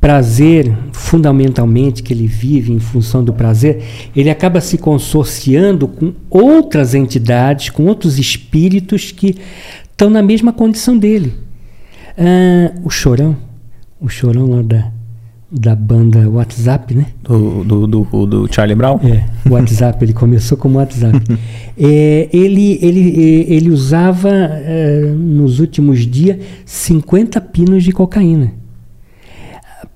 [0.00, 3.82] prazer fundamentalmente que ele vive em função do prazer,
[4.14, 9.36] ele acaba se consorciando com outras entidades, com outros espíritos que
[9.90, 11.34] estão na mesma condição dele.
[12.16, 13.36] Ah, o chorão,
[14.00, 14.92] o chorão lá da,
[15.50, 17.06] da banda WhatsApp, né?
[17.22, 19.00] Do, do, do, do Charlie Brown?
[19.02, 21.18] É, WhatsApp, ele começou como WhatsApp.
[21.78, 28.52] é, ele, ele, ele usava, é, nos últimos dias, 50 pinos de cocaína.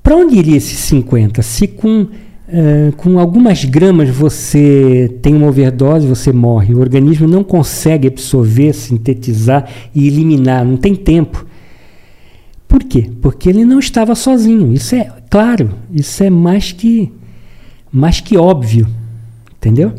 [0.03, 1.43] Para onde iria esses 50?
[1.43, 2.09] Se com,
[2.49, 6.75] é, com algumas gramas você tem uma overdose, você morre.
[6.75, 11.47] O organismo não consegue absorver, sintetizar e eliminar, não tem tempo.
[12.73, 13.11] Por quê?
[13.21, 14.73] Porque ele não estava sozinho.
[14.73, 17.13] Isso é claro, isso é mais que
[17.93, 18.89] mais que óbvio,
[19.59, 19.93] entendeu?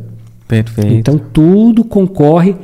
[0.48, 0.92] Perfeito.
[0.92, 2.56] Então tudo concorre.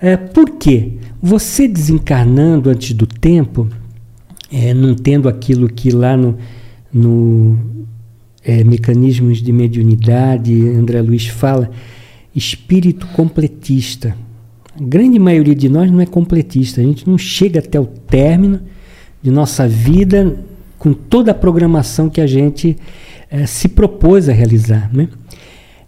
[0.00, 0.92] É, por quê?
[1.20, 3.68] Você desencarnando antes do tempo,
[4.50, 6.38] é, não tendo aquilo que lá no,
[6.90, 7.58] no
[8.42, 11.70] é, mecanismos de mediunidade, André Luiz fala,
[12.34, 14.16] espírito completista.
[14.74, 18.60] A grande maioria de nós não é completista, a gente não chega até o término
[19.22, 20.36] de nossa vida
[20.78, 22.76] com toda a programação que a gente
[23.30, 24.90] é, se propôs a realizar.
[24.92, 25.08] Né?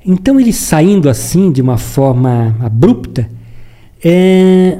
[0.04, 3.28] Então, ele saindo assim, de uma forma abrupta,
[4.04, 4.78] é,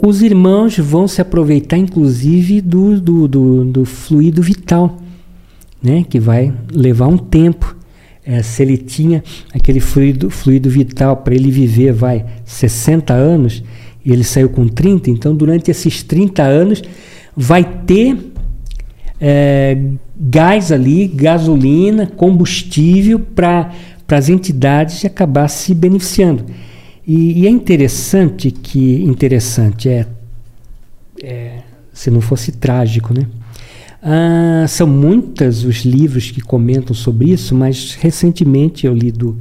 [0.00, 4.98] os irmãos vão se aproveitar, inclusive, do, do, do, do fluido vital,
[5.82, 6.04] né?
[6.08, 7.76] que vai levar um tempo.
[8.26, 13.62] É, se ele tinha aquele fluido, fluido vital para ele viver, vai, 60 anos,
[14.02, 16.82] e ele saiu com 30, então durante esses 30 anos
[17.36, 18.32] vai ter
[19.20, 19.78] é,
[20.16, 23.72] gás ali, gasolina, combustível para
[24.08, 26.44] as entidades acabar se beneficiando.
[27.06, 30.06] E, e é interessante que interessante é,
[31.22, 31.58] é,
[31.92, 33.26] se não fosse trágico, né?
[34.06, 39.38] Ah, são muitos os livros que comentam sobre isso, mas recentemente eu li do,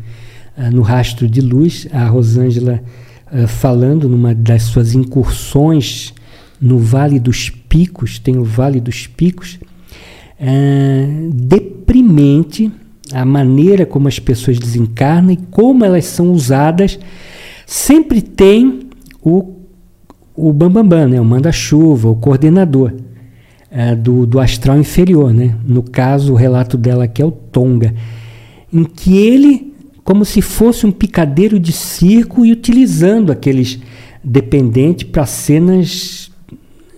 [0.55, 2.81] ah, no Rastro de Luz a Rosângela
[3.27, 6.13] ah, falando numa das suas incursões
[6.61, 9.57] no Vale dos Picos, tem o Vale dos Picos,
[10.39, 10.45] ah,
[11.33, 12.71] deprimente
[13.11, 16.99] a maneira como as pessoas desencarnam e como elas são usadas
[17.65, 18.81] sempre tem
[19.23, 19.55] o,
[20.35, 21.19] o bambambam, bam, bam, né?
[21.19, 22.93] o manda-chuva, o coordenador
[23.71, 25.33] é, do, do astral inferior.
[25.33, 25.55] Né?
[25.65, 27.95] No caso, o relato dela aqui é o Tonga,
[28.71, 29.73] em que ele,
[30.03, 33.79] como se fosse um picadeiro de circo e utilizando aqueles
[34.23, 36.22] dependentes para cenas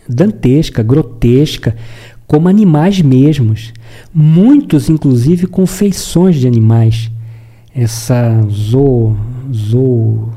[0.07, 1.73] dantescas, grotescas,
[2.27, 3.73] como animais mesmos.
[4.13, 7.11] Muitos, inclusive, com feições de animais.
[7.73, 9.15] Essa zoo,
[9.53, 10.29] zoo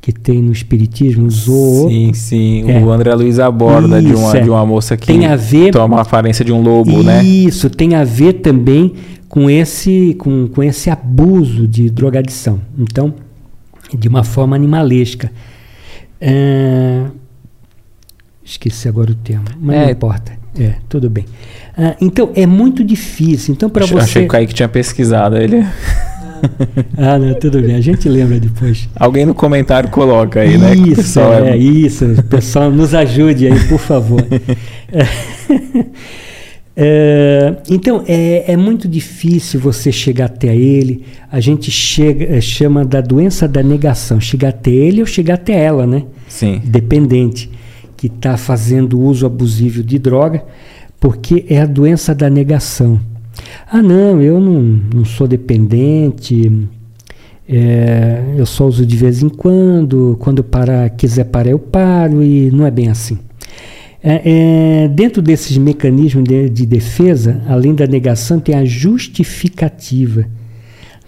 [0.00, 1.88] que tem no Espiritismo, zoo.
[1.88, 2.70] Sim, sim.
[2.70, 2.84] É.
[2.84, 4.40] O André Luiz aborda Isso, de, uma, é.
[4.40, 7.22] de uma moça que tem a ver, toma a aparência de um lobo, né?
[7.22, 8.94] Isso, tem a ver também
[9.28, 12.60] com esse, com, com esse abuso de drogadição.
[12.76, 13.14] Então,
[13.96, 15.30] de uma forma animalesca.
[16.20, 17.04] É...
[18.44, 19.84] Esqueci agora o tema, mas é.
[19.84, 20.32] não importa.
[20.58, 21.24] É, tudo bem.
[21.76, 23.54] Ah, então, é muito difícil.
[23.54, 23.98] Então, para você.
[23.98, 25.64] Achei que o Kaique tinha pesquisado ele.
[26.98, 27.74] ah, não, tudo bem.
[27.74, 28.88] A gente lembra depois.
[28.94, 30.74] Alguém no comentário coloca aí, né?
[30.74, 31.56] Isso, é, é...
[31.56, 32.04] isso.
[32.28, 34.22] Pessoal, nos ajude aí, por favor.
[36.74, 41.04] É, então, é, é muito difícil você chegar até ele.
[41.30, 44.18] A gente chega, é, chama da doença da negação.
[44.18, 46.04] Chegar até ele ou chegar até ela, né?
[46.26, 46.62] Sim.
[46.64, 47.50] Dependente.
[48.02, 50.44] Que está fazendo uso abusivo de droga,
[50.98, 53.00] porque é a doença da negação.
[53.70, 54.60] Ah, não, eu não,
[54.92, 56.50] não sou dependente,
[57.48, 62.50] é, eu só uso de vez em quando, quando parar, quiser parar, eu paro, e
[62.50, 63.20] não é bem assim.
[64.02, 70.26] É, é, dentro desses mecanismos de, de, defesa, além da negação, tem a justificativa.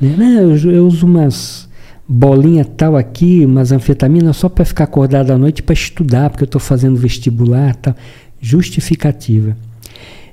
[0.00, 0.14] Né?
[0.16, 1.68] Não, eu, eu uso umas
[2.06, 6.46] bolinha tal aqui, umas anfetaminas só para ficar acordado à noite para estudar, porque eu
[6.46, 7.74] estou fazendo vestibular.
[7.76, 7.94] Tal.
[8.40, 9.56] Justificativa.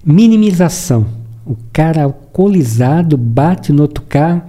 [0.06, 1.06] Minimização.
[1.46, 4.44] O cara alcoolizado bate no outro carro.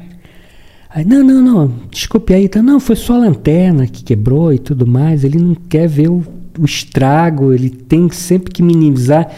[0.90, 2.49] Aí, não, não, não, desculpe aí.
[2.49, 5.24] Tá, não, foi só a lanterna que quebrou e tudo mais.
[5.24, 6.23] Ele não quer ver o,
[6.59, 9.31] o estrago, ele tem sempre que minimizar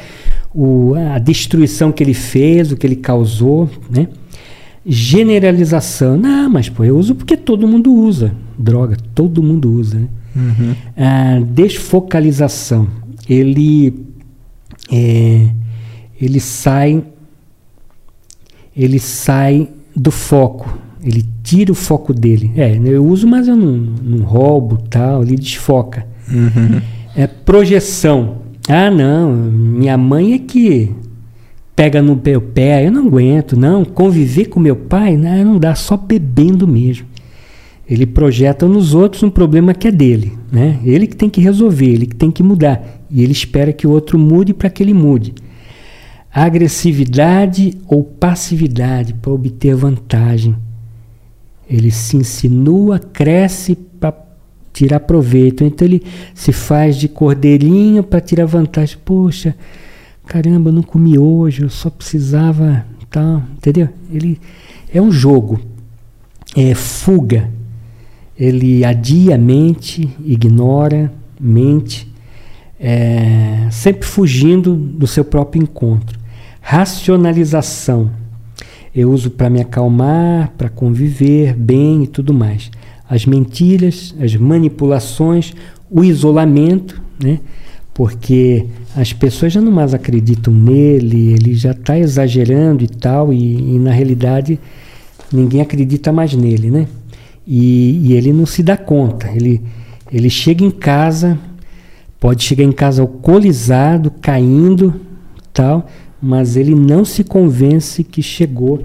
[0.53, 4.09] o, a destruição que ele fez, o que ele causou, né?
[4.87, 6.17] Generalização.
[6.17, 8.35] Não, mas pô, eu uso porque todo mundo usa.
[8.59, 9.99] Droga, todo mundo usa.
[9.99, 10.09] Né?
[10.37, 10.75] Uhum.
[10.97, 12.87] Ah, desfocalização.
[13.29, 13.95] Ele,
[14.93, 15.49] é,
[16.21, 17.03] ele sai
[18.77, 22.51] ele sai do foco, ele tira o foco dele.
[22.57, 26.07] É, eu uso, mas eu não, não roubo, tal, ele desfoca.
[26.29, 26.81] Uhum.
[27.15, 28.39] É projeção.
[28.69, 30.91] Ah, não, minha mãe é que
[31.75, 33.85] pega no meu pé, eu não aguento, não.
[33.85, 37.07] Conviver com meu pai, não, não dá, só bebendo mesmo.
[37.89, 40.79] Ele projeta nos outros um problema que é dele, né?
[40.85, 43.03] Ele que tem que resolver, ele que tem que mudar.
[43.11, 45.35] E ele espera que o outro mude para que ele mude
[46.35, 50.57] agressividade ou passividade para obter vantagem.
[51.71, 54.13] Ele se insinua, cresce para
[54.73, 55.63] tirar proveito.
[55.63, 56.03] Então ele
[56.35, 58.99] se faz de cordeirinho para tirar vantagem.
[59.05, 59.55] Poxa,
[60.27, 63.89] caramba, eu não comi hoje, eu só precisava, tal, entendeu?
[64.13, 64.41] Ele
[64.93, 65.61] é um jogo,
[66.57, 67.51] é fuga.
[68.37, 72.13] Ele adia a mente, ignora, mente,
[72.81, 76.19] é, sempre fugindo do seu próprio encontro.
[76.61, 78.11] Racionalização.
[78.95, 82.71] Eu uso para me acalmar, para conviver bem e tudo mais.
[83.09, 85.55] As mentiras, as manipulações,
[85.91, 87.41] o isolamento, né?
[87.95, 88.67] Porque
[88.97, 93.79] as pessoas já não mais acreditam nele, ele já está exagerando e tal, e, e,
[93.79, 94.59] na realidade
[95.33, 96.89] ninguém acredita mais nele, né?
[97.47, 99.31] E, e, ele não se dá conta.
[99.31, 99.63] Ele,
[100.11, 101.39] ele chega em casa,
[102.19, 104.95] pode chegar em casa alcoolizado, caindo,
[105.53, 105.87] tal,
[106.21, 108.83] mas ele não se convence que chegou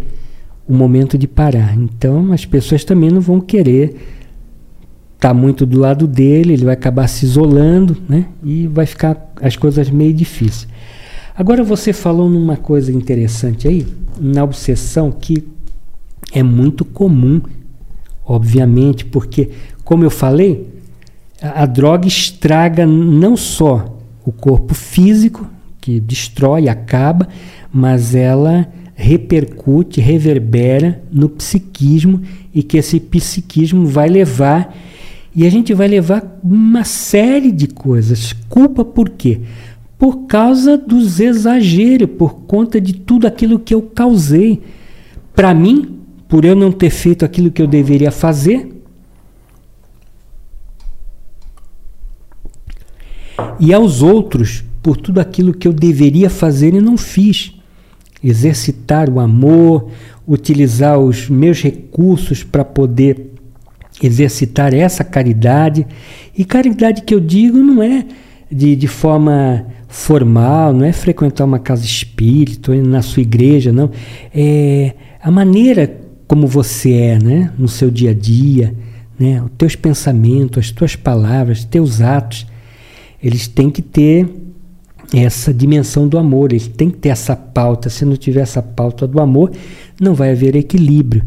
[0.67, 1.75] o momento de parar.
[1.75, 4.18] Então as pessoas também não vão querer
[5.19, 8.27] tá muito do lado dele, ele vai acabar se isolando, né?
[8.43, 10.67] E vai ficar as coisas meio difíceis.
[11.35, 13.85] Agora você falou numa coisa interessante aí,
[14.19, 15.45] na obsessão que
[16.31, 17.41] é muito comum,
[18.25, 19.49] obviamente, porque
[19.83, 20.67] como eu falei,
[21.41, 25.49] a, a droga estraga não só o corpo físico,
[25.81, 27.27] que destrói, acaba,
[27.73, 32.21] mas ela repercute, reverbera no psiquismo
[32.53, 34.75] e que esse psiquismo vai levar
[35.35, 38.33] e a gente vai levar uma série de coisas.
[38.47, 39.41] Culpa por quê?
[39.97, 44.61] Por causa dos exageros, por conta de tudo aquilo que eu causei.
[45.35, 48.69] Para mim, por eu não ter feito aquilo que eu deveria fazer.
[53.59, 57.53] E aos outros, por tudo aquilo que eu deveria fazer e não fiz.
[58.23, 59.89] Exercitar o amor,
[60.27, 63.28] utilizar os meus recursos para poder
[64.05, 65.85] exercitar essa caridade.
[66.37, 68.05] E caridade que eu digo não é
[68.51, 73.89] de, de forma formal, não é frequentar uma casa espírita, na sua igreja, não.
[74.33, 78.75] É a maneira como você é, né, no seu dia a dia,
[79.19, 82.45] né, os teus pensamentos, as tuas palavras, teus atos,
[83.21, 84.29] eles têm que ter
[85.13, 87.89] essa dimensão do amor, eles têm que ter essa pauta.
[87.89, 89.51] Se não tiver essa pauta do amor,
[89.99, 91.23] não vai haver equilíbrio.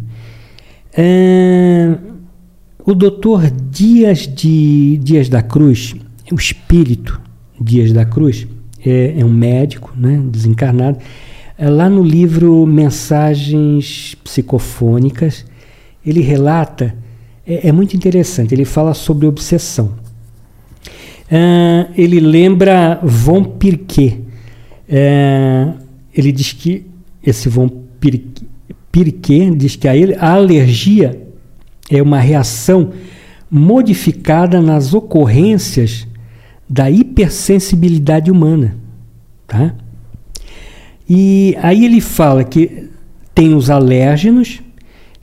[2.84, 5.94] O doutor Dias, de, Dias da Cruz,
[6.30, 7.20] o espírito
[7.60, 8.46] Dias da Cruz,
[8.84, 10.98] é, é um médico né, desencarnado.
[11.56, 15.44] É, lá no livro Mensagens Psicofônicas,
[16.04, 16.94] ele relata,
[17.46, 19.92] é, é muito interessante, ele fala sobre obsessão.
[21.30, 24.20] É, ele lembra Von Pirquet.
[24.88, 25.72] É,
[26.12, 26.84] ele diz que
[27.24, 27.70] esse Von
[28.90, 31.22] Pirquet diz que a, ele, a alergia
[31.90, 32.92] é uma reação
[33.50, 36.06] modificada nas ocorrências
[36.68, 38.76] da hipersensibilidade humana.
[39.46, 39.74] Tá?
[41.09, 42.88] E aí ele fala que
[43.34, 44.62] tem os alérgenos,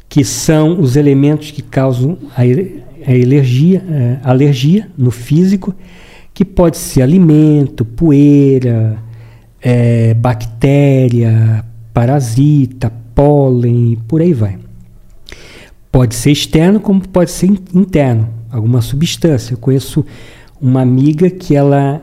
[0.07, 5.73] que são os elementos que causam a, a alergia, a é, alergia no físico,
[6.33, 8.97] que pode ser alimento, poeira,
[9.61, 14.68] é, bactéria, parasita, pólen, por aí vai.
[15.91, 19.53] Pode ser externo, como pode ser interno, alguma substância.
[19.53, 20.05] Eu conheço
[20.61, 22.01] uma amiga que ela,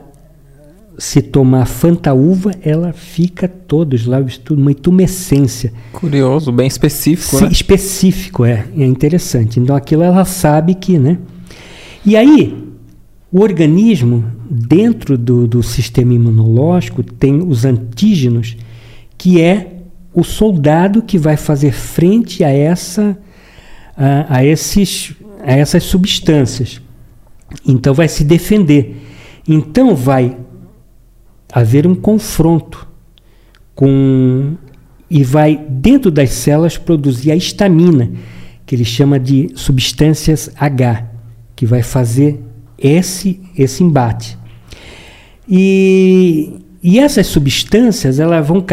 [0.97, 4.17] se tomar fantaúva, ela fica todos lá,
[4.51, 5.71] uma intumescência.
[5.93, 7.51] Curioso, bem específico, Sim, né?
[7.51, 9.59] Específico, é, é interessante.
[9.59, 11.17] Então aquilo ela sabe que, né?
[12.05, 12.67] E aí,
[13.31, 18.57] o organismo, dentro do, do sistema imunológico, tem os antígenos,
[19.17, 19.75] que é
[20.13, 23.17] o soldado que vai fazer frente a essa
[23.97, 25.13] a, a, esses,
[25.43, 26.81] a essas substâncias.
[27.65, 28.97] Então vai se defender.
[29.47, 30.37] Então vai
[31.51, 32.87] haver um confronto
[33.73, 34.55] com
[35.09, 38.11] e vai dentro das células produzir a histamina,
[38.65, 41.05] que ele chama de substâncias H,
[41.55, 42.41] que vai fazer
[42.77, 44.37] esse esse embate.
[45.49, 48.63] E, e essas substâncias elas vão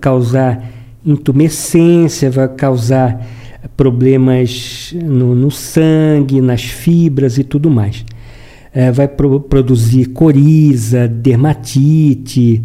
[0.00, 0.68] causar
[1.06, 3.24] intumescência, vai causar
[3.76, 8.04] problemas no, no sangue, nas fibras e tudo mais.
[8.72, 12.62] É, vai pro, produzir coriza, dermatite,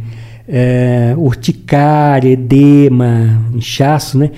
[0.48, 4.32] é, urticária, edema, inchaço, né?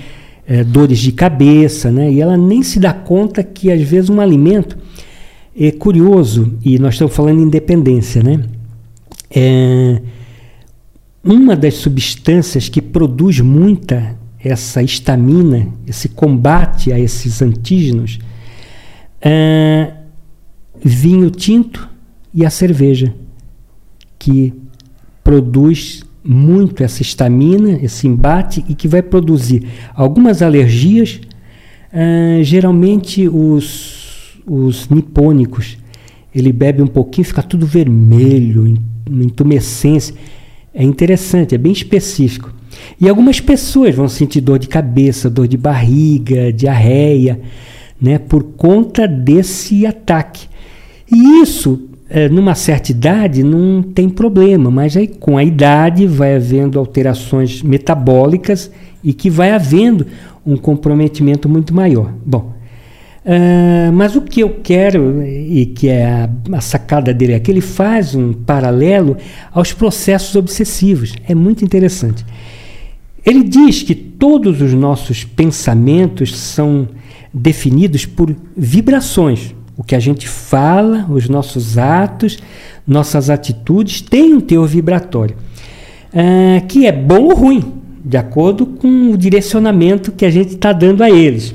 [0.46, 2.12] É, dores de cabeça, né?
[2.12, 4.76] E ela nem se dá conta que às vezes um alimento
[5.58, 8.42] é curioso e nós estamos falando de independência, né?
[9.30, 10.02] É,
[11.24, 18.18] uma das substâncias que produz muita essa estamina, esse combate a esses antígenos,
[19.20, 19.92] é,
[20.84, 21.88] vinho tinto
[22.34, 23.14] e a cerveja,
[24.18, 24.52] que
[25.22, 31.20] produz muito essa estamina, esse embate, e que vai produzir algumas alergias,
[31.92, 35.78] é, geralmente os, os nipônicos.
[36.34, 38.78] Ele bebe um pouquinho, fica tudo vermelho,
[39.08, 40.14] entumescência.
[40.72, 42.52] É interessante, é bem específico.
[43.00, 47.40] E algumas pessoas vão sentir dor de cabeça, dor de barriga, diarreia,
[48.00, 50.48] né, por conta desse ataque.
[51.10, 56.34] E isso, é, numa certa idade, não tem problema, mas aí com a idade vai
[56.34, 58.70] havendo alterações metabólicas
[59.04, 60.06] e que vai havendo
[60.44, 62.12] um comprometimento muito maior.
[62.24, 62.52] Bom,
[63.24, 67.52] Uh, mas o que eu quero, e que é a, a, sacada dele, é que
[67.52, 69.16] ele faz um paralelo
[69.52, 71.14] aos processos obsessivos.
[71.28, 72.26] É muito interessante.
[73.24, 76.88] Ele diz que todos os nossos pensamentos são
[77.32, 79.54] definidos por vibrações.
[79.76, 82.38] O que a gente fala, os nossos atos,
[82.86, 85.36] nossas atitudes têm um teor vibratório,
[86.12, 87.72] uh, que é bom ou ruim,
[88.04, 91.54] de acordo com o direcionamento que a gente está dando a eles.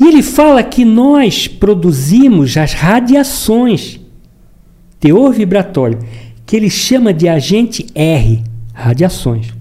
[0.00, 4.00] E ele fala que nós produzimos as radiações,
[4.98, 5.98] teor vibratório,
[6.46, 8.42] que ele chama de agente R,
[8.72, 9.57] radiações.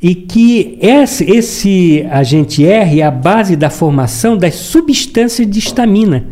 [0.00, 6.26] E que esse, esse agente R é a base da formação das substâncias de estamina.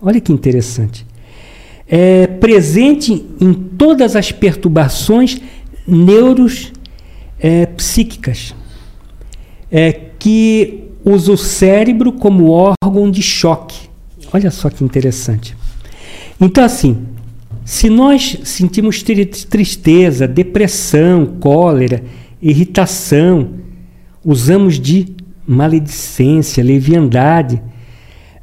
[0.00, 1.04] Olha que interessante.
[1.88, 5.40] É presente em todas as perturbações
[5.86, 6.72] neuros
[7.38, 8.54] é, psíquicas,
[9.70, 13.88] é, que usa o cérebro como órgão de choque.
[14.32, 15.56] Olha só que interessante.
[16.40, 17.04] Então, assim,
[17.64, 22.02] se nós sentimos tristeza, depressão, cólera,
[22.44, 23.54] irritação,
[24.22, 25.16] usamos de
[25.46, 27.60] maledicência, leviandade,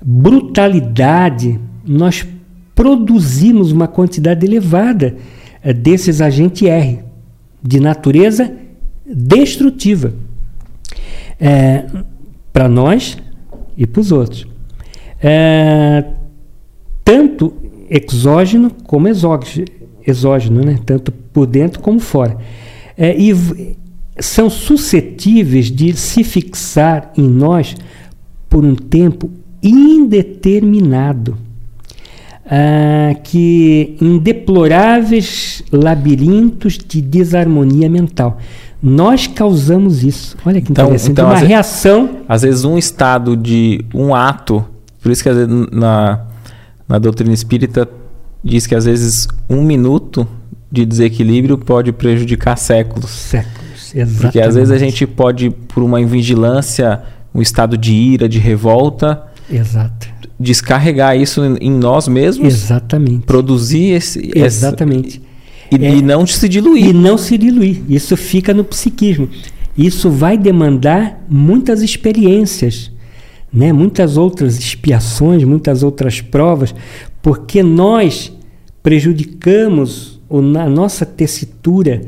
[0.04, 2.26] brutalidade, nós
[2.74, 5.16] produzimos uma quantidade elevada
[5.64, 7.00] eh, desses agentes R,
[7.62, 8.52] de natureza
[9.06, 10.14] destrutiva,
[11.40, 11.86] é,
[12.52, 13.18] para nós
[13.78, 14.48] e para os outros.
[15.22, 16.06] É,
[17.04, 17.54] tanto
[17.88, 19.68] exógeno como exógeno,
[20.08, 20.80] exógeno né?
[20.84, 22.38] tanto por dentro como fora.
[22.98, 23.78] É, e
[24.20, 27.76] são suscetíveis de se fixar em nós
[28.50, 29.30] por um tempo
[29.64, 31.38] indeterminado.
[32.54, 38.40] Ah, que em deploráveis labirintos de desarmonia mental.
[38.84, 40.36] Nós causamos isso.
[40.46, 41.12] Olha que então, interessante.
[41.12, 42.08] Então, uma às reação.
[42.08, 44.66] Vezes, às vezes, um estado de um ato.
[45.02, 46.26] Por isso que vezes, na,
[46.90, 47.88] na doutrina espírita
[48.44, 50.28] diz que às vezes um minuto
[50.70, 53.10] de desequilíbrio pode prejudicar séculos.
[53.10, 53.61] Séculos,
[53.94, 54.22] exatamente.
[54.22, 57.02] Porque às vezes a gente pode, por uma invigilância,
[57.34, 60.08] um estado de ira, de revolta, Exato.
[60.40, 62.54] descarregar isso em nós mesmos.
[62.54, 63.26] Exatamente.
[63.26, 64.32] Produzir esse.
[64.36, 65.22] Exatamente.
[65.72, 66.88] Esse, e, é, e não se diluir.
[66.88, 67.82] E não se diluir.
[67.90, 69.30] Isso fica no psiquismo.
[69.78, 72.92] Isso vai demandar muitas experiências
[73.52, 73.74] né?
[73.74, 76.74] muitas outras expiações, muitas outras provas,
[77.22, 78.32] porque nós
[78.82, 82.02] prejudicamos a nossa tessitura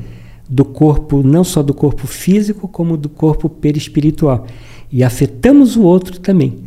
[0.50, 4.46] do corpo, não só do corpo físico, como do corpo perispiritual.
[4.92, 6.60] E afetamos o outro também.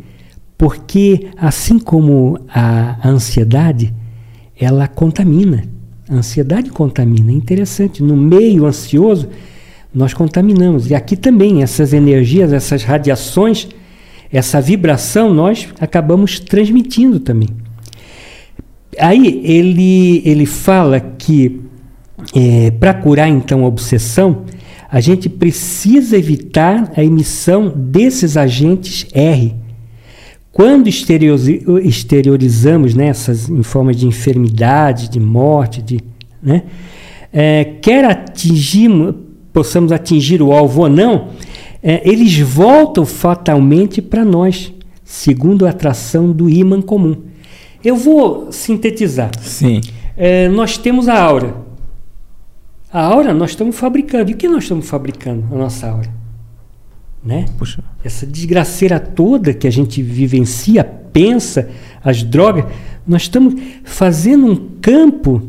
[0.57, 3.93] Porque, assim como a ansiedade,
[4.59, 5.63] ela contamina.
[6.09, 7.31] A ansiedade contamina.
[7.31, 8.01] É interessante.
[8.01, 9.29] No meio ansioso,
[9.93, 10.89] nós contaminamos.
[10.89, 13.69] E aqui também, essas energias, essas radiações
[14.31, 17.49] essa vibração nós acabamos transmitindo também.
[18.99, 21.61] Aí ele, ele fala que
[22.35, 24.43] é, para curar então a obsessão,
[24.89, 29.53] a gente precisa evitar a emissão desses agentes R.
[30.51, 35.99] Quando exteriorizamos né, essas em forma de enfermidade, de morte, de,
[36.41, 36.63] né,
[37.31, 38.89] é, quer atingir,
[39.53, 41.27] possamos atingir o alvo ou não,
[41.83, 44.73] é, eles voltam fatalmente para nós,
[45.03, 47.15] segundo a atração do ímã comum.
[47.83, 49.29] Eu vou sintetizar.
[49.39, 49.81] Sim.
[50.15, 51.66] É, nós temos a aura.
[52.91, 54.31] A aura nós estamos fabricando.
[54.31, 55.45] E o que nós estamos fabricando?
[55.53, 56.09] A nossa aura.
[57.23, 57.45] Né?
[57.57, 57.83] Puxa.
[58.03, 61.69] Essa desgraceira toda que a gente vivencia, pensa,
[62.03, 62.65] as drogas,
[63.05, 65.41] nós estamos fazendo um campo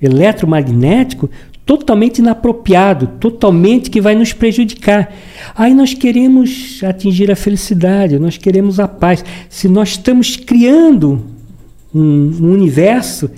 [0.00, 1.28] eletromagnético
[1.66, 5.12] totalmente inapropriado, totalmente que vai nos prejudicar.
[5.54, 9.22] Aí nós queremos atingir a felicidade, nós queremos a paz.
[9.50, 11.26] Se nós estamos criando
[11.94, 12.00] um,
[12.40, 13.30] um universo,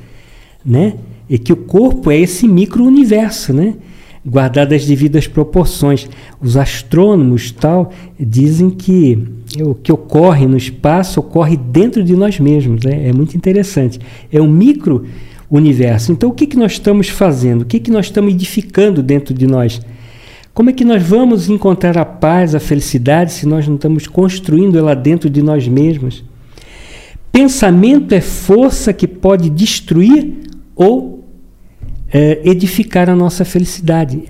[0.65, 0.95] né?
[1.31, 3.75] E que o corpo é esse micro-universo, né?
[4.27, 6.09] Guardado as devidas proporções.
[6.41, 9.17] Os astrônomos tal dizem que
[9.63, 12.85] o que ocorre no espaço ocorre dentro de nós mesmos.
[12.85, 13.09] Né?
[13.09, 14.01] É muito interessante.
[14.31, 15.07] É um micro
[15.49, 16.11] universo.
[16.11, 17.63] Então, o que, que nós estamos fazendo?
[17.63, 19.81] O que, que nós estamos edificando dentro de nós?
[20.53, 24.77] Como é que nós vamos encontrar a paz, a felicidade, se nós não estamos construindo
[24.77, 26.25] ela dentro de nós mesmos?
[27.31, 30.35] Pensamento é força que pode destruir
[30.75, 31.20] ou
[32.13, 34.25] é, edificar a nossa felicidade.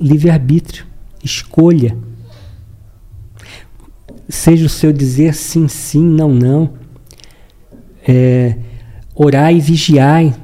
[0.00, 0.86] Livre-arbítrio,
[1.22, 1.96] escolha.
[4.28, 6.74] Seja o seu dizer sim, sim, não, não.
[8.06, 8.56] É,
[9.14, 10.34] orai e vigiai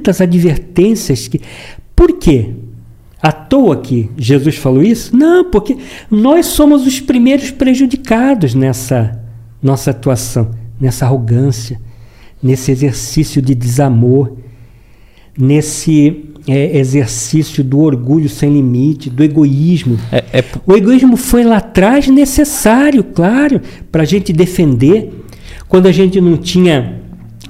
[0.00, 1.40] tantas advertências que.
[1.94, 2.54] Por quê?
[3.20, 5.14] À toa que Jesus falou isso?
[5.14, 5.76] Não, porque
[6.10, 9.20] nós somos os primeiros prejudicados nessa
[9.62, 11.78] nossa atuação, nessa arrogância,
[12.42, 14.38] nesse exercício de desamor,
[15.40, 19.98] nesse é, exercício do orgulho sem limite, do egoísmo.
[20.12, 20.44] É, é...
[20.66, 23.60] O egoísmo foi lá atrás necessário, claro,
[23.90, 25.24] para a gente defender.
[25.68, 27.00] Quando a gente não tinha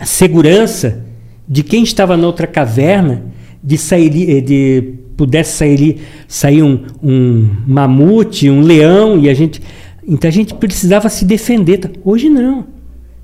[0.04, 1.04] segurança
[1.48, 3.24] de quem estava na outra caverna,
[3.62, 9.60] de sair, eh, de pudesse sair, sair um, um mamute, um leão, e a gente.
[10.06, 11.90] Então a gente precisava se defender.
[12.04, 12.66] Hoje não.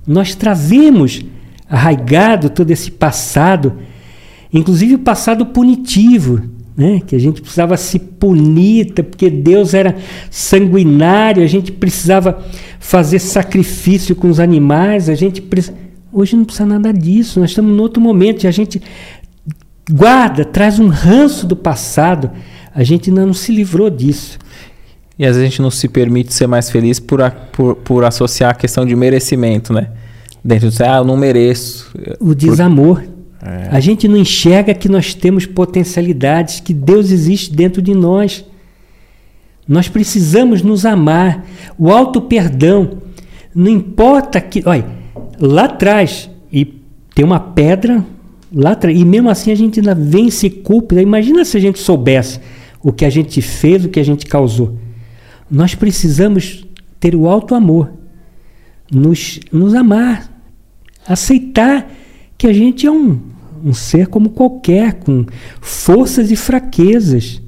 [0.06, 1.24] Nós trazemos
[1.68, 3.74] arraigado todo esse passado,
[4.52, 6.42] inclusive o passado punitivo,
[6.76, 7.00] né?
[7.06, 9.96] que a gente precisava se punir, porque Deus era
[10.30, 12.44] sanguinário, a gente precisava
[12.78, 15.42] fazer sacrifício com os animais, a gente
[16.12, 18.80] hoje não precisa nada disso, nós estamos em outro momento e a gente
[19.90, 22.30] guarda, traz um ranço do passado,
[22.74, 24.38] a gente ainda não se livrou disso.
[25.18, 28.04] E às vezes a gente não se permite ser mais feliz por, a, por, por
[28.04, 29.88] associar a questão de merecimento, né?
[30.44, 31.90] Dentro de ah, eu não mereço.
[32.20, 33.00] O desamor.
[33.00, 33.15] Por
[33.70, 38.44] A gente não enxerga que nós temos potencialidades, que Deus existe dentro de nós.
[39.68, 41.44] Nós precisamos nos amar.
[41.78, 42.98] O alto perdão.
[43.54, 44.62] Não importa que.
[44.66, 44.86] Olha,
[45.38, 46.64] lá atrás, e
[47.14, 48.04] tem uma pedra
[48.52, 51.00] lá atrás, e mesmo assim a gente ainda vem se culpa.
[51.00, 52.40] Imagina se a gente soubesse
[52.82, 54.78] o que a gente fez, o que a gente causou.
[55.50, 56.64] Nós precisamos
[56.98, 57.92] ter o alto amor,
[58.90, 60.30] nos, nos amar,
[61.06, 61.90] aceitar
[62.38, 63.18] que a gente é um,
[63.64, 65.24] um ser como qualquer, com
[65.60, 67.42] forças e fraquezas.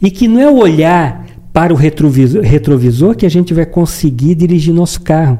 [0.00, 4.74] E que não é olhar para o retrovisor, retrovisor que a gente vai conseguir dirigir
[4.74, 5.38] nosso carro,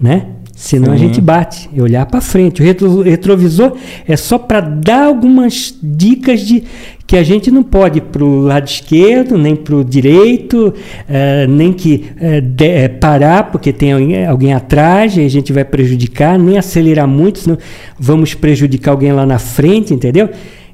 [0.00, 0.28] né?
[0.54, 2.60] Senão a gente bate, e olhar para frente.
[2.60, 3.74] O retro, retrovisor
[4.06, 6.62] é só para dar algumas dicas de
[7.06, 11.50] que a gente não pode ir para o lado esquerdo, nem para o direito, uh,
[11.50, 15.64] nem que uh, de, uh, parar porque tem alguém, alguém, atrás e a gente vai
[15.64, 17.58] prejudicar, nem acelerar muito, senão
[17.98, 20.28] vamos prejudicar alguém lá na frente, entendeu?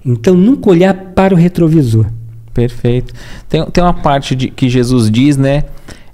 [0.05, 2.06] Então nunca olhar para o retrovisor.
[2.52, 3.14] Perfeito.
[3.48, 5.64] Tem, tem uma parte de, que Jesus diz, né?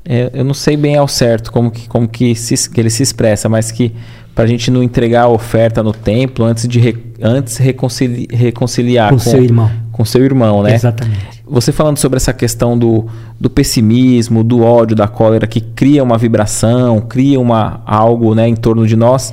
[0.05, 3.02] É, eu não sei bem ao certo como que, como que, se, que ele se
[3.02, 3.93] expressa, mas que
[4.35, 9.10] para a gente não entregar a oferta no templo antes de re, antes reconcili, reconciliar
[9.10, 9.70] com, com, seu irmão.
[9.93, 10.74] Com seu irmão, né?
[10.74, 11.43] Exatamente.
[11.47, 13.06] Você falando sobre essa questão do,
[13.40, 18.56] do pessimismo, do ódio, da cólera, que cria uma vibração, cria uma, algo né, em
[18.56, 19.32] torno de nós.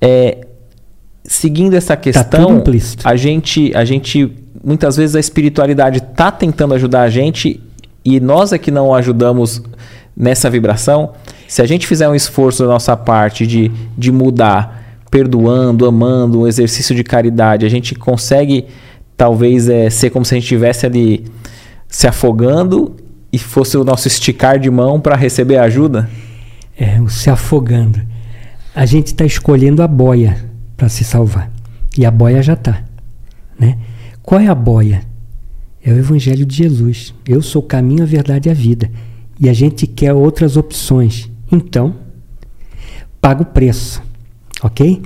[0.00, 0.46] É,
[1.22, 2.72] seguindo essa tá questão, tá
[3.04, 4.30] a gente, a gente
[4.62, 7.60] muitas vezes a espiritualidade está tentando ajudar a gente
[8.04, 9.62] e nós é que não ajudamos
[10.16, 11.12] nessa vibração,
[11.48, 16.46] se a gente fizer um esforço da nossa parte de, de mudar, perdoando, amando, um
[16.46, 18.66] exercício de caridade, a gente consegue
[19.16, 21.24] talvez é, ser como se a gente estivesse ali
[21.88, 22.96] se afogando
[23.32, 26.08] e fosse o nosso esticar de mão para receber ajuda?
[26.78, 28.00] É, o se afogando.
[28.74, 30.36] A gente está escolhendo a boia
[30.76, 31.50] para se salvar.
[31.96, 32.82] E a boia já está.
[33.58, 33.78] Né?
[34.22, 35.02] Qual é a boia?
[35.84, 37.14] É o Evangelho de Jesus.
[37.26, 38.90] Eu sou o caminho, a verdade e a vida.
[39.38, 41.30] E a gente quer outras opções.
[41.52, 41.94] Então,
[43.20, 44.02] paga o preço.
[44.62, 45.02] Ok?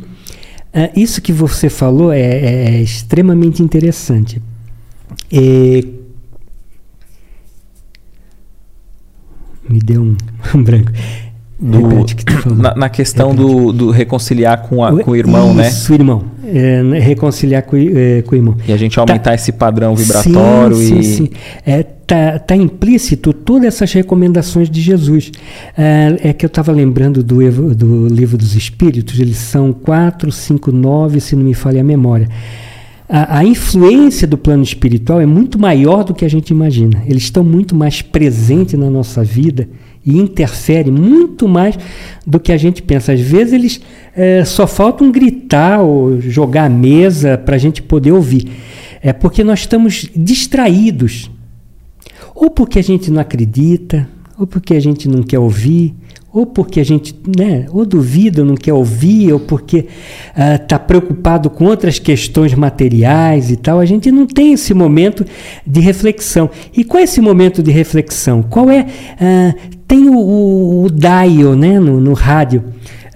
[0.68, 4.40] Uh, isso que você falou é, é, é extremamente interessante.
[5.32, 5.94] E...
[9.68, 10.16] Me deu um,
[10.54, 10.92] um branco
[11.60, 12.04] do,
[12.54, 15.68] na, na, questão do, do, reconciliar com, a, com o irmão, Isso, né?
[15.68, 16.24] Isso, irmão.
[16.44, 18.56] É, né, reconciliar com, é, com o irmão.
[18.66, 21.02] E a gente aumentar tá, esse padrão vibratório sim, e.
[21.04, 21.30] Sim, sim.
[21.66, 25.32] É, tá, tá implícito todas essas recomendações de Jesus.
[25.76, 30.70] É, é que eu estava lembrando do, do livro dos Espíritos, eles são 4, 5,
[30.70, 32.28] 9, se não me falha a memória.
[33.08, 37.02] A, a, influência do plano espiritual é muito maior do que a gente imagina.
[37.06, 39.66] Eles estão muito mais presentes na nossa vida
[40.08, 41.78] e interfere muito mais
[42.26, 43.12] do que a gente pensa.
[43.12, 43.80] Às vezes eles
[44.16, 48.48] é, só faltam gritar ou jogar a mesa para a gente poder ouvir.
[49.02, 51.30] É porque nós estamos distraídos.
[52.34, 54.08] Ou porque a gente não acredita,
[54.38, 55.94] ou porque a gente não quer ouvir,
[56.38, 59.86] ou porque a gente né, ou duvida, não quer ouvir, ou porque
[60.54, 65.24] está uh, preocupado com outras questões materiais e tal, a gente não tem esse momento
[65.66, 66.48] de reflexão.
[66.76, 68.42] E qual é esse momento de reflexão?
[68.42, 68.86] Qual é?
[69.20, 72.62] Uh, tem o, o, o dial né, no, no rádio,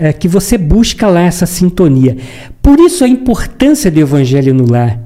[0.01, 2.17] uh, que você busca lá essa sintonia.
[2.61, 4.99] Por isso a importância do Evangelho no Lar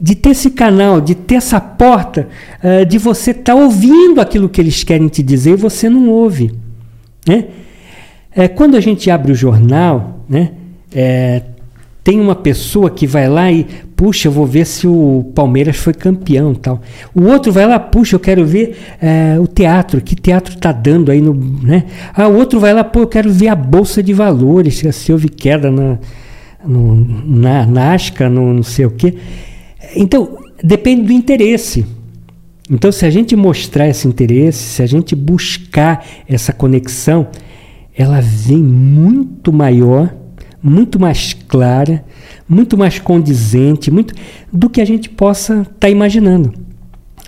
[0.00, 2.28] de ter esse canal, de ter essa porta,
[2.62, 6.08] uh, de você estar tá ouvindo aquilo que eles querem te dizer e você não
[6.08, 6.63] ouve.
[7.26, 7.46] Né?
[8.34, 10.50] É, quando a gente abre o jornal, né,
[10.94, 11.42] é,
[12.04, 13.64] tem uma pessoa que vai lá e,
[13.96, 16.82] puxa, eu vou ver se o Palmeiras foi campeão tal.
[17.14, 21.10] O outro vai lá, puxa, eu quero ver é, o teatro, que teatro está dando
[21.10, 21.32] aí no.
[21.32, 21.84] Né?
[22.14, 25.30] Ah, o outro vai lá, pô, eu quero ver a Bolsa de Valores, se houve
[25.30, 25.98] queda na,
[26.62, 26.94] no,
[27.24, 29.14] na Nasca, no não sei o quê.
[29.96, 31.86] Então, depende do interesse.
[32.70, 37.28] Então, se a gente mostrar esse interesse, se a gente buscar essa conexão,
[37.96, 40.14] ela vem muito maior,
[40.62, 42.04] muito mais clara,
[42.48, 44.14] muito mais condizente, muito
[44.50, 46.52] do que a gente possa estar tá imaginando.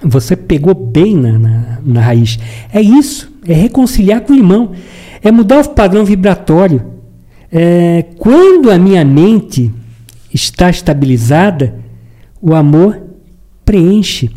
[0.03, 2.39] Você pegou bem na, na, na, raiz.
[2.73, 4.73] É isso, é reconciliar com o irmão,
[5.23, 6.83] é mudar o padrão vibratório.
[7.53, 9.73] É, quando a minha mente
[10.33, 11.75] está estabilizada,
[12.41, 13.03] o amor
[13.65, 14.31] preenche.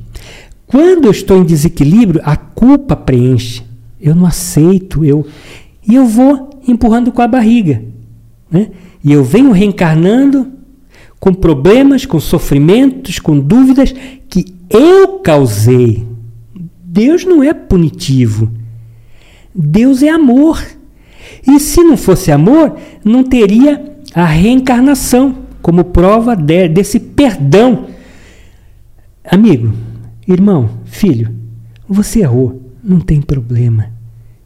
[0.70, 3.64] Quando eu estou em desequilíbrio, a culpa preenche.
[4.00, 5.26] Eu não aceito, eu
[5.86, 7.82] e eu vou empurrando com a barriga,
[8.52, 8.70] né?
[9.04, 10.52] E eu venho reencarnando
[11.20, 13.94] com problemas, com sofrimentos, com dúvidas
[14.30, 16.06] que eu causei.
[16.84, 18.52] Deus não é punitivo.
[19.54, 20.64] Deus é amor.
[21.48, 27.88] E se não fosse amor, não teria a reencarnação como prova de, desse perdão.
[29.24, 29.74] Amigo,
[30.34, 31.34] irmão, filho,
[31.88, 33.88] você errou, não tem problema.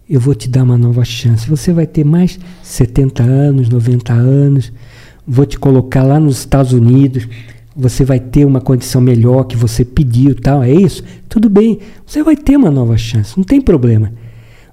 [0.09, 1.49] Eu vou te dar uma nova chance.
[1.49, 4.71] Você vai ter mais 70 anos, 90 anos.
[5.25, 7.27] Vou te colocar lá nos Estados Unidos.
[7.75, 10.61] Você vai ter uma condição melhor que você pediu, tal.
[10.61, 11.03] É isso?
[11.27, 11.79] Tudo bem.
[12.05, 13.35] Você vai ter uma nova chance.
[13.37, 14.13] Não tem problema.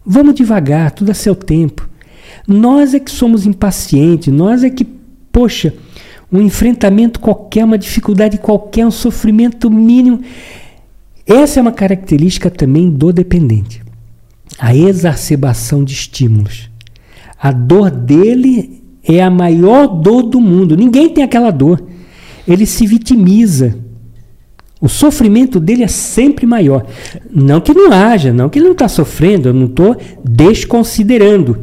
[0.05, 1.89] Vamos devagar, tudo a seu tempo.
[2.47, 4.33] Nós é que somos impacientes.
[4.33, 4.85] Nós é que,
[5.33, 5.73] poxa,
[6.33, 10.21] um enfrentamento qualquer, uma dificuldade qualquer, um sofrimento mínimo.
[11.31, 13.81] Essa é uma característica também do dependente.
[14.59, 16.69] A exacerbação de estímulos.
[17.41, 20.77] A dor dele é a maior dor do mundo.
[20.77, 21.81] Ninguém tem aquela dor.
[22.49, 23.79] Ele se vitimiza.
[24.81, 26.85] O sofrimento dele é sempre maior.
[27.31, 31.61] Não que não haja, não que ele não está sofrendo, eu não estou desconsiderando.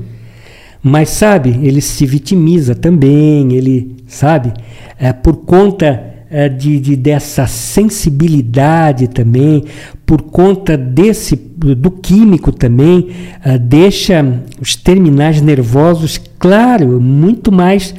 [0.82, 4.54] Mas sabe, ele se vitimiza também, ele sabe,
[4.98, 9.64] é, por conta é, de, de, dessa sensibilidade também,
[10.06, 13.10] por conta desse do químico também,
[13.44, 17.94] é, deixa os terminais nervosos, claro, muito mais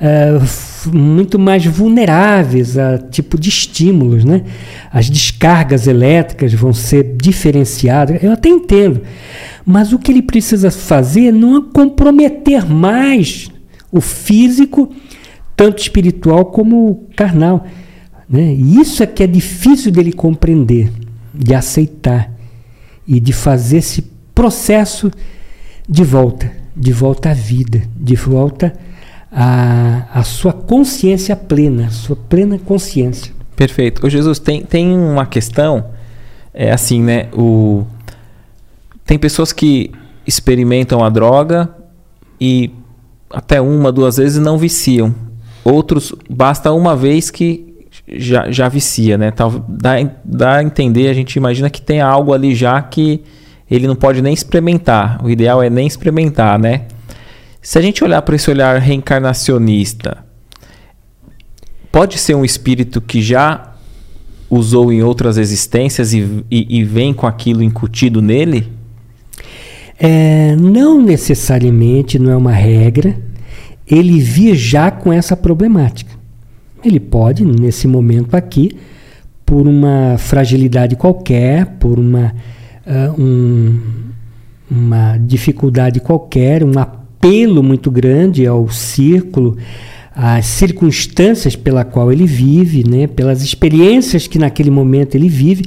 [0.00, 0.38] é,
[0.92, 4.42] muito mais vulneráveis a tipo de estímulos, né?
[4.92, 8.22] As descargas elétricas vão ser diferenciadas.
[8.22, 9.02] Eu até entendo,
[9.66, 13.50] mas o que ele precisa fazer não é comprometer mais
[13.90, 14.94] o físico,
[15.58, 17.66] tanto espiritual como carnal.
[18.30, 18.54] Né?
[18.54, 20.88] E isso é que é difícil dele compreender,
[21.34, 22.30] de aceitar
[23.04, 24.02] e de fazer esse
[24.32, 25.10] processo
[25.88, 28.72] de volta, de volta à vida, de volta
[29.32, 33.32] à, à sua consciência plena, à sua plena consciência.
[33.56, 34.06] Perfeito.
[34.06, 35.86] Ô Jesus, tem, tem uma questão,
[36.54, 37.26] é assim, né?
[37.32, 37.84] O,
[39.04, 39.90] tem pessoas que
[40.24, 41.74] experimentam a droga
[42.40, 42.70] e
[43.28, 45.27] até uma, duas vezes não viciam.
[45.64, 47.68] Outros, basta uma vez que
[48.06, 49.32] já, já vicia, né?
[49.68, 49.94] Dá,
[50.24, 53.22] dá a entender, a gente imagina que tem algo ali já que
[53.70, 55.22] ele não pode nem experimentar.
[55.22, 56.86] O ideal é nem experimentar, né?
[57.60, 60.24] Se a gente olhar para esse olhar reencarnacionista,
[61.92, 63.74] pode ser um espírito que já
[64.48, 68.72] usou em outras existências e, e, e vem com aquilo incutido nele?
[69.98, 73.18] É, não necessariamente, não é uma regra,
[73.90, 76.12] ele vir já com essa problemática.
[76.84, 78.76] Ele pode, nesse momento aqui,
[79.44, 82.34] por uma fragilidade qualquer, por uma,
[82.86, 83.80] uh, um,
[84.70, 89.56] uma dificuldade qualquer, um apelo muito grande ao círculo,
[90.14, 95.64] às circunstâncias pela qual ele vive, né, pelas experiências que naquele momento ele vive,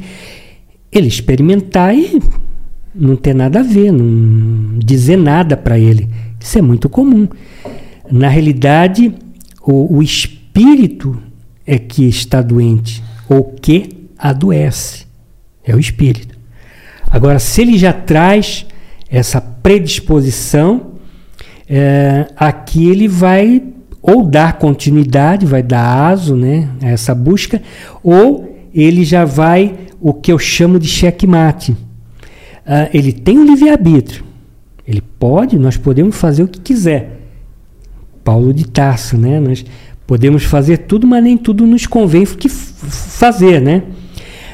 [0.92, 2.22] ele experimentar e
[2.94, 6.08] não ter nada a ver, não dizer nada para ele.
[6.40, 7.28] Isso é muito comum.
[8.12, 9.14] Na realidade,
[9.62, 11.18] o, o espírito
[11.66, 15.06] é que está doente ou que adoece.
[15.64, 16.38] É o espírito.
[17.10, 18.66] Agora, se ele já traz
[19.10, 20.92] essa predisposição,
[21.68, 23.64] é, aqui ele vai
[24.02, 27.62] ou dar continuidade, vai dar aso né, a essa busca,
[28.04, 31.78] ou ele já vai o que eu chamo de checkmate
[32.62, 34.24] uh, ele tem o livre-arbítrio.
[34.88, 37.21] Ele pode, nós podemos fazer o que quiser.
[38.24, 39.40] Paulo de Tarso, né?
[39.40, 39.66] Nós
[40.06, 43.84] podemos fazer tudo, mas nem tudo nos convém que fazer, né?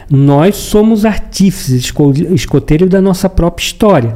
[0.10, 1.91] Nós somos artífices,
[2.34, 4.14] escoteiros da nossa própria história.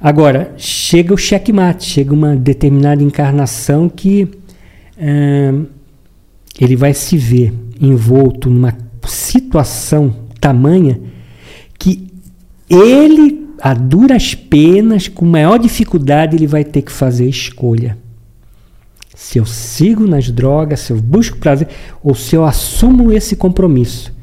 [0.00, 5.66] Agora, chega o checkmate, chega uma determinada encarnação que uh,
[6.60, 8.76] ele vai se ver envolto numa
[9.06, 11.00] situação tamanha
[11.78, 12.06] que
[12.68, 17.96] ele, a duras penas, com maior dificuldade, ele vai ter que fazer escolha.
[19.14, 21.68] Se eu sigo nas drogas, se eu busco prazer,
[22.02, 24.14] ou se eu assumo esse compromisso.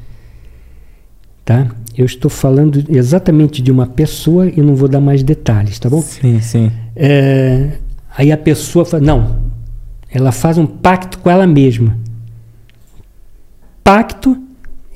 [1.44, 1.68] Tá?
[1.96, 6.00] Eu estou falando exatamente de uma pessoa e não vou dar mais detalhes, tá bom?
[6.00, 6.72] Sim, sim.
[6.94, 7.78] É,
[8.16, 9.38] aí a pessoa fala, não,
[10.10, 11.96] ela faz um pacto com ela mesma.
[13.84, 14.36] Pacto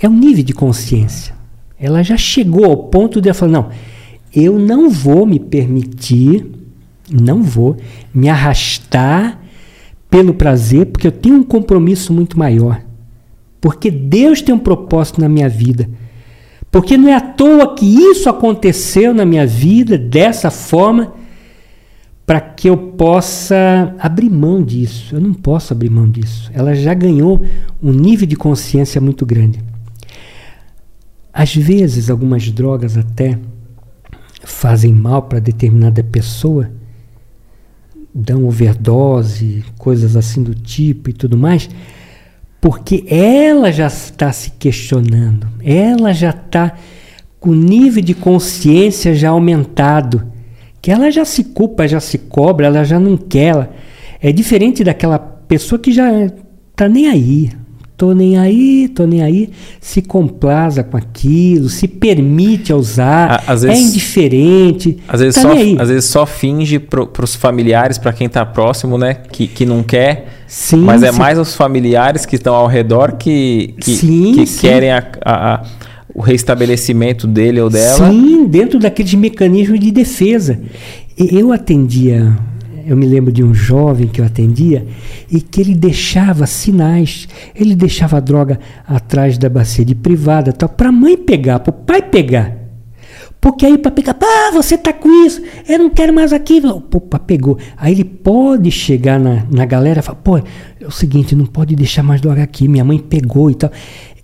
[0.01, 1.35] é um nível de consciência.
[1.79, 3.71] Ela já chegou ao ponto de falar: não,
[4.35, 6.47] eu não vou me permitir,
[7.11, 7.77] não vou
[8.15, 9.41] me arrastar
[10.09, 12.83] pelo prazer, porque eu tenho um compromisso muito maior.
[13.61, 15.89] Porque Deus tem um propósito na minha vida.
[16.71, 21.13] Porque não é à toa que isso aconteceu na minha vida dessa forma
[22.25, 25.17] para que eu possa abrir mão disso.
[25.17, 26.49] Eu não posso abrir mão disso.
[26.55, 27.45] Ela já ganhou
[27.83, 29.59] um nível de consciência muito grande.
[31.33, 33.37] Às vezes, algumas drogas até
[34.43, 36.71] fazem mal para determinada pessoa,
[38.15, 41.69] dão overdose, coisas assim do tipo e tudo mais,
[42.61, 46.77] porque ela já está se questionando, ela já está
[47.39, 50.31] com o nível de consciência já aumentado,
[50.83, 53.71] que ela já se culpa, já se cobra, ela já não quer.
[54.21, 57.51] é diferente daquela pessoa que já está nem aí,
[58.01, 63.77] tô nem aí, tô nem aí, se complaza com aquilo, se permite usar, às é
[63.77, 64.97] indiferente.
[65.07, 68.97] Às vezes, tá só, às vezes só finge para os familiares, para quem está próximo,
[68.97, 69.13] né?
[69.31, 70.29] Que, que não quer.
[70.47, 71.19] Sim, mas é sim.
[71.19, 75.63] mais os familiares que estão ao redor que, que, sim, que querem a, a, a,
[76.15, 78.09] o restabelecimento dele ou dela.
[78.11, 80.59] Sim, dentro daqueles mecanismos de defesa.
[81.19, 82.35] Eu atendia
[82.91, 84.85] eu me lembro de um jovem que eu atendia
[85.31, 90.69] e que ele deixava sinais, ele deixava a droga atrás da bacia de privada, tal,
[90.69, 92.57] para a mãe pegar, para o pai pegar.
[93.41, 96.61] Porque aí para pegar, pá, você tá com isso, eu não quero mais aqui.
[96.67, 97.59] Opa, pegou.
[97.77, 100.43] Aí ele pode chegar na, na galera e falar, pô, é
[100.85, 103.71] o seguinte, não pode deixar mais droga aqui, minha mãe pegou e tal.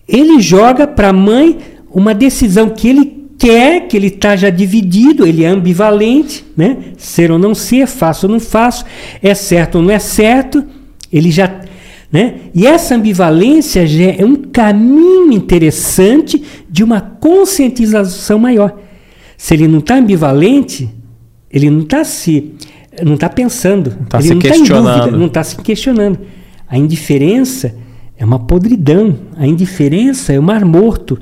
[0.09, 1.57] Ele joga para a mãe
[1.89, 6.79] uma decisão que ele quer, que ele está já dividido, ele é ambivalente, né?
[6.97, 8.85] Ser ou não ser, faço ou não faço,
[9.23, 10.65] é certo ou não é certo,
[11.13, 11.61] ele já.
[12.11, 12.35] Né?
[12.53, 18.77] E essa ambivalência já é um caminho interessante de uma conscientização maior.
[19.37, 20.89] Se ele não está ambivalente,
[21.49, 22.53] ele não está se.
[23.05, 26.19] não está pensando, não tá ele não está em dúvida, não está se questionando.
[26.69, 27.77] A indiferença
[28.19, 31.17] é uma podridão, a indiferença é o mar morto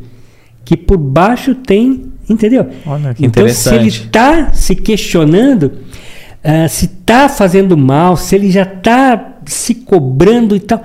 [0.65, 2.67] que por baixo tem, entendeu?
[2.87, 8.51] Olha, que então, se ele está se questionando, uh, se está fazendo mal, se ele
[8.51, 10.83] já está se cobrando e tal,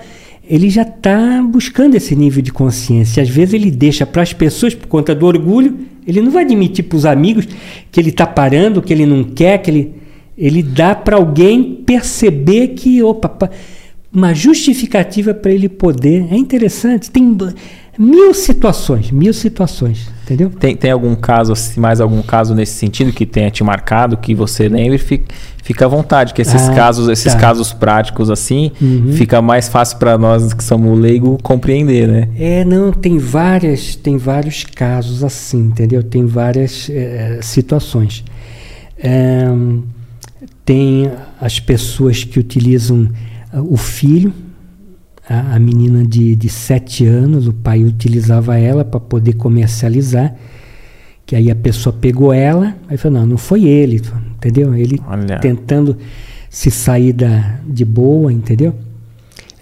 [0.50, 3.22] ele já está buscando esse nível de consciência.
[3.22, 6.84] Às vezes ele deixa para as pessoas, por conta do orgulho, ele não vai admitir
[6.84, 7.48] para os amigos
[7.92, 10.00] que ele está parando, que ele não quer, que ele.
[10.36, 13.52] Ele dá para alguém perceber que, opa,
[14.12, 16.28] uma justificativa para ele poder.
[16.32, 17.12] É interessante.
[17.12, 17.38] Tem,
[18.00, 20.50] mil situações, mil situações, entendeu?
[20.50, 24.70] Tem, tem algum caso, mais algum caso nesse sentido que tenha te marcado, que você
[24.70, 27.38] lembre, fica, fica à vontade, que esses ah, casos, esses tá.
[27.38, 29.12] casos práticos assim, uhum.
[29.12, 32.30] fica mais fácil para nós que somos leigo compreender, né?
[32.40, 36.02] É, não, tem várias, tem vários casos assim, entendeu?
[36.02, 38.24] Tem várias é, situações.
[38.98, 39.46] É,
[40.64, 41.12] tem
[41.42, 43.10] as pessoas que utilizam
[43.54, 44.34] o filho
[45.30, 50.36] a, a menina de, de sete anos, o pai utilizava ela para poder comercializar.
[51.26, 54.02] Que aí a pessoa pegou ela, aí falou, não, não foi ele,
[54.36, 54.74] entendeu?
[54.74, 55.38] Ele Olha.
[55.38, 55.96] tentando
[56.50, 58.74] se sair da, de boa, entendeu?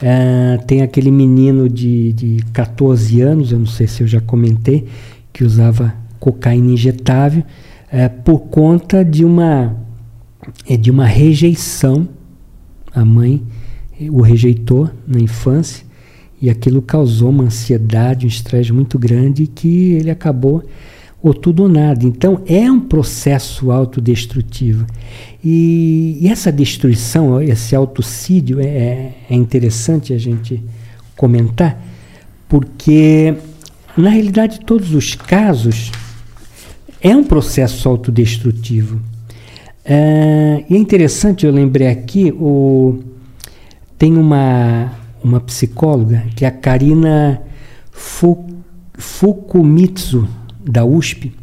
[0.01, 4.87] É, tem aquele menino de, de 14 anos, eu não sei se eu já comentei,
[5.33, 7.43] que usava cocaína injetável
[7.91, 9.75] é, por conta de uma,
[10.67, 12.07] é, de uma rejeição.
[12.93, 13.43] A mãe
[13.99, 15.85] o rejeitou na infância
[16.41, 20.63] e aquilo causou uma ansiedade, um estresse muito grande que ele acabou
[21.21, 22.05] ou tudo ou nada.
[22.05, 24.85] Então é um processo autodestrutivo.
[25.43, 30.63] E, e essa destruição, esse autocídio, é, é, é interessante a gente
[31.15, 31.83] comentar,
[32.47, 33.33] porque
[33.97, 35.91] na realidade todos os casos
[37.01, 38.99] é um processo autodestrutivo.
[39.83, 42.99] É, e é interessante, eu lembrei aqui, o,
[43.97, 44.93] tem uma,
[45.23, 47.41] uma psicóloga, que é a Karina
[48.97, 50.27] Fukumitsu,
[50.63, 51.33] da USP.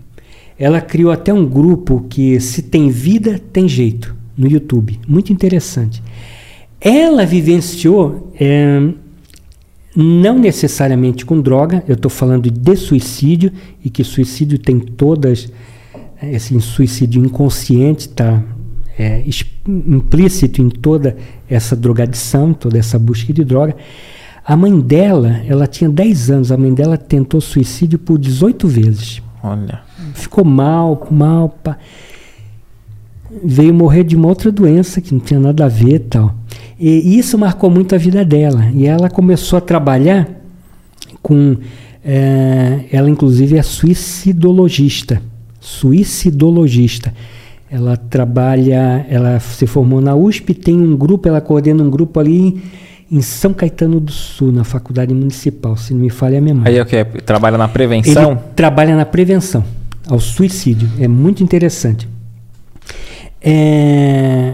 [0.58, 5.00] Ela criou até um grupo que, se tem vida, tem jeito, no YouTube.
[5.08, 6.02] Muito interessante.
[6.80, 8.80] Ela vivenciou, é,
[9.96, 13.50] não necessariamente com droga, eu estou falando de suicídio,
[13.84, 15.50] e que suicídio tem todas,
[16.22, 18.42] esse suicídio inconsciente, tá
[18.98, 19.24] é,
[19.66, 21.16] implícito em toda
[21.48, 23.76] essa drogadição, toda essa busca de droga.
[24.46, 29.22] A mãe dela, ela tinha 10 anos, a mãe dela tentou suicídio por 18 vezes.
[29.42, 29.80] Olha.
[30.14, 31.78] Ficou mal, mal, pá.
[33.42, 36.34] Veio morrer de uma outra doença que não tinha nada a ver tal.
[36.78, 38.70] E isso marcou muito a vida dela.
[38.74, 40.28] E ela começou a trabalhar
[41.22, 41.56] com.
[42.04, 45.22] É, ela, inclusive, é suicidologista.
[45.58, 47.14] Suicidologista
[47.74, 52.62] ela trabalha, ela se formou na USP, tem um grupo, ela coordena um grupo ali
[53.10, 56.70] em São Caetano do Sul, na Faculdade Municipal, se não me falha a memória.
[56.70, 57.04] Aí é o que?
[57.22, 58.30] Trabalha na prevenção?
[58.30, 59.64] Ele trabalha na prevenção
[60.08, 60.88] ao suicídio.
[61.00, 62.08] É muito interessante.
[63.42, 64.52] É,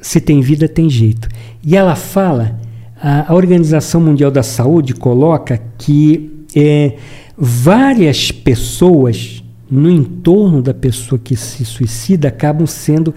[0.00, 1.28] se tem vida, tem jeito.
[1.62, 2.58] E ela fala,
[2.98, 6.94] a, a Organização Mundial da Saúde coloca que é,
[7.36, 9.41] várias pessoas
[9.72, 13.14] no entorno da pessoa que se suicida acabam sendo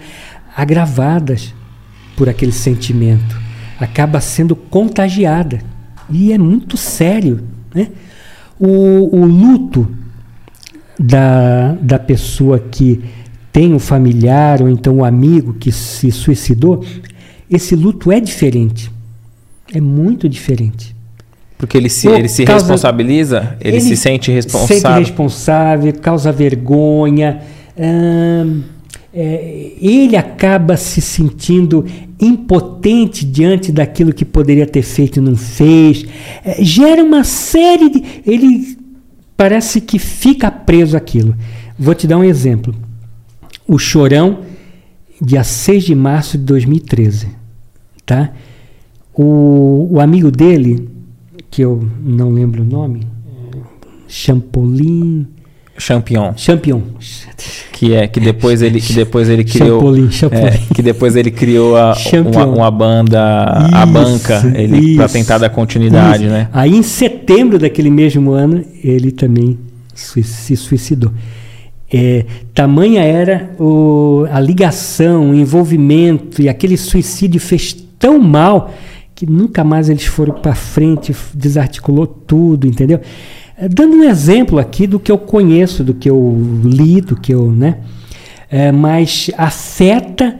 [0.56, 1.54] agravadas
[2.16, 3.38] por aquele sentimento,
[3.78, 5.60] acaba sendo contagiada.
[6.08, 7.44] E é muito sério.
[7.74, 7.88] Né?
[8.58, 9.86] O, o luto
[10.98, 13.04] da, da pessoa que
[13.52, 16.82] tem um familiar ou então um amigo que se suicidou,
[17.50, 18.90] esse luto é diferente.
[19.74, 20.95] É muito diferente.
[21.58, 24.76] Porque ele se, ele se causa, responsabiliza, ele, ele, se sente responsável.
[24.76, 27.40] Sente responsável, causa vergonha.
[27.78, 28.62] Hum,
[29.14, 31.86] é, ele acaba se sentindo
[32.20, 36.04] impotente diante daquilo que poderia ter feito e não fez.
[36.44, 38.04] É, gera uma série de.
[38.26, 38.76] Ele
[39.34, 41.34] parece que fica preso aquilo.
[41.78, 42.74] Vou te dar um exemplo.
[43.66, 44.40] O Chorão,
[45.20, 47.28] dia 6 de março de 2013.
[48.04, 48.32] Tá?
[49.14, 50.88] O, o amigo dele,
[51.56, 53.00] que eu não lembro o nome,
[54.06, 55.26] Champolin.
[55.78, 56.34] Champion.
[56.36, 56.82] Champion.
[57.72, 60.44] Que é que depois ele que depois ele criou Champolin, Champolin.
[60.44, 61.94] É, que depois ele criou a,
[62.30, 66.32] uma, uma, banda isso, a banca ele para tentar dar continuidade, isso.
[66.32, 66.50] né?
[66.52, 69.58] Aí em setembro daquele mesmo ano ele também
[69.94, 71.10] se suicidou.
[71.90, 78.74] É, tamanha era o, a ligação, o envolvimento e aquele suicídio fez tão mal
[79.16, 83.00] que nunca mais eles foram para frente, desarticulou tudo, entendeu?
[83.56, 87.32] É, dando um exemplo aqui do que eu conheço, do que eu li, do que
[87.32, 87.78] eu, né?
[88.50, 90.38] É, mas afeta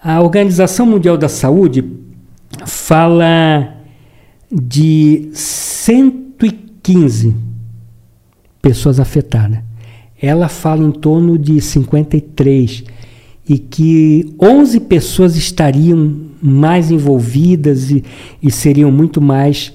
[0.00, 1.84] a Organização Mundial da Saúde
[2.64, 3.74] fala
[4.50, 7.34] de 115
[8.62, 9.58] pessoas afetadas.
[10.22, 12.84] Ela fala em torno de 53
[13.48, 18.04] e que 11 pessoas estariam mais envolvidas e,
[18.42, 19.72] e seriam muito mais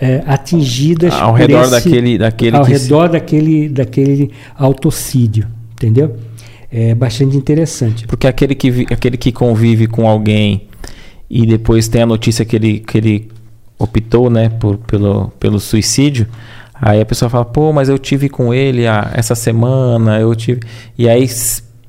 [0.00, 3.12] é, atingidas ao redor esse, daquele, daquele ao redor se...
[3.12, 6.16] daquele, daquele autocídio, entendeu?
[6.70, 8.06] É bastante interessante.
[8.06, 10.68] Porque aquele que, aquele que convive com alguém
[11.28, 13.28] e depois tem a notícia que ele, que ele
[13.78, 16.26] optou né, por, pelo, pelo suicídio,
[16.74, 20.60] aí a pessoa fala, pô, mas eu tive com ele a, essa semana, eu tive.
[20.96, 21.26] E aí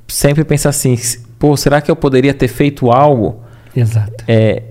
[0.10, 0.98] sempre pensa assim,
[1.38, 3.41] pô, será que eu poderia ter feito algo?
[3.76, 4.23] Exato.
[4.27, 4.64] É,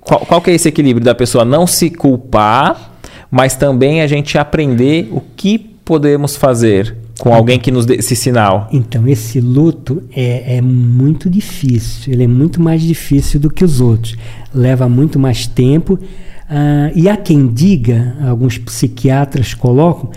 [0.00, 2.92] qual, qual que é esse equilíbrio da pessoa não se culpar,
[3.30, 8.16] mas também a gente aprender o que podemos fazer com alguém que nos dê esse
[8.16, 8.68] sinal?
[8.72, 12.12] Então, esse luto é, é, muito difícil.
[12.12, 14.16] Ele é muito mais difícil do que os outros.
[14.54, 15.94] Leva muito mais tempo.
[15.94, 20.10] Uh, e há quem diga, alguns psiquiatras colocam,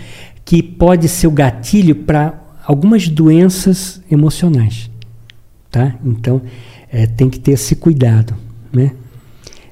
[0.44, 4.90] que pode ser o gatilho para algumas doenças emocionais.
[5.70, 5.94] Tá?
[6.04, 6.40] Então,
[6.90, 8.34] é, tem que ter esse cuidado.
[8.72, 8.92] Né?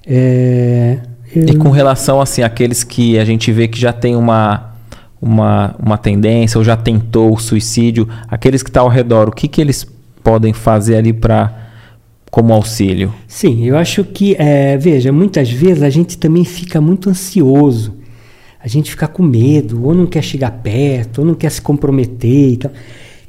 [0.06, 0.98] É,
[1.34, 1.44] eu...
[1.44, 4.74] E com relação assim, àqueles que a gente vê que já tem uma,
[5.20, 9.32] uma, uma tendência ou já tentou o suicídio, aqueles que estão tá ao redor, o
[9.32, 9.86] que, que eles
[10.22, 11.62] podem fazer ali para
[12.30, 13.12] como auxílio?
[13.28, 17.94] Sim, eu acho que, é, veja, muitas vezes a gente também fica muito ansioso,
[18.62, 22.52] a gente fica com medo, ou não quer chegar perto, ou não quer se comprometer
[22.52, 22.72] e tal.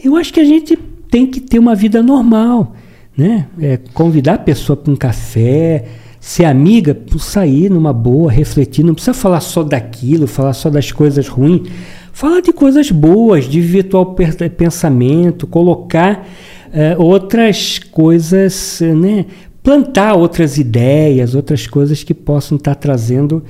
[0.04, 0.78] Eu acho que a gente
[1.10, 2.76] tem que ter uma vida normal,
[3.18, 3.48] né?
[3.60, 5.86] É, convidar a pessoa para um café,
[6.20, 11.28] ser amiga, sair numa boa, refletir, não precisa falar só daquilo, falar só das coisas
[11.28, 11.70] ruins.
[12.12, 14.16] Falar de coisas boas, de virtual
[14.56, 16.28] pensamento, colocar
[16.68, 19.26] uh, outras coisas, né?
[19.64, 23.44] plantar outras ideias, outras coisas que possam estar trazendo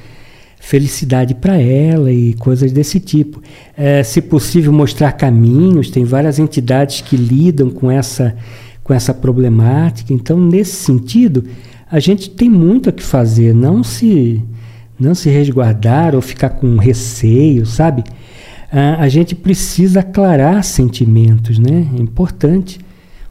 [0.64, 3.44] felicidade para ela e coisas desse tipo.
[3.77, 8.34] É, se possível, mostrar caminhos, tem várias entidades que lidam com essa,
[8.81, 10.14] com essa problemática.
[10.14, 11.44] Então, nesse sentido,
[11.91, 14.41] a gente tem muito a que fazer, não se
[14.98, 18.03] não se resguardar ou ficar com receio, sabe?
[18.72, 21.90] Ah, a gente precisa aclarar sentimentos, né?
[21.94, 22.80] É importante.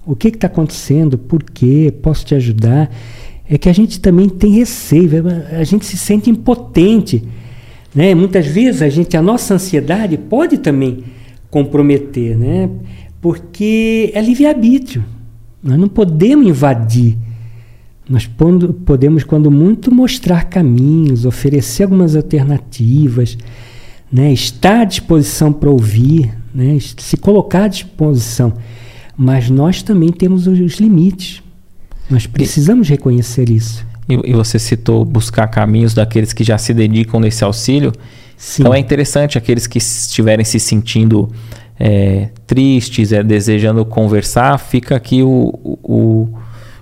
[0.05, 1.17] O que está acontecendo?
[1.17, 1.95] Por quê?
[2.03, 2.91] Posso te ajudar?
[3.53, 5.11] É que a gente também tem receio,
[5.51, 7.23] a gente se sente impotente.
[7.95, 8.15] Né?
[8.15, 11.05] Muitas vezes a gente, a nossa ansiedade pode também
[11.51, 12.71] comprometer, né?
[13.21, 15.05] porque é livre-arbítrio.
[15.63, 17.19] Nós não podemos invadir
[18.09, 18.29] nós
[18.85, 23.39] podemos, quando muito, mostrar caminhos, oferecer algumas alternativas,
[24.13, 24.33] né?
[24.33, 26.79] estar à disposição para ouvir, né?
[26.81, 28.53] se colocar à disposição.
[29.17, 31.43] Mas nós também temos os limites.
[32.11, 33.87] Nós precisamos e, reconhecer isso.
[34.09, 37.93] e, e você citou buscar caminhos daqueles que já se dedicam nesse auxílio.
[38.37, 38.63] Sim.
[38.63, 41.31] Então é interessante aqueles que estiverem se sentindo
[41.79, 46.29] é, tristes, é, desejando conversar, fica aqui o, o,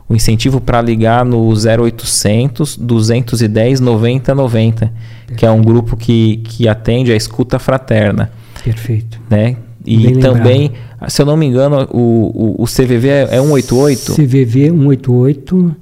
[0.08, 4.92] o incentivo para ligar no 0800 210 90 90,
[5.36, 8.30] que é um grupo que, que atende a escuta fraterna.
[8.64, 9.20] Perfeito.
[9.30, 9.56] Né?
[9.92, 11.10] E Bem também, lembrado.
[11.10, 14.12] se eu não me engano, o, o, o CVV é, é 188?
[14.14, 15.76] CVV 188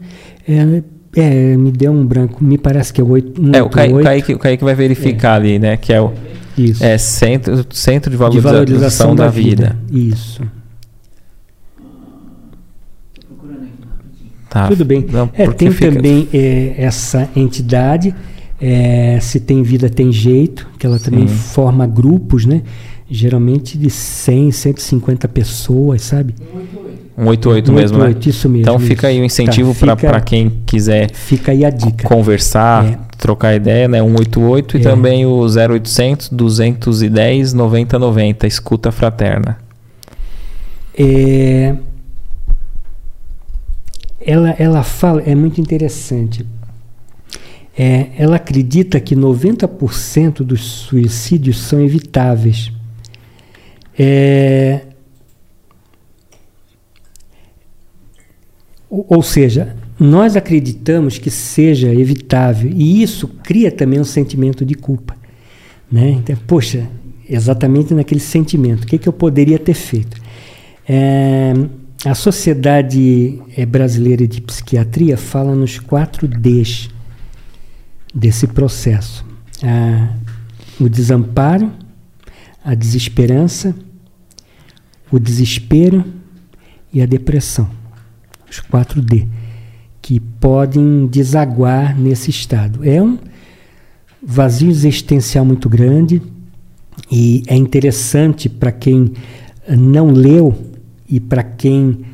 [0.49, 0.83] é,
[1.17, 4.39] é, me deu um branco, me parece que é 8, É, o Kaique, Kaique, o
[4.39, 5.77] Kaique vai verificar ali, né?
[5.77, 6.13] Que é o
[6.57, 6.83] Isso.
[6.83, 9.77] é centro, centro de de Valorização, valorização da, vida.
[9.93, 10.41] Isso.
[14.49, 14.69] Tá.
[14.69, 15.05] Tudo bem.
[15.13, 18.15] Não, É, tem fica- também é, essa entidade,
[18.61, 21.35] é, se tem vida tem jeito, que ela também Sim.
[21.35, 22.63] forma grupos, né?
[23.11, 26.35] Geralmente de 100, 150 pessoas, sabe?
[27.17, 28.05] 188 mesmo, né?
[28.07, 28.63] 188, isso mesmo.
[28.63, 29.41] Então fica aí o isso.
[29.43, 32.07] incentivo Tá, para quem quiser Fica aí a dica.
[32.07, 32.99] conversar, É.
[33.17, 34.01] trocar ideia, né?
[34.03, 34.83] 188 e É.
[34.83, 39.57] também o 0800 210 9090, escuta fraterna.
[40.97, 41.75] É,
[44.21, 46.45] ela, ela fala, é muito interessante.
[47.77, 52.73] É, ela acredita que 90% dos suicídios são evitáveis.
[53.99, 54.83] É,
[58.89, 65.17] ou, seja, nós acreditamos que seja evitável e isso cria também um sentimento de culpa.
[65.91, 66.11] Né?
[66.11, 66.89] Então, poxa,
[67.29, 70.17] exatamente naquele sentimento, o que, que eu poderia ter feito?
[70.89, 71.53] É,
[72.05, 76.89] a Sociedade eh, Brasileira de Psiquiatria fala nos quatro Ds
[78.15, 79.27] desse processo:
[80.81, 81.73] o desamparo,
[82.65, 83.75] a desesperança,
[85.11, 86.05] o desespero
[86.93, 87.69] e a depressão.
[88.51, 89.27] Os quatro D
[90.01, 92.83] que podem desaguar nesse estado.
[92.83, 93.19] É um
[94.23, 96.23] vazio existencial muito grande
[97.11, 99.13] e é interessante para quem
[99.67, 100.57] eh, não leu
[101.09, 102.05] e para quem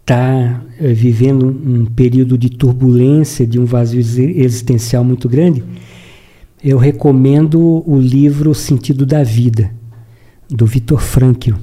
[0.00, 5.64] está vivendo um período de turbulência, de um vazio exi- existencial muito grande,
[6.62, 9.70] eu recomendo o livro Sentido da Vida,
[10.48, 11.54] do Viktor Frankl,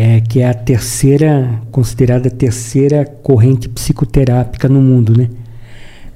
[0.00, 5.12] é, que é a terceira, considerada a terceira corrente psicoterápica no mundo.
[5.18, 5.28] Né?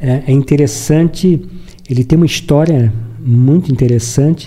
[0.01, 1.45] É, é interessante,
[1.91, 4.47] ele tem uma história muito interessante.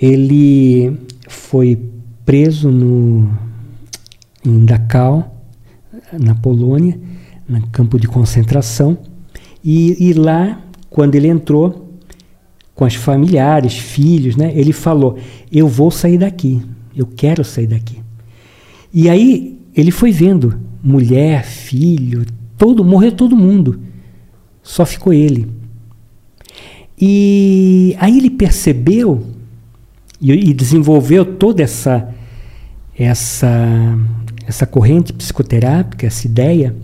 [0.00, 1.78] Ele foi
[2.24, 3.30] preso no,
[4.42, 5.44] em Dachau,
[6.18, 6.98] na Polônia,
[7.46, 8.96] no campo de concentração.
[9.62, 10.58] E, e lá,
[10.88, 11.98] quando ele entrou,
[12.74, 15.18] com as familiares, filhos, né, ele falou:
[15.52, 16.62] Eu vou sair daqui,
[16.96, 18.03] eu quero sair daqui.
[18.94, 22.24] E aí ele foi vendo mulher, filho,
[22.56, 23.80] todo morreu todo mundo,
[24.62, 25.48] só ficou ele.
[26.96, 29.26] E aí ele percebeu
[30.20, 32.14] e, e desenvolveu toda essa
[32.96, 33.98] essa
[34.46, 36.76] essa corrente psicoterápica, essa ideia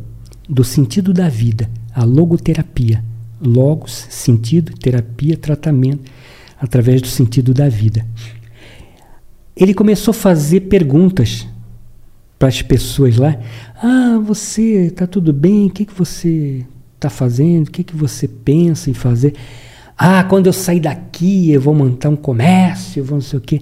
[0.49, 3.05] do sentido da vida, a logoterapia.
[3.41, 6.11] Logos, sentido, terapia, tratamento,
[6.61, 8.05] através do sentido da vida.
[9.57, 11.47] Ele começou a fazer perguntas
[12.41, 13.37] para as pessoas lá.
[13.83, 15.67] Ah, você está tudo bem?
[15.67, 16.65] O que, que você
[16.97, 17.69] está fazendo?
[17.69, 19.35] O que, que você pensa em fazer?
[19.97, 23.61] Ah, quando eu sair daqui, eu vou montar um comércio, vou não sei o quê.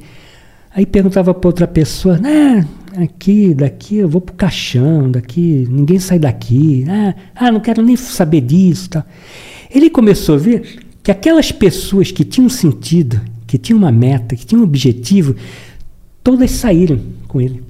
[0.72, 6.20] Aí perguntava para outra pessoa, ah, aqui, daqui eu vou pro caixão, daqui ninguém sai
[6.20, 9.04] daqui, ah, ah não quero nem saber disso, tal.
[9.74, 14.46] Ele começou a ver que aquelas pessoas que tinham sentido, que tinham uma meta, que
[14.46, 15.34] tinham um objetivo,
[16.22, 17.66] todas saíram com ele.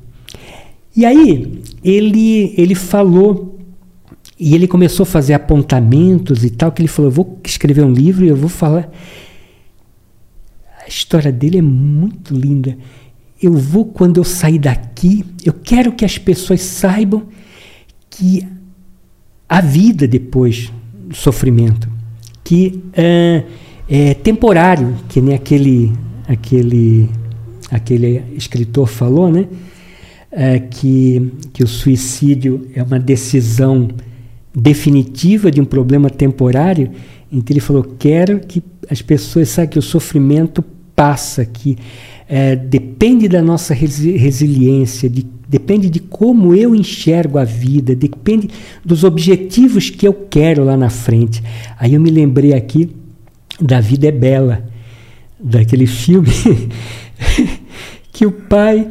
[0.98, 3.56] E aí ele ele falou
[4.36, 7.92] e ele começou a fazer apontamentos e tal, que ele falou, eu vou escrever um
[7.92, 8.90] livro e eu vou falar
[10.84, 12.76] a história dele é muito linda.
[13.40, 17.28] Eu vou, quando eu sair daqui, eu quero que as pessoas saibam
[18.10, 18.44] que
[19.48, 20.72] há vida depois
[21.06, 21.88] do sofrimento,
[22.42, 23.44] que é,
[23.88, 25.92] é temporário, que nem aquele,
[26.26, 27.08] aquele,
[27.70, 29.46] aquele escritor falou, né?
[30.30, 33.88] É, que, que o suicídio é uma decisão
[34.54, 36.90] definitiva de um problema temporário.
[37.32, 40.62] Então ele falou: quero que as pessoas saibam que o sofrimento
[40.94, 41.78] passa, que
[42.28, 48.50] é, depende da nossa resi resiliência, de, depende de como eu enxergo a vida, depende
[48.84, 51.42] dos objetivos que eu quero lá na frente.
[51.78, 52.90] Aí eu me lembrei aqui
[53.60, 54.64] da Vida é Bela,
[55.38, 56.30] daquele filme
[58.12, 58.88] que o pai,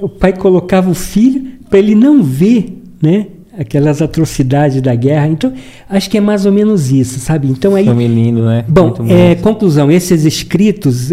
[0.00, 3.26] o pai colocava o filho para ele não ver, né?
[3.58, 5.28] aquelas atrocidades da guerra.
[5.28, 5.52] Então,
[5.88, 7.48] acho que é mais ou menos isso, sabe?
[7.48, 7.84] Então aí.
[7.84, 8.64] Filme lindo, né?
[8.68, 11.10] Bom, é, conclusão, esses escritos,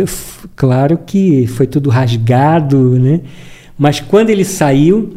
[0.56, 3.22] claro que foi tudo rasgado, né?
[3.78, 5.14] Mas quando ele saiu,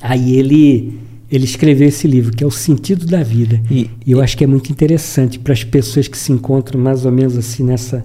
[0.00, 1.00] aí ele
[1.30, 3.58] ele escreveu esse livro, que é O Sentido da Vida.
[3.70, 7.06] E, e eu acho que é muito interessante para as pessoas que se encontram mais
[7.06, 8.04] ou menos assim nessa,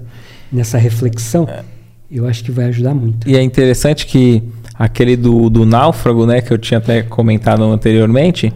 [0.50, 1.46] nessa reflexão.
[1.46, 1.62] É.
[2.10, 3.30] Eu acho que vai ajudar muito.
[3.30, 4.42] E é interessante que
[4.78, 8.54] aquele do, do náufrago, né, que eu tinha até comentado anteriormente,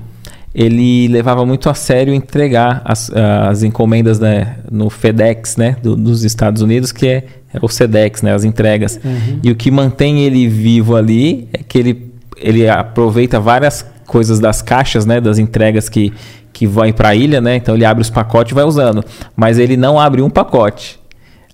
[0.53, 3.09] ele levava muito a sério entregar as,
[3.49, 7.23] as encomendas né, no FedEx, né, do, dos Estados Unidos, que é,
[7.53, 8.99] é, o SEDEX, né, as entregas.
[9.03, 9.39] Uhum.
[9.41, 14.61] E o que mantém ele vivo ali é que ele, ele aproveita várias coisas das
[14.61, 16.13] caixas, né, das entregas que,
[16.51, 17.55] que vai para a ilha, né?
[17.55, 19.05] Então ele abre os pacotes e vai usando,
[19.37, 20.99] mas ele não abre um pacote.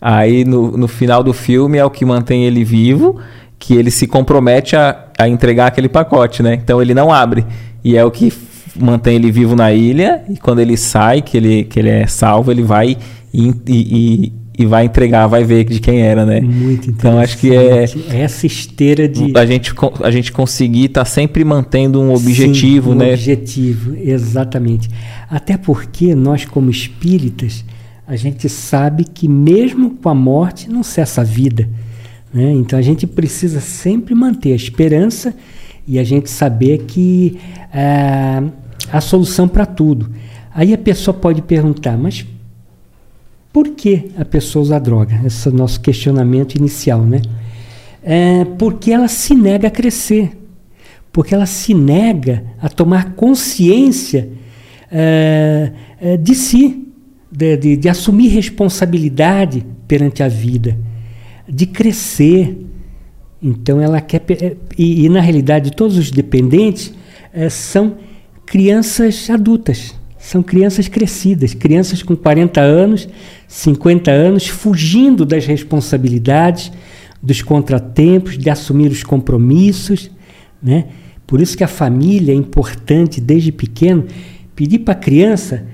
[0.02, 3.20] Aí no, no final do filme é o que mantém ele vivo
[3.60, 6.54] que ele se compromete a, a entregar aquele pacote, né?
[6.56, 7.46] Então ele não abre.
[7.84, 8.32] E é o que
[8.80, 10.24] mantém ele vivo na ilha.
[10.30, 12.98] E quando ele sai, que ele, que ele é salvo, ele vai
[13.34, 16.42] e, e, e vai entregar, vai ver de quem era, né?
[16.42, 19.74] Muito Então acho que é essa esteira de a gente
[20.04, 23.14] a gente conseguir estar tá sempre mantendo um objetivo, Sim, um né?
[23.14, 24.90] Objetivo, exatamente.
[25.30, 27.64] Até porque nós como espíritas
[28.08, 31.70] a gente sabe que mesmo com a morte não cessa a vida.
[32.34, 32.52] Né?
[32.52, 35.34] Então a gente precisa sempre manter a esperança
[35.88, 37.40] e a gente saber que
[37.74, 38.44] é,
[38.92, 40.10] a solução para tudo.
[40.54, 42.26] Aí a pessoa pode perguntar, mas
[43.54, 45.22] por que a pessoa usa droga?
[45.26, 47.22] Esse é o nosso questionamento inicial, né?
[48.04, 50.38] É porque ela se nega a crescer,
[51.12, 54.30] porque ela se nega a tomar consciência
[54.92, 55.72] é,
[56.22, 56.88] de si,
[57.32, 60.78] de, de, de assumir responsabilidade perante a vida
[61.48, 62.66] de crescer.
[63.42, 64.24] Então ela quer.
[64.30, 66.94] É, e, e na realidade, todos os dependentes
[67.34, 67.98] é, são
[68.46, 73.08] crianças adultas, são crianças crescidas, crianças com 40 anos,
[73.48, 76.72] 50 anos, fugindo das responsabilidades,
[77.22, 80.10] dos contratempos, de assumir os compromissos.
[80.62, 80.86] Né?
[81.26, 84.06] Por isso que a família é importante desde pequeno
[84.56, 85.66] pedir para a criança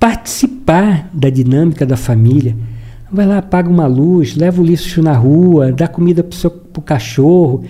[0.00, 2.56] participar da dinâmica da família
[3.12, 6.48] Vai lá, apaga uma luz, leva o lixo na rua, dá comida para
[6.78, 7.64] o cachorro.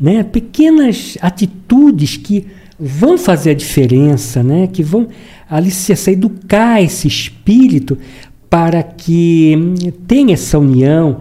[0.00, 0.22] Né?
[0.22, 2.46] Pequenas atitudes que
[2.80, 4.66] vão fazer a diferença, né?
[4.66, 5.08] que vão
[5.50, 7.98] alicerçar, educar esse espírito
[8.48, 9.74] para que
[10.06, 11.18] tenha essa união,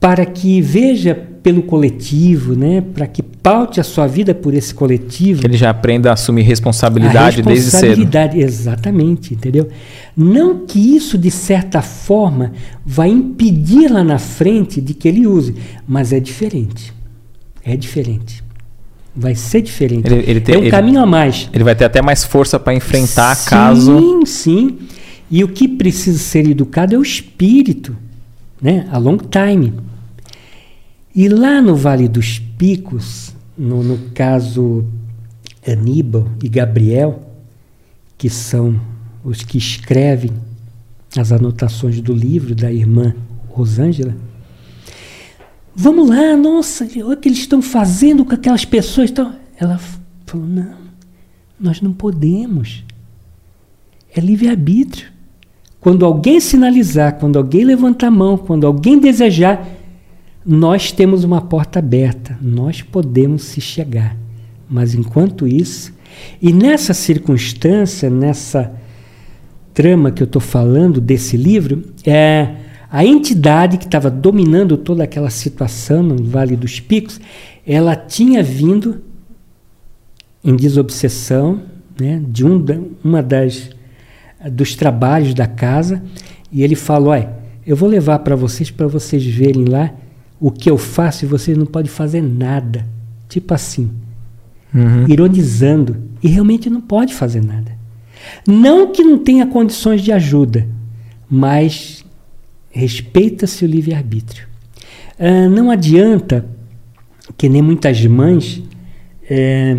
[0.00, 2.80] para que veja pelo coletivo, né?
[2.80, 5.42] para que paute a sua vida por esse coletivo.
[5.42, 8.70] Que ele já aprenda a assumir responsabilidade, a responsabilidade desde cedo.
[8.70, 9.68] Exatamente, entendeu?
[10.16, 12.52] Não que isso, de certa forma,
[12.84, 15.54] vai impedir lá na frente de que ele use,
[15.86, 16.94] mas é diferente.
[17.62, 18.42] É diferente.
[19.14, 20.10] Vai ser diferente.
[20.10, 21.50] Ele, ele tem, é um ele, caminho a mais.
[21.52, 23.98] Ele vai ter até mais força para enfrentar sim, caso.
[23.98, 24.78] Sim, sim.
[25.30, 27.94] E o que precisa ser educado é o espírito,
[28.62, 28.88] né?
[28.90, 29.74] A long time.
[31.14, 34.84] E lá no Vale dos Picos, no, no caso
[35.64, 37.22] Aníbal e Gabriel,
[38.18, 38.80] que são
[39.22, 40.32] os que escrevem
[41.16, 43.14] as anotações do livro da irmã
[43.48, 44.16] Rosângela,
[45.72, 49.10] vamos lá, nossa, o que eles estão fazendo com aquelas pessoas.
[49.10, 49.78] Então, ela
[50.26, 50.74] falou: não,
[51.60, 52.82] nós não podemos.
[54.12, 55.12] É livre-arbítrio.
[55.80, 59.64] Quando alguém sinalizar, quando alguém levantar a mão, quando alguém desejar,
[60.44, 64.16] nós temos uma porta aberta, nós podemos se chegar.
[64.68, 65.92] Mas enquanto isso,
[66.40, 68.72] e nessa circunstância, nessa
[69.72, 72.56] trama que eu estou falando desse livro, é
[72.90, 77.20] a entidade que estava dominando toda aquela situação no Vale dos Picos,
[77.66, 79.02] ela tinha vindo
[80.44, 81.62] em desobsessão
[81.98, 82.64] né, de um,
[83.02, 83.70] uma das
[84.50, 86.02] dos trabalhos da casa
[86.52, 87.34] e ele falou: olha,
[87.66, 89.92] eu vou levar para vocês para vocês verem lá
[90.40, 92.86] o que eu faço e você não pode fazer nada.
[93.28, 93.90] Tipo assim,
[94.74, 95.08] uhum.
[95.08, 95.96] ironizando.
[96.22, 97.72] E realmente não pode fazer nada.
[98.46, 100.66] Não que não tenha condições de ajuda,
[101.28, 102.04] mas
[102.70, 104.46] respeita-se o livre-arbítrio.
[105.18, 106.44] Ah, não adianta
[107.36, 108.62] que nem muitas mães
[109.28, 109.76] é,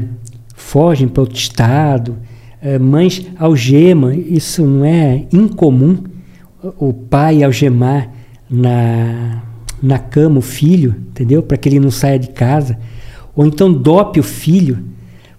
[0.55, 2.17] fogem para outro estado,
[2.61, 5.97] é, mães algemam, isso não é incomum
[6.79, 8.09] o pai algemar
[8.49, 9.43] na
[9.85, 11.41] na cama o filho, entendeu?
[11.43, 12.77] Para que ele não saia de casa.
[13.35, 14.79] Ou então dope o filho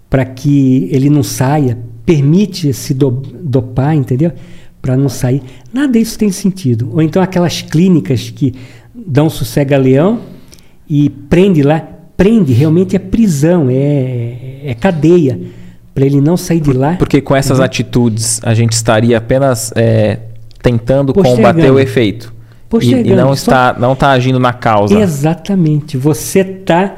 [0.09, 1.77] para que ele não saia.
[2.05, 4.31] Permite se do, dopar, entendeu?
[4.81, 5.41] Para não sair.
[5.73, 6.89] Nada disso tem sentido.
[6.93, 8.53] Ou então aquelas clínicas que
[8.95, 10.19] dão sossega-leão
[10.89, 11.85] e prende lá.
[12.15, 15.39] Prende, realmente é prisão, é, é cadeia
[15.93, 16.95] para ele não sair de lá.
[16.95, 17.65] Porque com essas Uhum.
[17.65, 20.19] atitudes a gente estaria apenas é,
[20.61, 22.33] tentando combater o efeito.
[22.67, 24.99] E, e Postergando, não, só- está, não está agindo na causa.
[24.99, 25.95] Exatamente.
[25.97, 26.97] Você está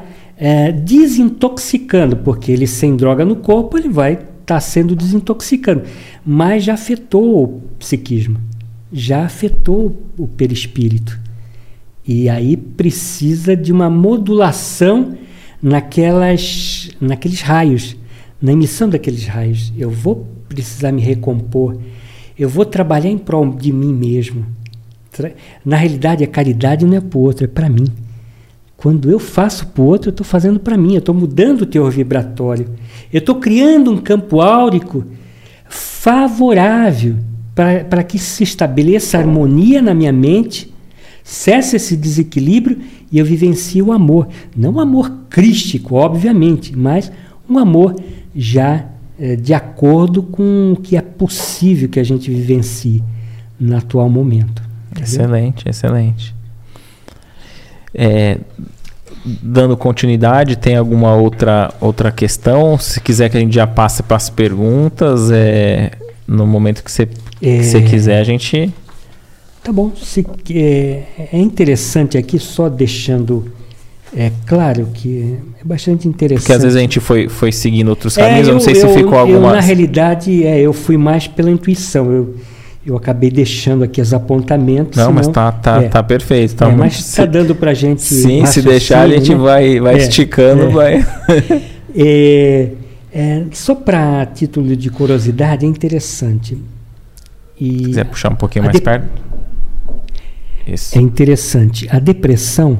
[0.84, 5.82] desintoxicando, porque ele sem droga no corpo, ele vai estar sendo desintoxicando.
[6.24, 8.38] Mas já afetou o psiquismo,
[8.92, 11.18] já afetou o perispírito.
[12.06, 15.14] E aí precisa de uma modulação
[15.62, 17.96] naquelas, naqueles raios,
[18.40, 19.72] na emissão daqueles raios.
[19.76, 21.76] Eu vou precisar me recompor,
[22.38, 24.44] eu vou trabalhar em prol de mim mesmo.
[25.64, 27.86] Na realidade, a caridade não é para o outro, é para mim.
[28.76, 31.66] Quando eu faço para o outro, eu estou fazendo para mim, eu estou mudando o
[31.66, 32.66] teor vibratório.
[33.12, 35.04] Eu estou criando um campo áurico
[35.68, 37.16] favorável
[37.54, 40.72] para que se estabeleça harmonia na minha mente,
[41.22, 42.78] cesse esse desequilíbrio
[43.12, 44.28] e eu vivencie o amor.
[44.56, 47.12] Não um amor crístico, obviamente, mas
[47.48, 47.96] um amor
[48.34, 48.86] já
[49.18, 53.02] eh, de acordo com o que é possível que a gente vivencie
[53.58, 54.69] no atual momento.
[54.90, 55.04] Entendeu?
[55.04, 56.34] Excelente, excelente.
[57.94, 58.38] É,
[59.24, 62.78] dando continuidade, tem alguma outra, outra questão?
[62.78, 65.92] Se quiser que a gente já passe para as perguntas, é,
[66.26, 67.82] no momento que você, que você É.
[67.82, 68.72] quiser, a gente.
[69.62, 69.92] Tá bom.
[69.96, 71.02] Se, é,
[71.32, 73.52] é interessante aqui, só deixando
[74.16, 76.40] é, claro que é bastante interessante.
[76.42, 78.86] Porque às vezes a gente foi, foi seguindo outros É, caminhos, eu, não sei se
[78.88, 79.52] ficou eu, alguma.
[79.52, 82.10] na realidade, é, eu fui mais pela intuição.
[82.10, 82.34] Eu,
[82.86, 84.96] eu acabei deixando aqui os apontamentos.
[84.96, 85.88] Não, mas senão- tá, tá, é.
[85.88, 86.54] tá perfeito.
[86.56, 88.00] Tá É, muito- mas está dando para gente.
[88.02, 89.36] Sim, se deixar a gente né?
[89.36, 90.68] vai, vai É, esticando, é.
[90.68, 91.06] vai.
[91.92, 92.68] É,
[93.12, 96.56] é, só para título de curiosidade, é interessante.
[97.60, 99.08] E quiser puxar um pouquinho A mais de- perto.
[100.66, 100.96] Isso.
[100.96, 101.88] é interessante.
[101.90, 102.78] A depressão,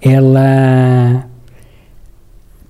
[0.00, 1.24] ela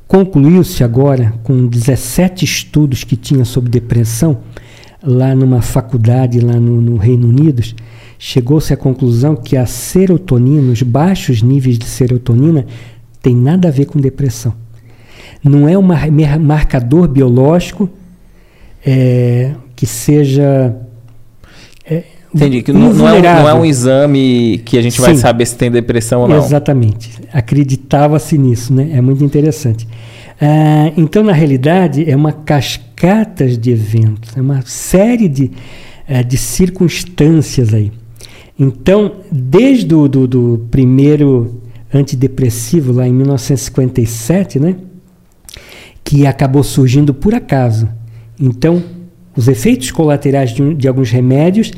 [0.06, 4.39] concluiu-se agora com 17 estudos que tinha sobre depressão
[5.02, 7.62] lá numa faculdade lá no, no Reino Unido.
[8.18, 12.66] Chegou-se à conclusão que a serotonina, os baixos níveis de serotonina,
[13.22, 14.55] tem nada a ver com depressão.
[15.43, 15.82] Não é um
[16.40, 17.89] marcador biológico
[18.85, 20.77] é, que seja
[21.85, 25.14] é, Entendi, que não, não é um, não é um exame que a gente vai
[25.14, 25.20] Sim.
[25.20, 26.36] saber se tem depressão ou não.
[26.39, 27.10] Exatamente.
[27.32, 28.90] Acreditava-se nisso, né?
[28.93, 29.89] É muito interessante.
[30.40, 35.50] Ah, então, na realidade, é uma cascata de eventos, é uma série de,
[36.08, 37.92] eh, de circunstâncias aí.
[38.58, 41.60] Então, desde o do, do primeiro
[41.92, 44.76] antidepressivo, lá em 1957, né?
[46.04, 47.88] Que acabou surgindo por acaso.
[48.38, 48.82] Então,
[49.36, 51.72] os efeitos colaterais de, de alguns remédios,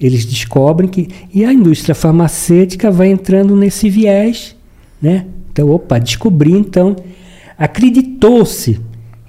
[0.00, 1.08] eles descobrem que.
[1.32, 4.56] E a indústria farmacêutica vai entrando nesse viés,
[5.00, 5.26] né?
[5.52, 6.96] Então, opa, descobri, então.
[7.58, 8.80] Acreditou-se.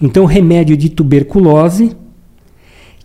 [0.02, 1.96] Então, o remédio de tuberculose,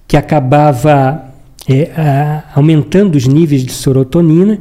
[0.07, 1.25] que acabava
[1.69, 4.59] é, a- aumentando os níveis de serotonina,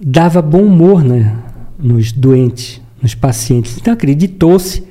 [0.00, 1.34] dava bom humor né,
[1.78, 3.76] nos doentes, nos pacientes.
[3.80, 4.84] Então, acreditou-se,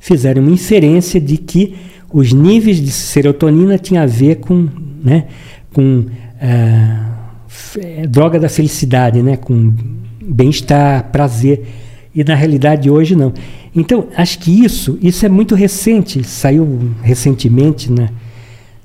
[0.00, 1.74] fizeram uma inferência de que
[2.12, 4.68] os níveis de serotonina tinham a ver com,
[5.02, 5.26] né,
[5.72, 6.06] com
[6.40, 7.18] ah,
[7.48, 9.72] fe- droga da felicidade, né, com
[10.22, 11.66] bem-estar, prazer.
[12.14, 13.32] E na realidade hoje não.
[13.74, 18.08] Então, acho que isso, isso é muito recente, saiu recentemente na,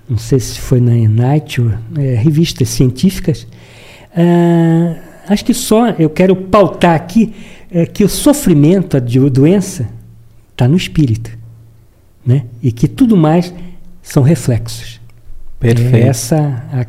[0.09, 3.45] não sei se foi na Nature, é, revistas científicas.
[4.15, 4.95] Ah,
[5.27, 7.33] acho que só eu quero pautar aqui
[7.69, 9.87] é, que o sofrimento, a do- doença,
[10.51, 11.37] está no espírito.
[12.25, 12.45] Né?
[12.63, 13.53] E que tudo mais
[14.01, 14.99] são reflexos.
[15.59, 15.95] Perfeito.
[15.95, 16.85] É essa a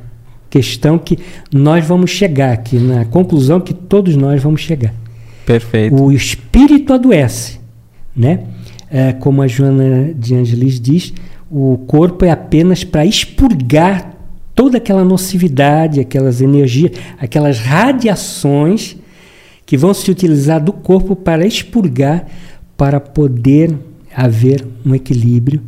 [0.49, 1.19] questão que
[1.53, 4.95] nós vamos chegar aqui, na conclusão que todos nós vamos chegar.
[5.51, 6.01] Perfeito.
[6.01, 7.59] O espírito adoece,
[8.15, 8.45] né?
[8.89, 11.13] É, como a Joana de Angelis diz,
[11.51, 14.15] o corpo é apenas para expurgar
[14.55, 18.97] toda aquela nocividade, aquelas energias, aquelas radiações
[19.67, 22.29] que vão se utilizar do corpo para expurgar,
[22.77, 23.77] para poder
[24.15, 25.63] haver um equilíbrio,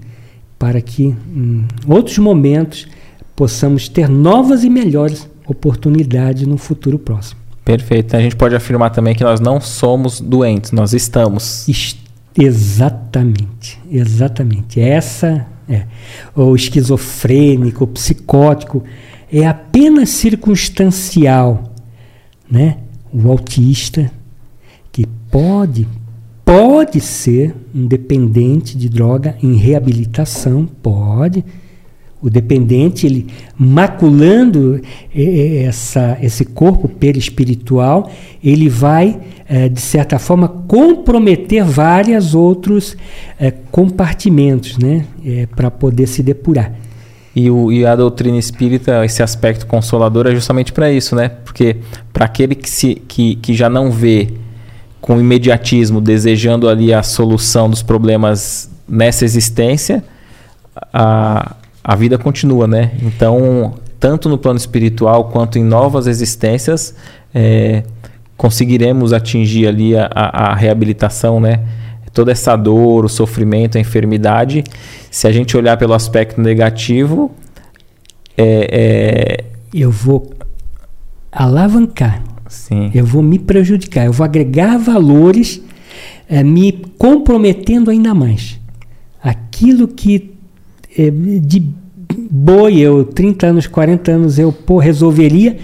[0.60, 2.86] para que em outros momentos
[3.34, 7.41] possamos ter novas e melhores oportunidades no futuro próximo.
[7.64, 8.16] Perfeito.
[8.16, 11.68] A gente pode afirmar também que nós não somos doentes, nós estamos.
[11.68, 11.96] Es-
[12.36, 14.80] Exatamente, exatamente.
[14.80, 15.84] Essa é.
[16.34, 18.82] O esquizofrênico, o psicótico
[19.30, 21.74] é apenas circunstancial,
[22.50, 22.78] né?
[23.12, 24.10] O autista
[24.90, 25.86] que pode
[26.44, 31.44] pode ser um dependente de droga em reabilitação, pode.
[32.22, 33.26] O dependente, ele
[33.58, 34.80] maculando
[35.12, 38.10] essa, esse corpo perispiritual,
[38.42, 39.18] ele vai,
[39.48, 42.96] é, de certa forma, comprometer vários outros
[43.72, 45.04] compartimentos né,
[45.56, 46.72] para poder se depurar.
[47.34, 51.30] E, o, e, a doutrina espírita, esse aspecto consolador é justamente para isso, né?
[51.30, 51.78] Porque
[52.12, 54.34] para aquele que, se, que, que já não vê
[55.00, 60.04] com imediatismo, desejando ali a solução dos problemas nessa existência,
[60.92, 62.92] a, a vida continua, né?
[63.02, 66.94] Então, tanto no plano espiritual quanto em novas existências,
[67.34, 67.82] é,
[68.36, 71.60] conseguiremos atingir ali a, a, a, reabilitação, né?
[72.12, 74.62] Toda essa dor, o sofrimento, a enfermidade,
[75.10, 77.30] se a gente olhar pelo aspecto negativo,
[78.36, 79.44] é, é...
[79.72, 80.30] eu vou
[81.30, 82.90] alavancar, Sim.
[82.94, 85.62] eu vou me prejudicar, eu vou agregar valores,
[86.28, 88.60] é, me comprometendo ainda mais.
[89.22, 90.32] Aquilo que
[91.40, 91.68] de
[92.30, 95.56] boi, eu 30 anos, 40 anos, eu pô, resolveria,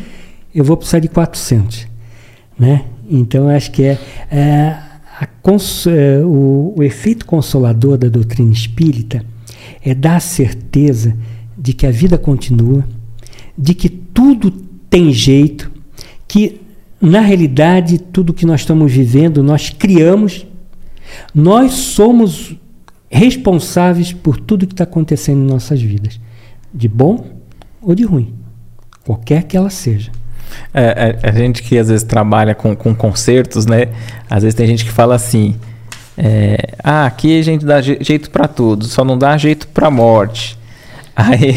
[0.54, 1.86] eu vou precisar de 400.
[2.58, 2.84] Né?
[3.10, 3.98] Então, acho que é,
[4.30, 4.76] é,
[5.42, 9.24] cons, é, o, o efeito consolador da doutrina espírita
[9.84, 11.16] é dar a certeza
[11.56, 12.84] de que a vida continua,
[13.56, 14.50] de que tudo
[14.90, 15.70] tem jeito,
[16.26, 16.60] que
[17.00, 20.46] na realidade tudo que nós estamos vivendo nós criamos,
[21.34, 22.56] nós somos
[23.10, 26.20] responsáveis por tudo que está acontecendo em nossas vidas,
[26.72, 27.24] de bom
[27.80, 28.34] ou de ruim,
[29.04, 30.10] qualquer que ela seja.
[30.72, 33.88] É, é, a gente que às vezes trabalha com, com concertos, né?
[34.28, 35.56] Às vezes tem gente que fala assim:
[36.16, 40.58] é, ah, aqui a gente dá jeito para tudo, só não dá jeito para morte.
[41.18, 41.56] Aí,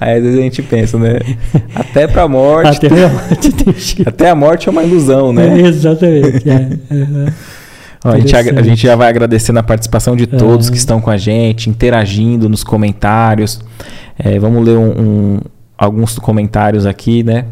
[0.00, 1.18] aí às vezes a gente pensa, né?
[1.74, 2.86] Até para morte.
[2.86, 5.60] Até, a morte até a morte é uma ilusão, né?
[5.60, 6.48] É, exatamente.
[6.48, 7.32] É.
[8.04, 11.16] A gente, a gente, já vai agradecendo a participação de todos que estão com a
[11.16, 13.60] gente, interagindo nos comentários.
[14.18, 15.40] É, vamos ler um, um,
[15.78, 17.46] alguns comentários aqui, né?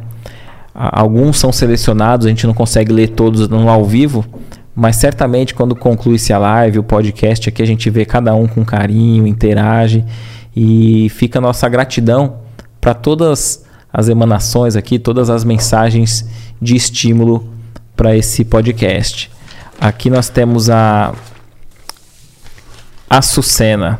[0.74, 4.24] Alguns são selecionados, a gente não consegue ler todos no ao vivo,
[4.74, 8.62] mas certamente quando conclui-se a live, o podcast aqui, a gente vê cada um com
[8.62, 10.04] carinho, interage
[10.54, 12.36] e fica a nossa gratidão
[12.78, 16.28] para todas as emanações aqui, todas as mensagens
[16.60, 17.48] de estímulo
[17.96, 19.30] para esse podcast.
[19.82, 21.12] Aqui nós temos a
[23.10, 23.98] Açucena.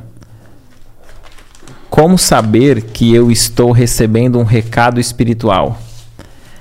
[1.91, 5.77] Como saber que eu estou recebendo um recado espiritual?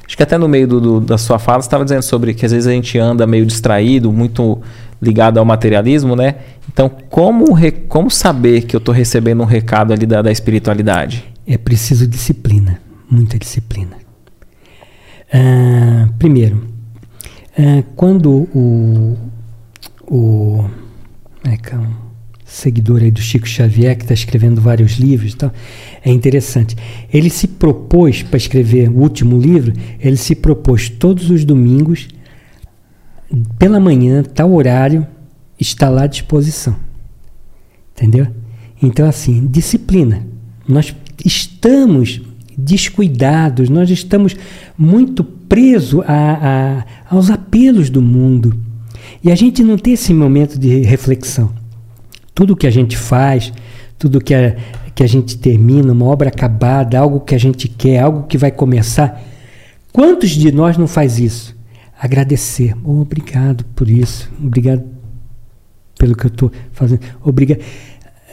[0.03, 2.47] Acho que até no meio do, do, da sua fala você estava dizendo sobre que
[2.47, 4.59] às vezes a gente anda meio distraído, muito
[4.99, 6.37] ligado ao materialismo, né?
[6.73, 11.31] Então, como, re, como saber que eu estou recebendo um recado ali da, da espiritualidade?
[11.45, 13.97] É preciso disciplina, muita disciplina.
[15.31, 16.71] Ah, primeiro,
[17.57, 19.17] é, quando o,
[20.07, 20.69] o
[21.43, 21.93] é, é um
[22.45, 25.51] seguidor aí do Chico Xavier, que está escrevendo vários livros, então,
[26.03, 26.75] é interessante.
[27.11, 32.09] Ele se propôs, para escrever o último livro, ele se propôs todos os domingos,
[33.57, 35.07] pela manhã, tal horário,
[35.59, 36.75] estar lá à disposição.
[37.95, 38.27] Entendeu?
[38.81, 40.25] Então, assim, disciplina.
[40.67, 42.21] Nós estamos
[42.57, 44.35] descuidados, nós estamos
[44.77, 48.55] muito presos a, a, aos apelos do mundo.
[49.23, 51.51] E a gente não tem esse momento de reflexão.
[52.33, 53.53] Tudo que a gente faz,
[53.99, 54.55] tudo que a,
[54.95, 58.51] que a gente termina, uma obra acabada, algo que a gente quer, algo que vai
[58.51, 59.21] começar.
[59.91, 61.55] Quantos de nós não faz isso?
[61.99, 62.75] Agradecer.
[62.83, 64.31] Oh, obrigado por isso.
[64.41, 64.83] Obrigado
[65.97, 67.01] pelo que eu estou fazendo.
[67.23, 67.61] Obrigado.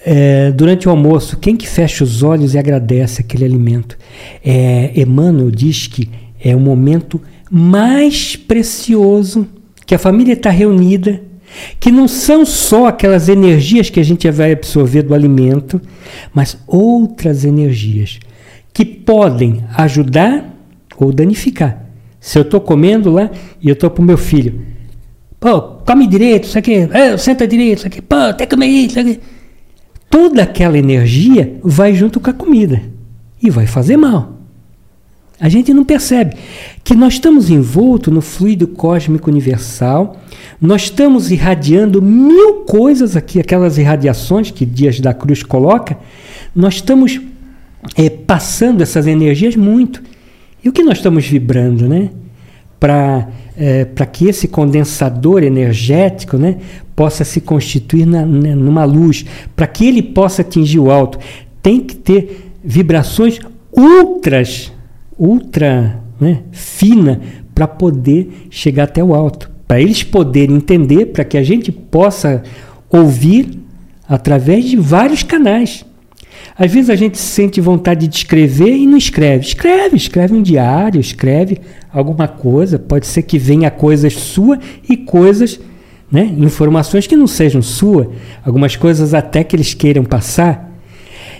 [0.04, 3.98] É, durante o almoço, quem que fecha os olhos e agradece aquele alimento?
[4.44, 6.08] É, Emmanuel diz que
[6.42, 7.20] é o momento
[7.50, 9.46] mais precioso
[9.86, 11.22] que a família está reunida,
[11.80, 15.80] que não são só aquelas energias que a gente vai absorver do alimento,
[16.32, 18.20] mas outras energias
[18.72, 20.54] que podem ajudar
[20.96, 21.86] ou danificar.
[22.20, 24.60] Se eu estou comendo lá e eu estou para o meu filho,
[25.40, 29.18] pô, come direito, isso aqui, é, senta direito, isso aqui, pô, que comer isso aqui
[30.10, 32.82] toda aquela energia vai junto com a comida
[33.42, 34.38] e vai fazer mal.
[35.40, 36.36] A gente não percebe
[36.82, 40.20] que nós estamos envoltos no fluido cósmico universal,
[40.60, 45.96] nós estamos irradiando mil coisas aqui, aquelas irradiações que Dias da Cruz coloca,
[46.54, 47.20] nós estamos
[47.96, 50.02] é, passando essas energias muito.
[50.64, 52.10] E o que nós estamos vibrando, né?
[52.80, 53.28] Para
[53.58, 56.58] é, para que esse condensador energético né,
[56.94, 61.18] possa se constituir na, né, numa luz, para que ele possa atingir o alto,
[61.60, 63.40] tem que ter vibrações
[63.72, 64.72] ultras,
[65.18, 67.20] ultra né, fina
[67.52, 72.44] para poder chegar até o alto, para eles poderem entender, para que a gente possa
[72.88, 73.58] ouvir
[74.08, 75.84] através de vários canais.
[76.58, 79.46] Às vezes a gente sente vontade de escrever e não escreve.
[79.46, 81.60] Escreve, escreve um diário, escreve
[81.92, 82.80] alguma coisa.
[82.80, 85.60] Pode ser que venha coisas sua e coisas,
[86.10, 88.10] né, informações que não sejam sua.
[88.44, 90.68] Algumas coisas até que eles queiram passar.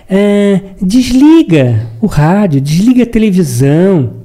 [0.08, 4.18] É, desliga o rádio, desliga a televisão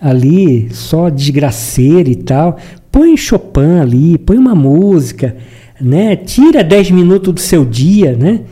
[0.00, 2.56] ali, só desgraceira e tal.
[2.92, 5.36] Põe Chopin ali, põe uma música,
[5.80, 6.14] né?
[6.14, 8.42] Tira 10 minutos do seu dia, né?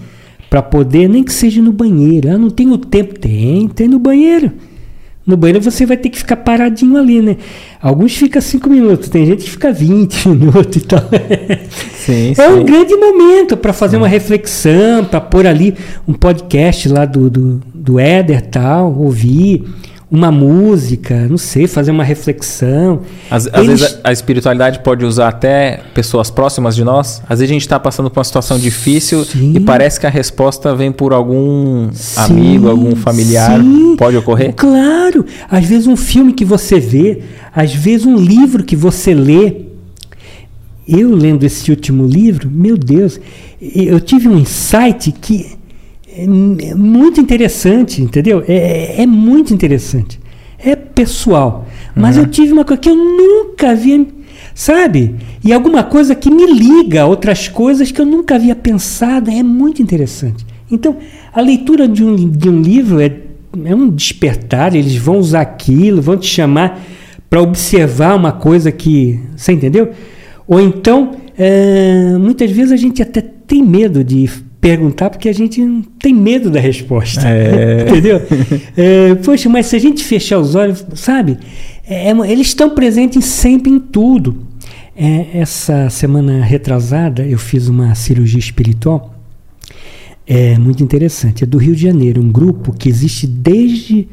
[0.48, 2.30] Para poder, nem que seja no banheiro.
[2.30, 3.18] Ah, não tenho tempo.
[3.18, 4.52] Tem, tem no banheiro.
[5.28, 7.36] No banheiro você vai ter que ficar paradinho ali, né?
[7.82, 11.02] Alguns ficam 5 minutos, tem gente que fica 20 minutos e tal.
[11.92, 12.48] Sim, é sim.
[12.48, 14.02] um grande momento para fazer sim.
[14.02, 15.74] uma reflexão, para pôr ali
[16.08, 19.66] um podcast lá do, do, do Éder tal, ouvir
[20.10, 23.02] uma música, não sei, fazer uma reflexão.
[23.30, 23.54] Às, Eles...
[23.54, 27.22] às vezes a, a, espiritualidade pode usar até pessoas próximas de nós.
[27.28, 29.52] Às vezes a gente está passando por uma situação difícil sim.
[29.54, 33.60] e parece que a resposta vem por algum sim, amigo, algum familiar.
[33.60, 33.96] Sim.
[33.96, 34.54] Pode ocorrer?
[34.54, 35.26] Claro!
[35.50, 37.20] Às vezes um filme que você vê,
[37.54, 39.68] às vezes um livro que você lê.
[40.90, 43.20] Eu lendo esse último livro, meu Deus,
[43.60, 45.57] eu tive um insight que
[46.18, 48.42] é, é muito interessante, entendeu?
[48.46, 48.54] É,
[48.98, 50.18] é, é muito interessante.
[50.58, 51.66] É pessoal.
[51.94, 52.24] Mas uhum.
[52.24, 54.04] eu tive uma coisa que eu nunca havia.
[54.54, 55.14] Sabe?
[55.44, 59.30] E alguma coisa que me liga a outras coisas que eu nunca havia pensado.
[59.30, 60.44] É muito interessante.
[60.70, 60.96] Então,
[61.32, 63.16] a leitura de um, de um livro é,
[63.64, 64.74] é um despertar.
[64.74, 66.80] Eles vão usar aquilo, vão te chamar
[67.30, 69.20] para observar uma coisa que.
[69.36, 69.92] Você entendeu?
[70.48, 74.28] Ou então, é, muitas vezes a gente até tem medo de
[74.60, 75.60] perguntar porque a gente
[75.98, 77.28] tem medo da resposta.
[77.28, 77.86] É.
[77.88, 78.20] Entendeu?
[78.76, 81.38] É, poxa, mas se a gente fechar os olhos, sabe?
[81.86, 84.46] É, é eles estão presentes sempre em tudo.
[84.96, 89.14] É, essa semana retrasada eu fiz uma cirurgia espiritual.
[90.26, 91.44] É muito interessante.
[91.44, 94.08] É do Rio de Janeiro, um grupo que existe desde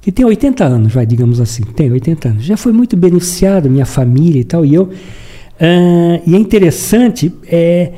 [0.00, 2.44] que tem 80 anos, vai, digamos assim, tem 80 anos.
[2.44, 4.84] Já foi muito beneficiado, minha família e tal, e eu.
[4.84, 7.90] Uh, e é interessante, é,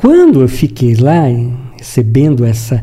[0.00, 1.24] quando eu fiquei lá
[1.76, 2.82] recebendo essa,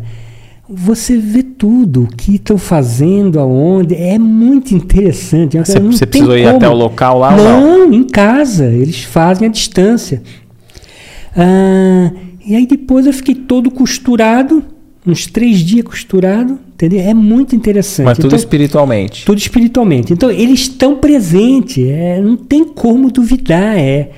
[0.70, 5.58] você vê tudo, o que estão fazendo, aonde, é muito interessante.
[5.58, 6.58] Você, você precisou ir como.
[6.58, 7.36] até o local lá?
[7.36, 10.22] Não, não, em casa, eles fazem a distância.
[11.36, 12.12] Ah,
[12.46, 14.64] e aí depois eu fiquei todo costurado,
[15.04, 17.00] uns três dias costurado, entendeu?
[17.00, 18.06] É muito interessante.
[18.06, 19.26] Mas tudo então, espiritualmente.
[19.26, 20.14] Tudo espiritualmente.
[20.14, 24.12] Então eles estão presentes, é, não tem como duvidar, é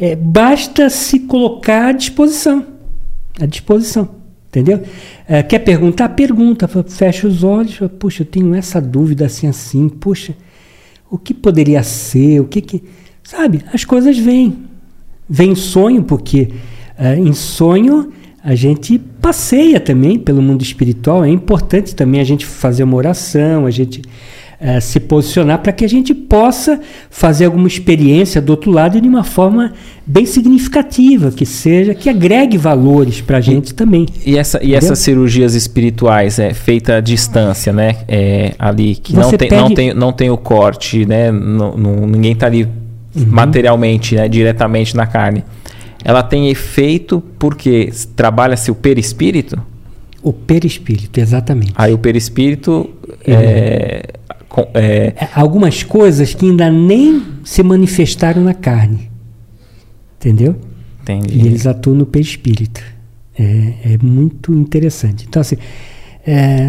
[0.00, 2.66] é, basta se colocar à disposição.
[3.38, 4.08] À disposição.
[4.48, 4.82] Entendeu?
[5.28, 6.08] É, quer perguntar?
[6.10, 6.66] Pergunta.
[6.66, 7.78] Fecha os olhos.
[7.98, 9.88] Puxa, eu tenho essa dúvida assim, assim.
[9.88, 10.34] Puxa,
[11.10, 12.40] o que poderia ser?
[12.40, 12.82] O que que.
[13.22, 13.62] Sabe?
[13.72, 14.56] As coisas vêm.
[15.28, 16.48] Vem sonho, porque
[16.98, 18.12] é, em sonho
[18.42, 21.24] a gente passeia também pelo mundo espiritual.
[21.24, 24.02] É importante também a gente fazer uma oração, a gente
[24.60, 29.08] é, se posicionar para que a gente possa fazer alguma experiência do outro lado de
[29.08, 29.72] uma forma
[30.06, 34.06] bem significativa, que seja, que agregue valores para a gente e, também.
[34.26, 37.96] E, essa, e essas cirurgias espirituais é feita à distância, né?
[38.06, 39.54] É, ali que não tem, pede...
[39.54, 41.32] não, tem, não tem o corte, né?
[41.32, 43.26] Não, não, ninguém está ali uhum.
[43.26, 44.28] materialmente, né?
[44.28, 45.42] diretamente na carne.
[46.04, 49.58] Ela tem efeito porque trabalha-se o perispírito?
[50.22, 51.72] O perispírito, exatamente.
[51.74, 52.88] Aí o perispírito uhum.
[53.26, 54.02] é,
[54.74, 55.14] é...
[55.16, 55.28] é...
[55.34, 59.10] Algumas coisas que ainda nem se manifestaram na carne.
[60.18, 60.56] Entendeu?
[61.02, 61.38] Entendi.
[61.38, 62.82] E eles atuam no perispírito.
[63.38, 65.24] É, é muito interessante.
[65.26, 65.56] Então, assim,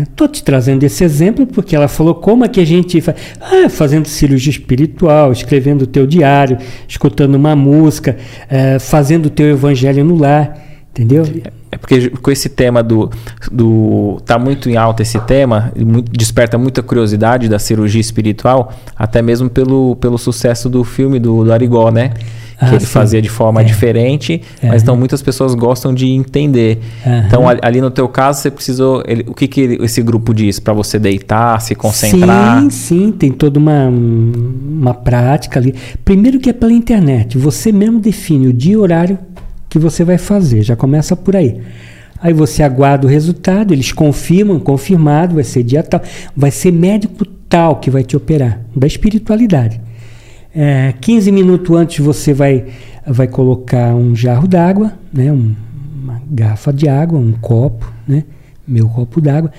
[0.03, 3.17] estou é, te trazendo esse exemplo porque ela falou como é que a gente faz.
[3.41, 8.17] Ah, fazendo cirurgia espiritual, escrevendo o teu diário, escutando uma música,
[8.49, 10.57] é, fazendo o teu evangelho no lar.
[10.91, 11.23] Entendeu?
[11.71, 13.09] É porque com esse tema do,
[13.49, 14.21] do.
[14.25, 19.49] tá muito em alta esse tema, muito, desperta muita curiosidade da cirurgia espiritual, até mesmo
[19.49, 22.11] pelo, pelo sucesso do filme do, do Arigó, né?
[22.59, 22.91] Ah, que ele sim.
[22.91, 23.63] fazia de forma é.
[23.63, 24.67] diferente, é.
[24.67, 26.79] mas então muitas pessoas gostam de entender.
[27.03, 27.19] Uhum.
[27.25, 29.01] Então, ali no teu caso, você precisou.
[29.07, 30.59] Ele, o que, que esse grupo diz?
[30.59, 32.61] Para você deitar, se concentrar?
[32.61, 35.73] Sim, sim, tem toda uma, uma prática ali.
[36.05, 39.17] Primeiro que é pela internet, você mesmo define o dia e horário
[39.71, 40.61] que você vai fazer.
[40.63, 41.61] Já começa por aí.
[42.21, 46.01] Aí você aguarda o resultado, eles confirmam, confirmado, vai ser dia tal,
[46.35, 49.81] vai ser médico tal que vai te operar, da espiritualidade.
[50.53, 52.65] É, 15 minutos antes você vai,
[53.07, 55.55] vai colocar um jarro d'água, né, um,
[56.03, 58.25] uma garrafa de água, um copo, né,
[58.67, 59.51] meu copo d'água.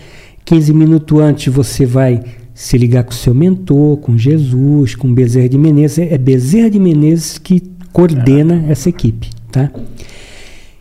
[0.44, 2.20] 15 minutos antes você vai
[2.54, 5.98] se ligar com o seu mentor, com Jesus, com Bezerra de Menezes.
[5.98, 9.41] É Bezerra de Menezes que coordena essa equipe.
[9.52, 9.70] Tá?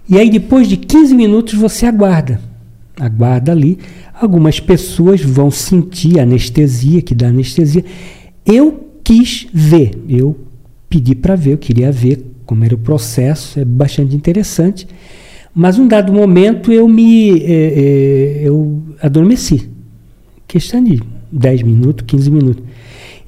[0.10, 2.40] E aí, depois de 15 minutos, você aguarda.
[3.00, 3.78] aguarda ali.
[4.14, 7.84] Algumas pessoas vão sentir anestesia, que dá anestesia.
[8.46, 10.40] Eu quis ver, eu
[10.90, 14.88] pedi para ver, eu queria ver como era o processo, é bastante interessante.
[15.54, 19.70] Mas um dado momento eu me é, é, eu adormeci.
[20.48, 21.02] Questão de
[21.32, 22.64] 10 minutos, 15 minutos.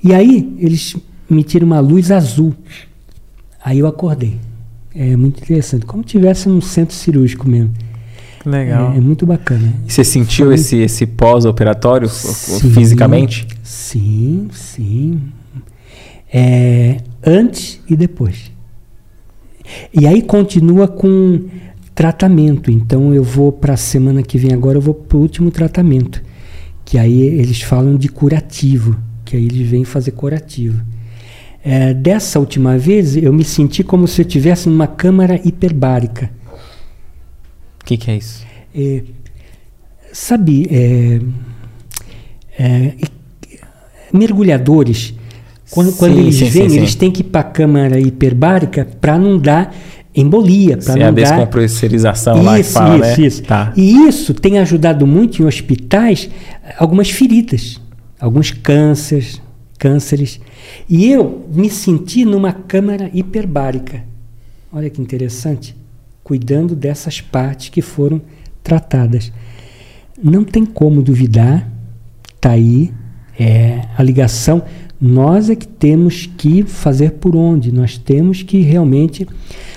[0.03, 0.95] E aí eles
[1.29, 2.53] me tiram uma luz azul.
[3.63, 4.37] Aí eu acordei.
[4.95, 5.85] É muito interessante.
[5.85, 7.71] Como tivesse num centro cirúrgico mesmo.
[8.45, 8.93] Legal.
[8.93, 9.73] É, é muito bacana.
[9.87, 10.55] E você sentiu Foi...
[10.55, 13.47] esse, esse pós-operatório fisicamente?
[13.63, 15.21] Sim, sim.
[16.31, 18.51] É, antes e depois.
[19.93, 21.41] E aí continua com
[21.95, 22.69] tratamento.
[22.69, 26.21] Então eu vou para a semana que vem agora, eu vou para o último tratamento.
[26.83, 28.97] Que aí eles falam de curativo.
[29.23, 30.83] Que aí eles vêm fazer curativo.
[31.65, 36.29] É, dessa última vez eu me senti como se eu estivesse numa câmara hiperbárica.
[37.81, 38.45] O que, que, é isso?
[38.75, 39.03] É,
[40.11, 41.19] sabe, é,
[42.59, 42.93] é
[44.11, 45.13] mergulhadores,
[45.71, 48.87] quando, sim, quando eles sim, vêm, sim, eles têm que ir para a câmara hiperbárica
[49.01, 49.73] para não dar
[50.15, 50.77] embolia.
[50.77, 51.21] Para não a dar...
[51.21, 53.27] descompressorização isso, lá que fala, isso, né?
[53.27, 53.43] Isso.
[53.43, 53.73] Tá.
[53.75, 56.29] E isso tem ajudado muito em hospitais
[56.77, 57.81] algumas feridas,
[58.19, 59.41] alguns cânceres,
[59.83, 60.39] cânceres.
[60.87, 64.05] E eu me senti numa câmara hiperbárica.
[64.71, 65.75] Olha que interessante.
[66.23, 68.21] Cuidando dessas partes que foram
[68.63, 69.29] tratadas.
[70.23, 71.69] Não tem como duvidar,
[72.33, 72.93] está aí
[73.37, 74.63] é, a ligação.
[75.05, 79.27] Nós é que temos que fazer por onde, nós temos que realmente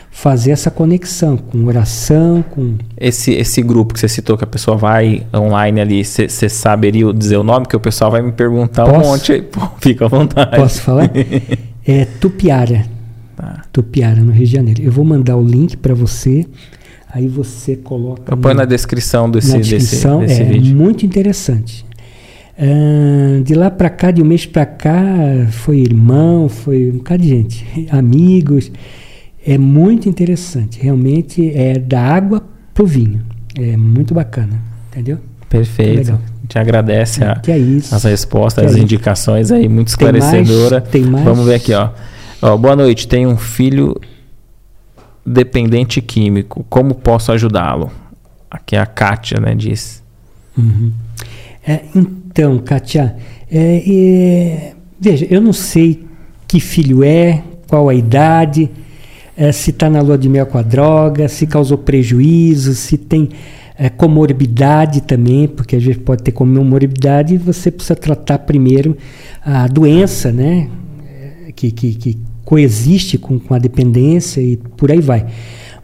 [0.08, 4.76] fazer essa conexão com oração, com esse esse grupo que você citou que a pessoa
[4.76, 9.00] vai online ali, você saberia dizer o nome que o pessoal vai me perguntar Posso?
[9.00, 10.55] um monte, Pô, fica à vontade.
[10.55, 11.10] Posso falar?
[11.84, 12.86] é Tupiara.
[13.34, 13.64] Tá.
[13.72, 14.80] Tupiara no Rio de Janeiro.
[14.80, 16.46] Eu vou mandar o link para você.
[17.12, 18.32] Aí você coloca.
[18.32, 20.76] Eu ponho na descrição desse, na descrição, desse, desse é vídeo.
[20.76, 21.84] muito interessante.
[22.59, 24.97] Uh, de lá para cá, de um mês para cá,
[25.51, 28.73] foi irmão, foi um bocado de gente, amigos.
[29.47, 30.81] É muito interessante.
[30.81, 32.43] Realmente é da água
[32.75, 33.23] pro vinho.
[33.55, 34.60] É muito bacana.
[34.91, 35.18] Entendeu?
[35.49, 36.18] Perfeito.
[36.49, 37.94] Te agradece a, é isso.
[37.94, 40.81] as respostas, que as é indicações aí, muito esclarecedora.
[40.81, 41.25] Tem mais, tem mais?
[41.25, 41.91] Vamos ver aqui, ó.
[42.43, 42.57] ó.
[42.57, 43.07] Boa noite.
[43.07, 43.94] Tenho um filho
[45.25, 46.65] dependente químico.
[46.68, 47.91] Como posso ajudá-lo?
[48.51, 49.55] Aqui é a Kátia, né?
[49.55, 50.02] Diz.
[50.57, 50.93] Uhum.
[51.67, 52.25] É, então,
[52.65, 53.16] Kátia,
[53.50, 56.05] é, é, veja, eu não sei
[56.47, 58.70] que filho é, qual a idade
[59.36, 63.28] é, se está na lua de mel com a droga, se causou prejuízo, se tem
[63.78, 68.97] é, comorbidade também, porque às vezes pode ter comorbidade e você precisa tratar primeiro
[69.44, 70.68] a doença, né?
[71.55, 75.26] Que, que, que coexiste com, com a dependência e por aí vai.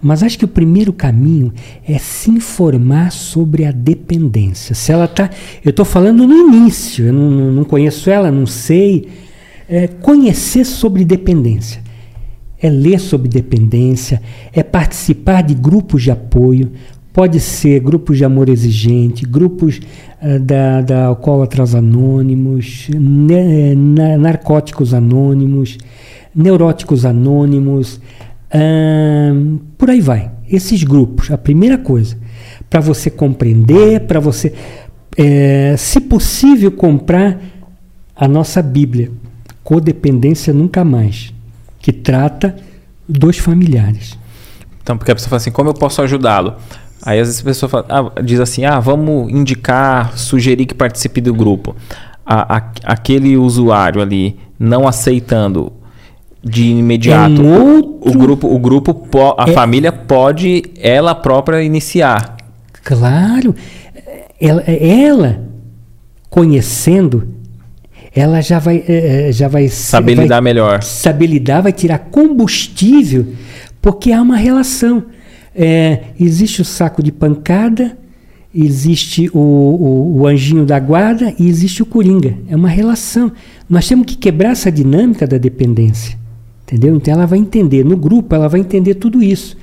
[0.02, 1.52] Mas acho que o primeiro caminho
[1.86, 4.74] é se informar sobre a dependência.
[4.74, 5.30] Se ela está.
[5.64, 9.08] Eu estou falando no início, eu não, não conheço ela, não sei.
[9.68, 11.80] É, conhecer sobre dependência
[12.62, 14.22] é ler sobre dependência,
[14.52, 16.70] é participar de grupos de apoio,
[17.12, 19.80] pode ser grupos de amor exigente, grupos
[20.22, 25.76] uh, da, da alcoólatras anônimos, ne, na, narcóticos anônimos,
[26.32, 28.00] neuróticos anônimos,
[28.54, 30.30] uh, por aí vai.
[30.48, 32.16] Esses grupos, a primeira coisa,
[32.68, 34.52] para você compreender, para você,
[35.16, 37.40] é, se possível, comprar
[38.14, 39.10] a nossa Bíblia,
[39.62, 41.32] Codependência Nunca Mais
[41.78, 42.56] que trata
[43.08, 44.16] dos familiares.
[44.82, 46.54] Então, porque a pessoa fala assim, como eu posso ajudá-lo?
[47.04, 51.20] Aí às vezes a pessoa fala, ah, diz assim, ah, vamos indicar, sugerir que participe
[51.20, 51.74] do grupo.
[52.24, 55.72] A, a, aquele usuário ali não aceitando
[56.44, 58.10] de imediato, é outro...
[58.10, 59.52] o grupo, o grupo, a é...
[59.52, 62.36] família pode ela própria iniciar.
[62.82, 63.54] Claro,
[64.40, 65.44] ela, ela
[66.28, 67.28] conhecendo
[68.14, 70.82] ela já vai, é, é, já vai saber vai, lidar melhor.
[70.82, 73.28] Saber lidar, vai tirar combustível,
[73.80, 75.04] porque há uma relação.
[75.54, 77.96] É, existe o saco de pancada,
[78.54, 82.36] existe o, o, o, anjinho da guarda e existe o coringa.
[82.48, 83.32] É uma relação.
[83.68, 86.18] Nós temos que quebrar essa dinâmica da dependência.
[86.72, 86.96] Entendeu?
[86.96, 87.84] Então ela vai entender.
[87.84, 89.58] No grupo, ela vai entender tudo isso.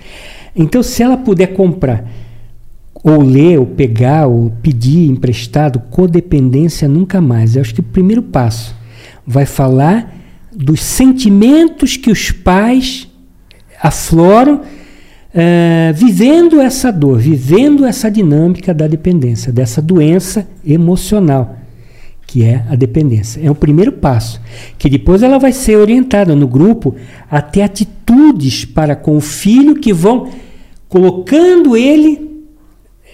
[0.55, 2.05] Então, se ela puder comprar
[3.03, 7.55] ou ler, ou pegar, ou pedir emprestado, codependência nunca mais.
[7.55, 8.75] Eu acho que o primeiro passo
[9.25, 10.13] vai falar
[10.55, 13.07] dos sentimentos que os pais
[13.81, 21.58] afloram uh, vivendo essa dor, vivendo essa dinâmica da dependência, dessa doença emocional
[22.29, 23.41] que é a dependência.
[23.43, 24.39] É o primeiro passo,
[24.77, 26.95] que depois ela vai ser orientada no grupo
[27.27, 30.29] a ter atitudes para com o filho que vão
[30.87, 32.29] colocando ele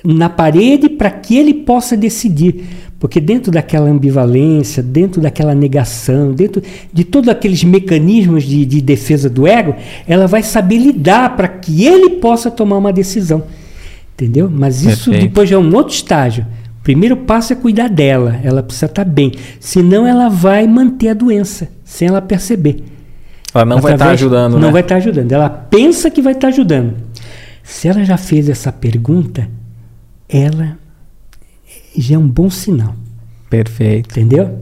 [0.03, 2.65] na parede para que ele possa decidir.
[2.99, 6.61] Porque dentro daquela ambivalência, dentro daquela negação, dentro
[6.91, 11.85] de todos aqueles mecanismos de, de defesa do ego, ela vai saber lidar para que
[11.85, 13.43] ele possa tomar uma decisão.
[14.13, 14.49] Entendeu?
[14.51, 15.29] Mas isso Perfeito.
[15.29, 16.45] depois é um outro estágio.
[16.85, 19.31] O primeiro passo é cuidar dela, ela precisa estar tá bem.
[19.59, 22.83] Senão ela vai manter a doença, sem ela perceber.
[23.51, 24.71] Ela não Através, vai estar tá ajudando, Não né?
[24.71, 25.31] vai estar tá ajudando.
[25.31, 26.93] Ela pensa que vai estar tá ajudando.
[27.63, 29.49] Se ela já fez essa pergunta,
[30.29, 30.77] ela
[31.97, 32.95] já é um bom sinal.
[33.49, 34.11] Perfeito.
[34.11, 34.59] Entendeu?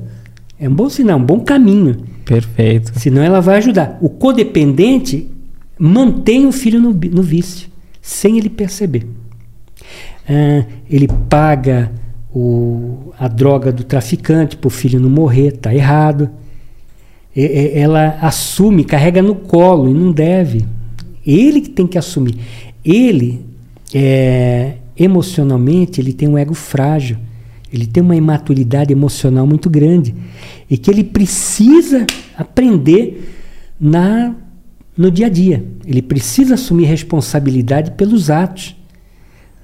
[0.58, 2.06] É um bom sinal, um bom caminho.
[2.24, 2.98] Perfeito.
[2.98, 3.98] Senão ela vai ajudar.
[4.00, 5.30] O codependente
[5.78, 7.68] mantém o filho no, no vício,
[8.02, 9.06] sem ele perceber.
[10.26, 11.92] Ah, ele paga
[12.34, 16.30] o, a droga do traficante para o filho não morrer, está errado.
[17.36, 20.66] E, ela assume, carrega no colo e não deve.
[21.26, 22.36] Ele que tem que assumir.
[22.84, 23.46] Ele,
[23.94, 27.18] é, emocionalmente, ele tem um ego frágil.
[27.72, 30.14] Ele tem uma imaturidade emocional muito grande
[30.70, 32.06] e que ele precisa
[32.38, 33.32] aprender
[33.80, 34.36] na
[34.96, 35.66] no dia a dia.
[35.86, 38.76] Ele precisa assumir responsabilidade pelos atos,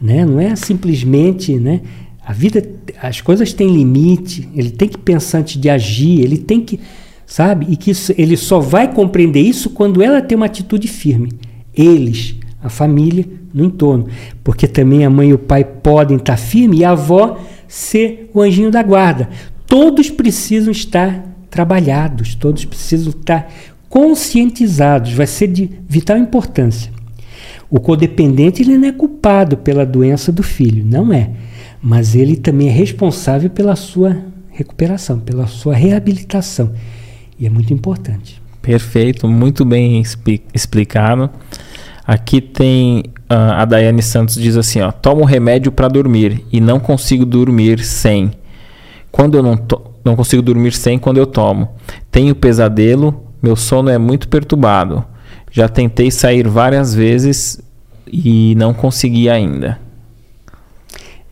[0.02, 0.26] né?
[0.26, 1.82] Não é simplesmente, né?
[2.30, 2.64] A vida,
[3.02, 4.48] as coisas têm limite.
[4.54, 6.22] Ele tem que pensar antes de agir.
[6.22, 6.80] Ele tem que,
[7.26, 7.66] sabe?
[7.70, 11.32] E que isso, ele só vai compreender isso quando ela tem uma atitude firme.
[11.76, 14.10] Eles, a família, no entorno,
[14.44, 18.42] porque também a mãe e o pai podem estar firmes e a avó ser o
[18.42, 19.28] anjinho da guarda.
[19.66, 23.52] Todos precisam estar trabalhados, todos precisam estar
[23.90, 26.92] conscientizados, vai ser de vital importância.
[27.72, 31.32] O codependente ele não é culpado pela doença do filho, não é,
[31.82, 34.18] mas ele também é responsável pela sua
[34.50, 36.74] recuperação, pela sua reabilitação.
[37.40, 38.42] E é muito importante.
[38.62, 40.04] Perfeito, muito bem
[40.54, 41.30] explicado.
[42.06, 46.80] Aqui tem uh, a Daiane Santos diz assim, ó, tomo remédio para dormir e não
[46.80, 48.32] consigo dormir sem.
[49.12, 49.58] Quando eu não,
[50.04, 51.70] não consigo dormir sem quando eu tomo.
[52.12, 55.06] Tenho pesadelo, meu sono é muito perturbado.
[55.52, 57.62] Já tentei sair várias vezes
[58.12, 59.80] e não consegui ainda.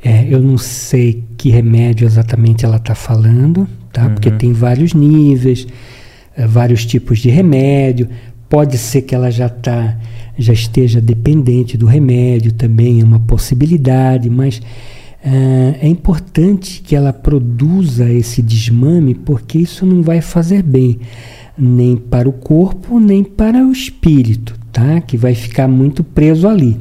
[0.03, 4.03] É, eu não sei que remédio exatamente ela está falando, tá?
[4.03, 4.13] Uhum.
[4.13, 5.67] Porque tem vários níveis,
[6.35, 8.07] é, vários tipos de remédio.
[8.49, 9.97] Pode ser que ela já está
[10.37, 17.11] já esteja dependente do remédio, também é uma possibilidade, mas uh, é importante que ela
[17.11, 20.99] produza esse desmame, porque isso não vai fazer bem
[21.57, 25.01] nem para o corpo, nem para o espírito, tá?
[25.01, 26.77] Que vai ficar muito preso ali,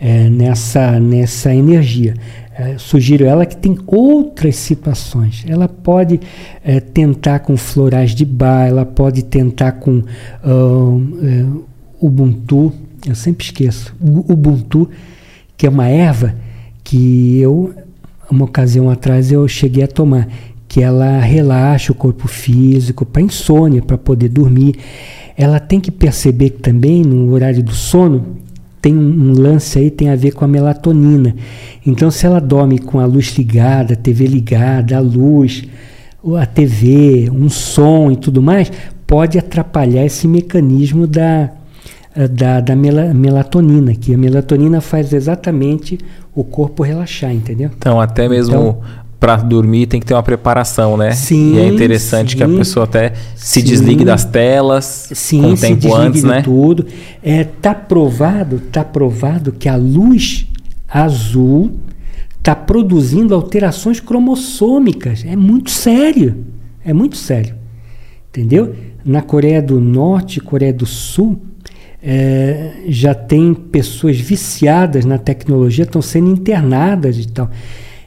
[0.00, 2.14] é, nessa, nessa energia.
[2.58, 5.44] É, sugiro ela que tem outras situações.
[5.46, 6.20] Ela pode
[6.64, 10.02] é, tentar com florais de bar, ela pode tentar com
[10.44, 11.64] uh,
[12.00, 12.72] Ubuntu,
[13.06, 14.88] eu sempre esqueço, Ubuntu,
[15.56, 16.34] que é uma erva
[16.82, 17.72] que eu,
[18.28, 20.28] uma ocasião atrás, eu cheguei a tomar,
[20.66, 24.74] que ela relaxa o corpo físico para insônia, para poder dormir.
[25.36, 28.36] Ela tem que perceber que também no horário do sono
[28.80, 31.34] tem um lance aí tem a ver com a melatonina.
[31.86, 35.64] Então, se ela dorme com a luz ligada, a TV ligada, a luz,
[36.36, 38.70] a TV, um som e tudo mais,
[39.06, 41.50] pode atrapalhar esse mecanismo da,
[42.14, 45.98] eh, da, da melatonina, que a melatonina faz exatamente
[46.34, 47.70] o corpo relaxar, entendeu?
[47.76, 48.80] Então, até mesmo então,
[49.20, 51.10] para dormir tem que ter uma preparação, né?
[51.12, 51.54] Sim.
[51.54, 55.54] E é interessante sim, que a pessoa até se sim, desligue das telas sim, com
[55.54, 56.42] tempo antes, né?
[56.42, 56.86] tudo.
[57.22, 60.46] É, tá provado, tá provado que a luz
[60.88, 61.72] azul
[62.38, 65.24] está produzindo alterações cromossômicas.
[65.26, 66.44] É muito sério.
[66.84, 67.56] É muito sério.
[68.30, 68.74] Entendeu?
[69.04, 71.40] Na Coreia do Norte, Coreia do Sul,
[72.02, 77.50] é, já tem pessoas viciadas na tecnologia, estão sendo internadas e tal.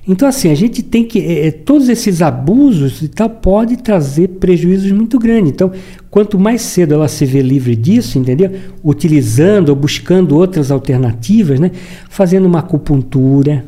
[0.07, 1.19] Então, assim, a gente tem que.
[1.19, 5.51] É, é, todos esses abusos e tal pode trazer prejuízos muito grandes.
[5.51, 5.71] Então,
[6.09, 8.51] quanto mais cedo ela se vê livre disso, entendeu?
[8.83, 11.71] Utilizando ou buscando outras alternativas, né?
[12.09, 13.63] Fazendo uma acupuntura,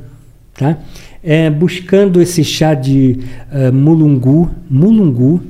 [0.55, 0.77] tá?
[1.23, 3.19] É, buscando esse chá de
[3.51, 5.41] uh, mulungu, mulungu,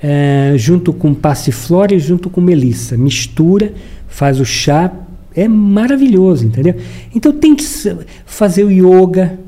[0.00, 2.96] é, junto com passiflora e junto com melissa.
[2.96, 3.74] Mistura,
[4.06, 4.92] faz o chá,
[5.34, 6.76] é maravilhoso, entendeu?
[7.14, 7.64] Então tem que
[8.24, 9.38] fazer o yoga.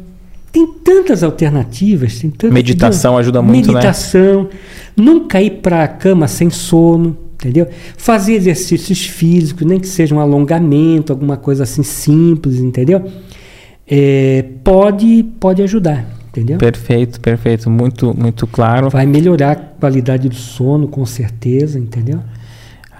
[0.52, 2.18] Tem tantas alternativas.
[2.18, 3.20] Tem tantas, Meditação entendeu?
[3.20, 3.74] ajuda muito, né?
[3.74, 4.44] Meditação.
[4.44, 4.48] Né?
[4.96, 7.68] Não cair para a cama sem sono, entendeu?
[7.96, 13.04] Fazer exercícios físicos, nem que seja um alongamento, alguma coisa assim simples, entendeu?
[13.86, 16.06] É, pode, pode ajudar.
[16.30, 16.58] Entendeu?
[16.58, 17.68] Perfeito, perfeito.
[17.68, 18.88] Muito, muito claro.
[18.88, 22.20] Vai melhorar a qualidade do sono, com certeza, entendeu?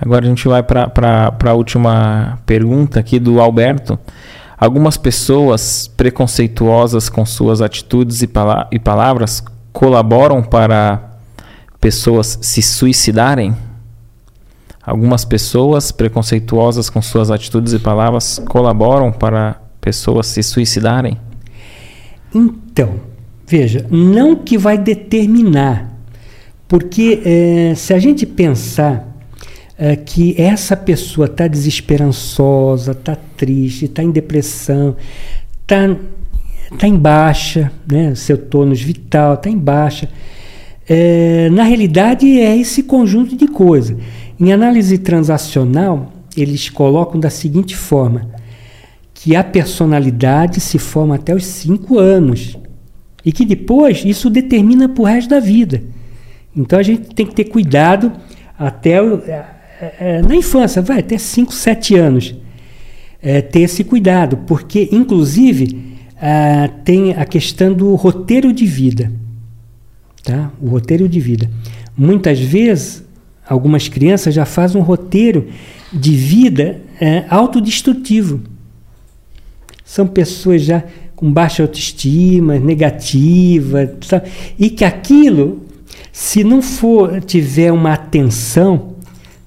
[0.01, 3.99] Agora a gente vai para a última pergunta aqui do Alberto.
[4.61, 11.19] Algumas pessoas preconceituosas com suas atitudes e, pala e palavras colaboram para
[11.81, 13.57] pessoas se suicidarem?
[14.85, 21.17] Algumas pessoas preconceituosas com suas atitudes e palavras colaboram para pessoas se suicidarem?
[22.35, 22.97] Então,
[23.47, 25.91] veja, não que vai determinar,
[26.69, 29.10] porque é, se a gente pensar
[29.81, 34.95] é, que essa pessoa está desesperançosa, está triste, está em depressão,
[35.63, 35.97] está
[36.79, 38.15] tá em baixa, né?
[38.15, 40.11] seu tônus vital está em baixa.
[40.87, 43.97] É, na realidade, é esse conjunto de coisas.
[44.39, 48.29] Em análise transacional, eles colocam da seguinte forma:
[49.15, 52.55] que a personalidade se forma até os cinco anos
[53.25, 55.83] e que depois isso determina para o resto da vida.
[56.55, 58.13] Então a gente tem que ter cuidado
[58.59, 59.01] até
[59.81, 62.35] é, é, na infância, vai até 5, 7 anos,
[63.23, 69.11] é, ter esse cuidado, porque, inclusive, é, tem a questão do roteiro de vida.
[70.23, 70.51] Tá?
[70.61, 71.51] O roteiro de vida.
[71.97, 73.03] Muitas vezes,
[73.49, 75.49] algumas crianças já fazem um roteiro
[75.91, 78.43] de vida é, autodestrutivo.
[79.83, 80.85] São pessoas já
[81.17, 84.31] com baixa autoestima, negativa, sabe?
[84.59, 85.63] e que aquilo,
[86.13, 88.90] se não for tiver uma atenção,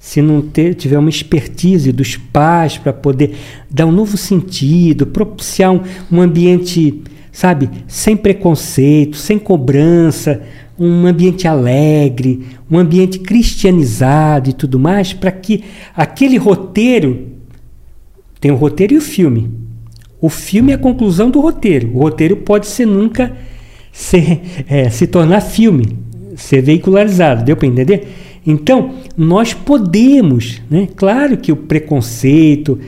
[0.04, 3.36] se não ter, tiver uma expertise dos pais para poder
[3.70, 5.80] dar um novo sentido, propiciar um,
[6.12, 7.00] um ambiente,
[7.32, 10.42] sabe, sem preconceito, sem cobrança,
[10.78, 15.64] um ambiente alegre, um ambiente cristianizado e tudo mais, para que
[15.96, 17.28] aquele roteiro
[18.38, 19.50] tem o roteiro e o filme.
[20.20, 21.90] O filme é a conclusão do roteiro.
[21.94, 23.34] O roteiro pode ser nunca
[23.90, 25.96] ser, é, se tornar filme,
[26.36, 27.42] ser veicularizado.
[27.42, 28.06] Deu para entender?
[28.46, 30.88] Então, nós podemos, né?
[30.94, 32.78] claro que o preconceito,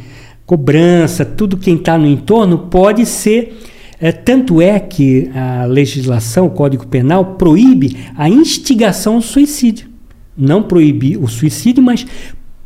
[0.44, 3.58] cobrança, tudo quem está no entorno pode ser.
[3.98, 9.88] É, tanto é que a legislação, o Código Penal, proíbe a instigação ao suicídio.
[10.36, 12.06] Não proíbe o suicídio, mas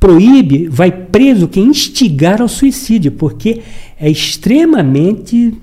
[0.01, 3.61] proíbe, vai preso quem instigar ao suicídio, porque
[3.99, 5.55] é extremamente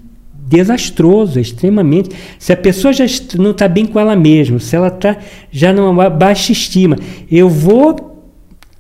[0.48, 2.09] desastroso, extremamente.
[2.40, 3.06] Se a pessoa já
[3.38, 5.17] não está bem com ela mesma, se ela está
[5.51, 6.98] já numa baixa estima,
[7.30, 8.24] eu vou,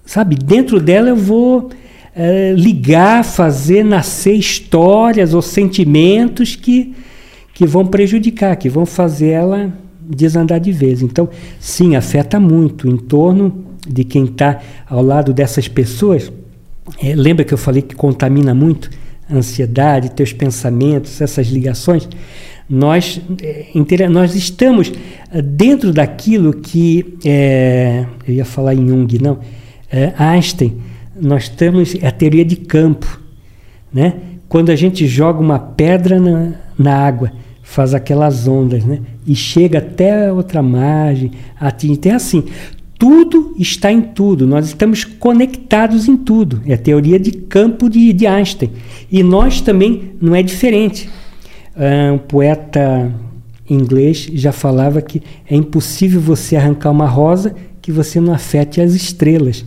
[0.05, 1.69] sabe, dentro dela eu vou
[2.15, 6.95] é, ligar, fazer nascer histórias ou sentimentos que,
[7.53, 11.01] que vão prejudicar, que vão fazer ela desandar de vez.
[11.01, 11.29] Então,
[11.59, 16.31] sim, afeta muito em torno de quem está ao lado dessas pessoas.
[17.03, 18.89] É, lembra que eu falei que contamina muito?
[19.31, 22.07] Ansiedade, teus pensamentos, essas ligações,
[22.69, 24.91] nós, é, nós estamos
[25.31, 29.39] eh, dentro daquilo que, é, eu ia falar em Jung, não,
[29.89, 30.77] é, Einstein,
[31.19, 33.21] nós temos a teoria de campo,
[33.93, 34.13] né?
[34.49, 37.31] Quando a gente joga uma pedra na, na água,
[37.63, 38.99] faz aquelas ondas, né?
[39.25, 41.93] E chega até outra margem, atinge.
[41.93, 42.43] Então é assim,
[42.97, 46.61] tudo está em tudo, nós estamos conectados em tudo.
[46.65, 48.71] É a teoria de campo de, de Einstein.
[49.11, 51.09] E nós também não é diferente.
[51.75, 53.13] Ah, um poeta
[53.69, 58.93] inglês já falava que é impossível você arrancar uma rosa que você não afete as
[58.93, 59.63] estrelas.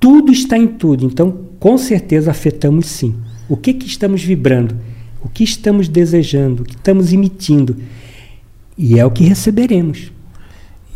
[0.00, 3.14] Tudo está em tudo, então com certeza afetamos sim.
[3.48, 4.76] O que, que estamos vibrando?
[5.22, 6.62] O que estamos desejando?
[6.62, 7.76] O que estamos emitindo?
[8.78, 10.10] E é o que receberemos.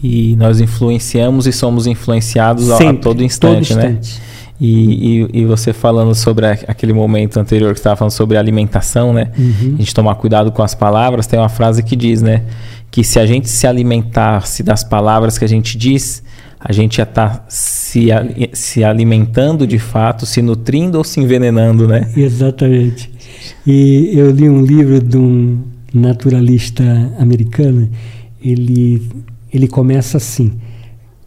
[0.03, 3.99] E nós influenciamos e somos influenciados Sempre, a, a todo instante, todo né?
[4.01, 4.31] Instante.
[4.61, 9.31] E, e, e, você falando sobre aquele momento anterior que estava falando sobre alimentação, né?
[9.39, 9.75] Uhum.
[9.75, 11.27] A gente tomar cuidado com as palavras.
[11.27, 12.43] Tem uma frase que diz, né?
[12.91, 16.23] Que se a gente se alimentasse das palavras que a gente diz,
[16.59, 18.09] a gente já está se,
[18.53, 22.11] se alimentando de fato, se nutrindo ou se envenenando, né?
[22.15, 23.11] Exatamente.
[23.67, 25.59] E eu li um livro de um
[25.95, 26.85] naturalista
[27.19, 27.89] americano.
[28.43, 29.03] Ele
[29.53, 30.53] ele começa assim: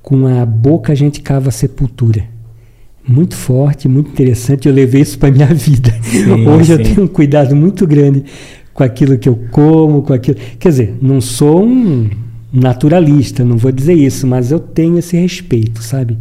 [0.01, 2.25] com a boca a gente cava a sepultura.
[3.07, 4.67] Muito forte, muito interessante.
[4.67, 5.93] Eu levei isso para minha vida.
[6.03, 6.71] Sim, Hoje sim.
[6.73, 8.23] eu tenho um cuidado muito grande
[8.73, 10.37] com aquilo que eu como, com aquilo.
[10.57, 12.09] Quer dizer, não sou um
[12.51, 16.17] naturalista, não vou dizer isso, mas eu tenho esse respeito, sabe?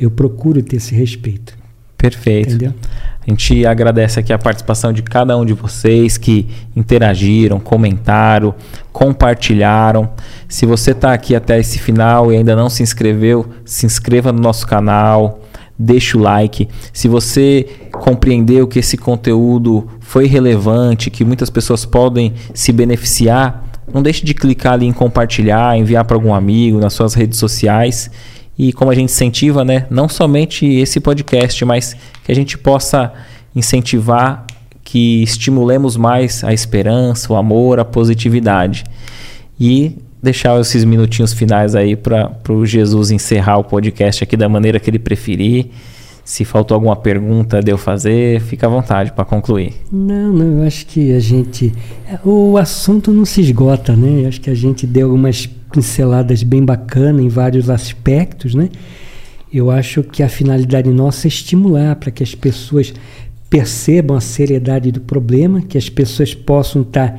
[0.00, 1.56] Eu procuro ter esse respeito.
[1.96, 2.54] Perfeito.
[2.54, 2.74] Entendeu?
[3.26, 6.46] A gente agradece aqui a participação de cada um de vocês que
[6.76, 8.54] interagiram, comentaram,
[8.92, 10.10] compartilharam.
[10.46, 14.40] Se você está aqui até esse final e ainda não se inscreveu, se inscreva no
[14.40, 15.40] nosso canal,
[15.78, 16.68] deixa o like.
[16.92, 24.02] Se você compreendeu que esse conteúdo foi relevante, que muitas pessoas podem se beneficiar, não
[24.02, 28.10] deixe de clicar ali em compartilhar, enviar para algum amigo nas suas redes sociais
[28.58, 33.12] e como a gente incentiva, né, não somente esse podcast, mas que a gente possa
[33.54, 34.46] incentivar
[34.82, 38.84] que estimulemos mais a esperança, o amor, a positividade.
[39.58, 44.78] E deixar esses minutinhos finais aí para o Jesus encerrar o podcast aqui da maneira
[44.80, 45.66] que ele preferir.
[46.24, 49.74] Se faltou alguma pergunta de eu fazer, fica à vontade para concluir.
[49.92, 51.70] Não, não, eu acho que a gente.
[52.24, 54.22] O assunto não se esgota, né?
[54.22, 58.68] Eu acho que a gente deu algumas pinceladas bem bacanas em vários aspectos, né?
[59.52, 62.94] Eu acho que a finalidade nossa é estimular para que as pessoas
[63.50, 67.18] percebam a seriedade do problema, que as pessoas possam estar tá,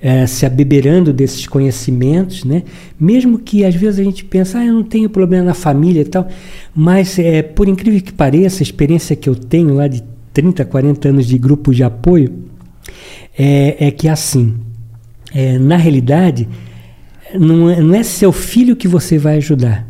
[0.00, 2.62] é, se abeberando desses conhecimentos, né?
[2.98, 6.04] Mesmo que às vezes a gente pense, ah, eu não tenho problema na família e
[6.04, 6.28] tal,
[6.74, 11.08] mas é, por incrível que pareça, a experiência que eu tenho lá de 30, 40
[11.08, 12.44] anos de grupo de apoio
[13.36, 14.54] é, é que assim,
[15.34, 16.48] é, na realidade,
[17.34, 19.86] não é, não é seu filho que você vai ajudar.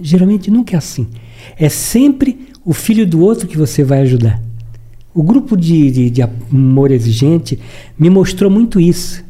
[0.00, 1.06] Geralmente nunca é assim.
[1.58, 4.40] É sempre o filho do outro que você vai ajudar.
[5.12, 7.58] O grupo de, de, de amor exigente
[7.98, 9.24] me mostrou muito isso.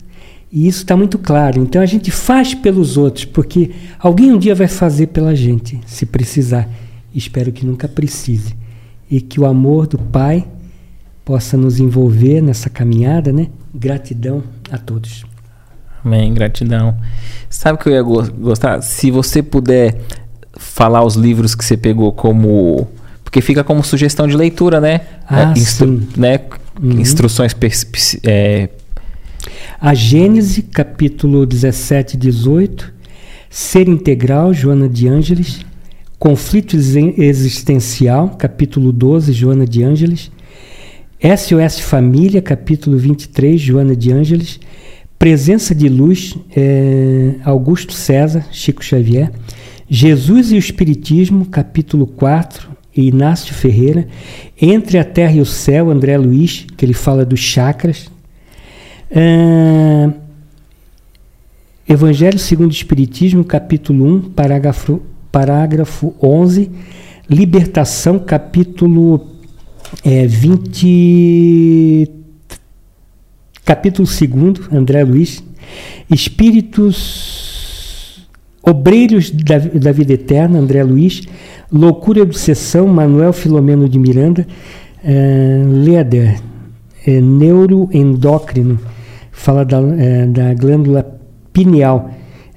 [0.53, 1.63] E isso está muito claro.
[1.63, 6.05] Então a gente faz pelos outros, porque alguém um dia vai fazer pela gente, se
[6.05, 6.69] precisar.
[7.15, 8.55] Espero que nunca precise.
[9.11, 10.47] E que o amor do Pai
[11.25, 13.49] possa nos envolver nessa caminhada, né?
[13.75, 15.25] Gratidão a todos.
[16.05, 16.97] Amém, gratidão.
[17.49, 18.83] Sabe o que eu ia gostar?
[18.83, 20.01] Se você puder
[20.57, 22.89] falar os livros que você pegou como
[23.31, 25.03] porque fica como sugestão de leitura, né?
[25.29, 26.41] Ah, é, instru né?
[26.83, 27.01] Uhum.
[27.01, 27.55] Instruções.
[28.25, 28.69] É...
[29.81, 32.93] A Gênese, capítulo 17 e 18.
[33.49, 35.65] Ser integral, Joana de Ângeles.
[36.19, 40.29] Conflito existencial, capítulo 12, Joana de Ângeles.
[41.23, 44.59] SOS Família, capítulo 23, Joana de Ângeles.
[45.21, 49.31] Presença de Luz, é, Augusto César, Chico Xavier.
[49.87, 54.09] Jesus e o Espiritismo, capítulo 4, Inácio Ferreira,
[54.59, 58.11] Entre a Terra e o Céu, André Luiz, que ele fala dos chakras.
[59.11, 60.11] Uh,
[61.87, 66.71] Evangelho segundo o Espiritismo, capítulo 1, parágrafo, parágrafo 11.
[67.29, 69.27] Libertação, capítulo
[70.03, 72.20] é, 20.
[73.65, 75.43] Capítulo 2, André Luiz.
[76.11, 77.49] Espíritos.
[78.63, 81.23] Obreiros da, da Vida Eterna, André Luiz.
[81.73, 84.45] Loucura e Obsessão, Manuel Filomeno de Miranda,
[85.05, 86.41] é, Leder,
[87.07, 88.79] é, neuroendócrino,
[89.31, 91.21] fala da, é, da glândula
[91.53, 92.11] pineal,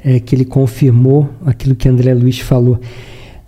[0.03, 2.79] é, que ele confirmou aquilo que André Luiz falou.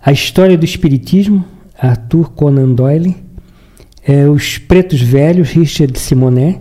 [0.00, 1.44] A História do Espiritismo,
[1.76, 3.16] Arthur Conan Doyle,
[4.32, 6.60] Os Pretos Velhos, Richard Simonet,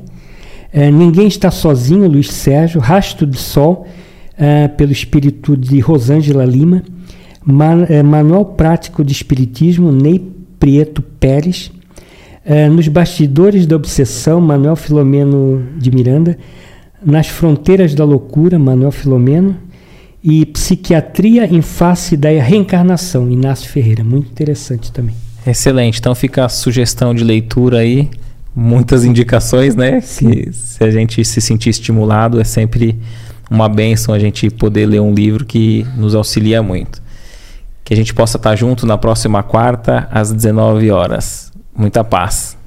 [0.75, 3.87] é, Ninguém Está Sozinho, Luiz Sérgio, Rastro de Sol,
[4.37, 6.83] é, pelo espírito de Rosângela Lima,
[7.45, 10.21] Man, é, Manual Prático de Espiritismo, Ney
[10.59, 11.71] Prieto Pérez.
[12.43, 16.37] É, nos Bastidores da Obsessão, Manuel Filomeno de Miranda.
[17.03, 19.55] Nas Fronteiras da Loucura, Manuel Filomeno.
[20.21, 24.03] E Psiquiatria em Face da Reencarnação, Inácio Ferreira.
[24.03, 25.15] Muito interessante também.
[25.47, 25.99] Excelente.
[25.99, 28.09] Então fica a sugestão de leitura aí.
[28.56, 30.00] Muitas indicações, né?
[30.01, 32.98] Que se a gente se sentir estimulado, é sempre
[33.50, 37.01] uma benção a gente poder ler um livro que nos auxilia muito.
[37.84, 41.51] Que a gente possa estar junto na próxima quarta, às 19 horas.
[41.75, 42.58] Muita paz.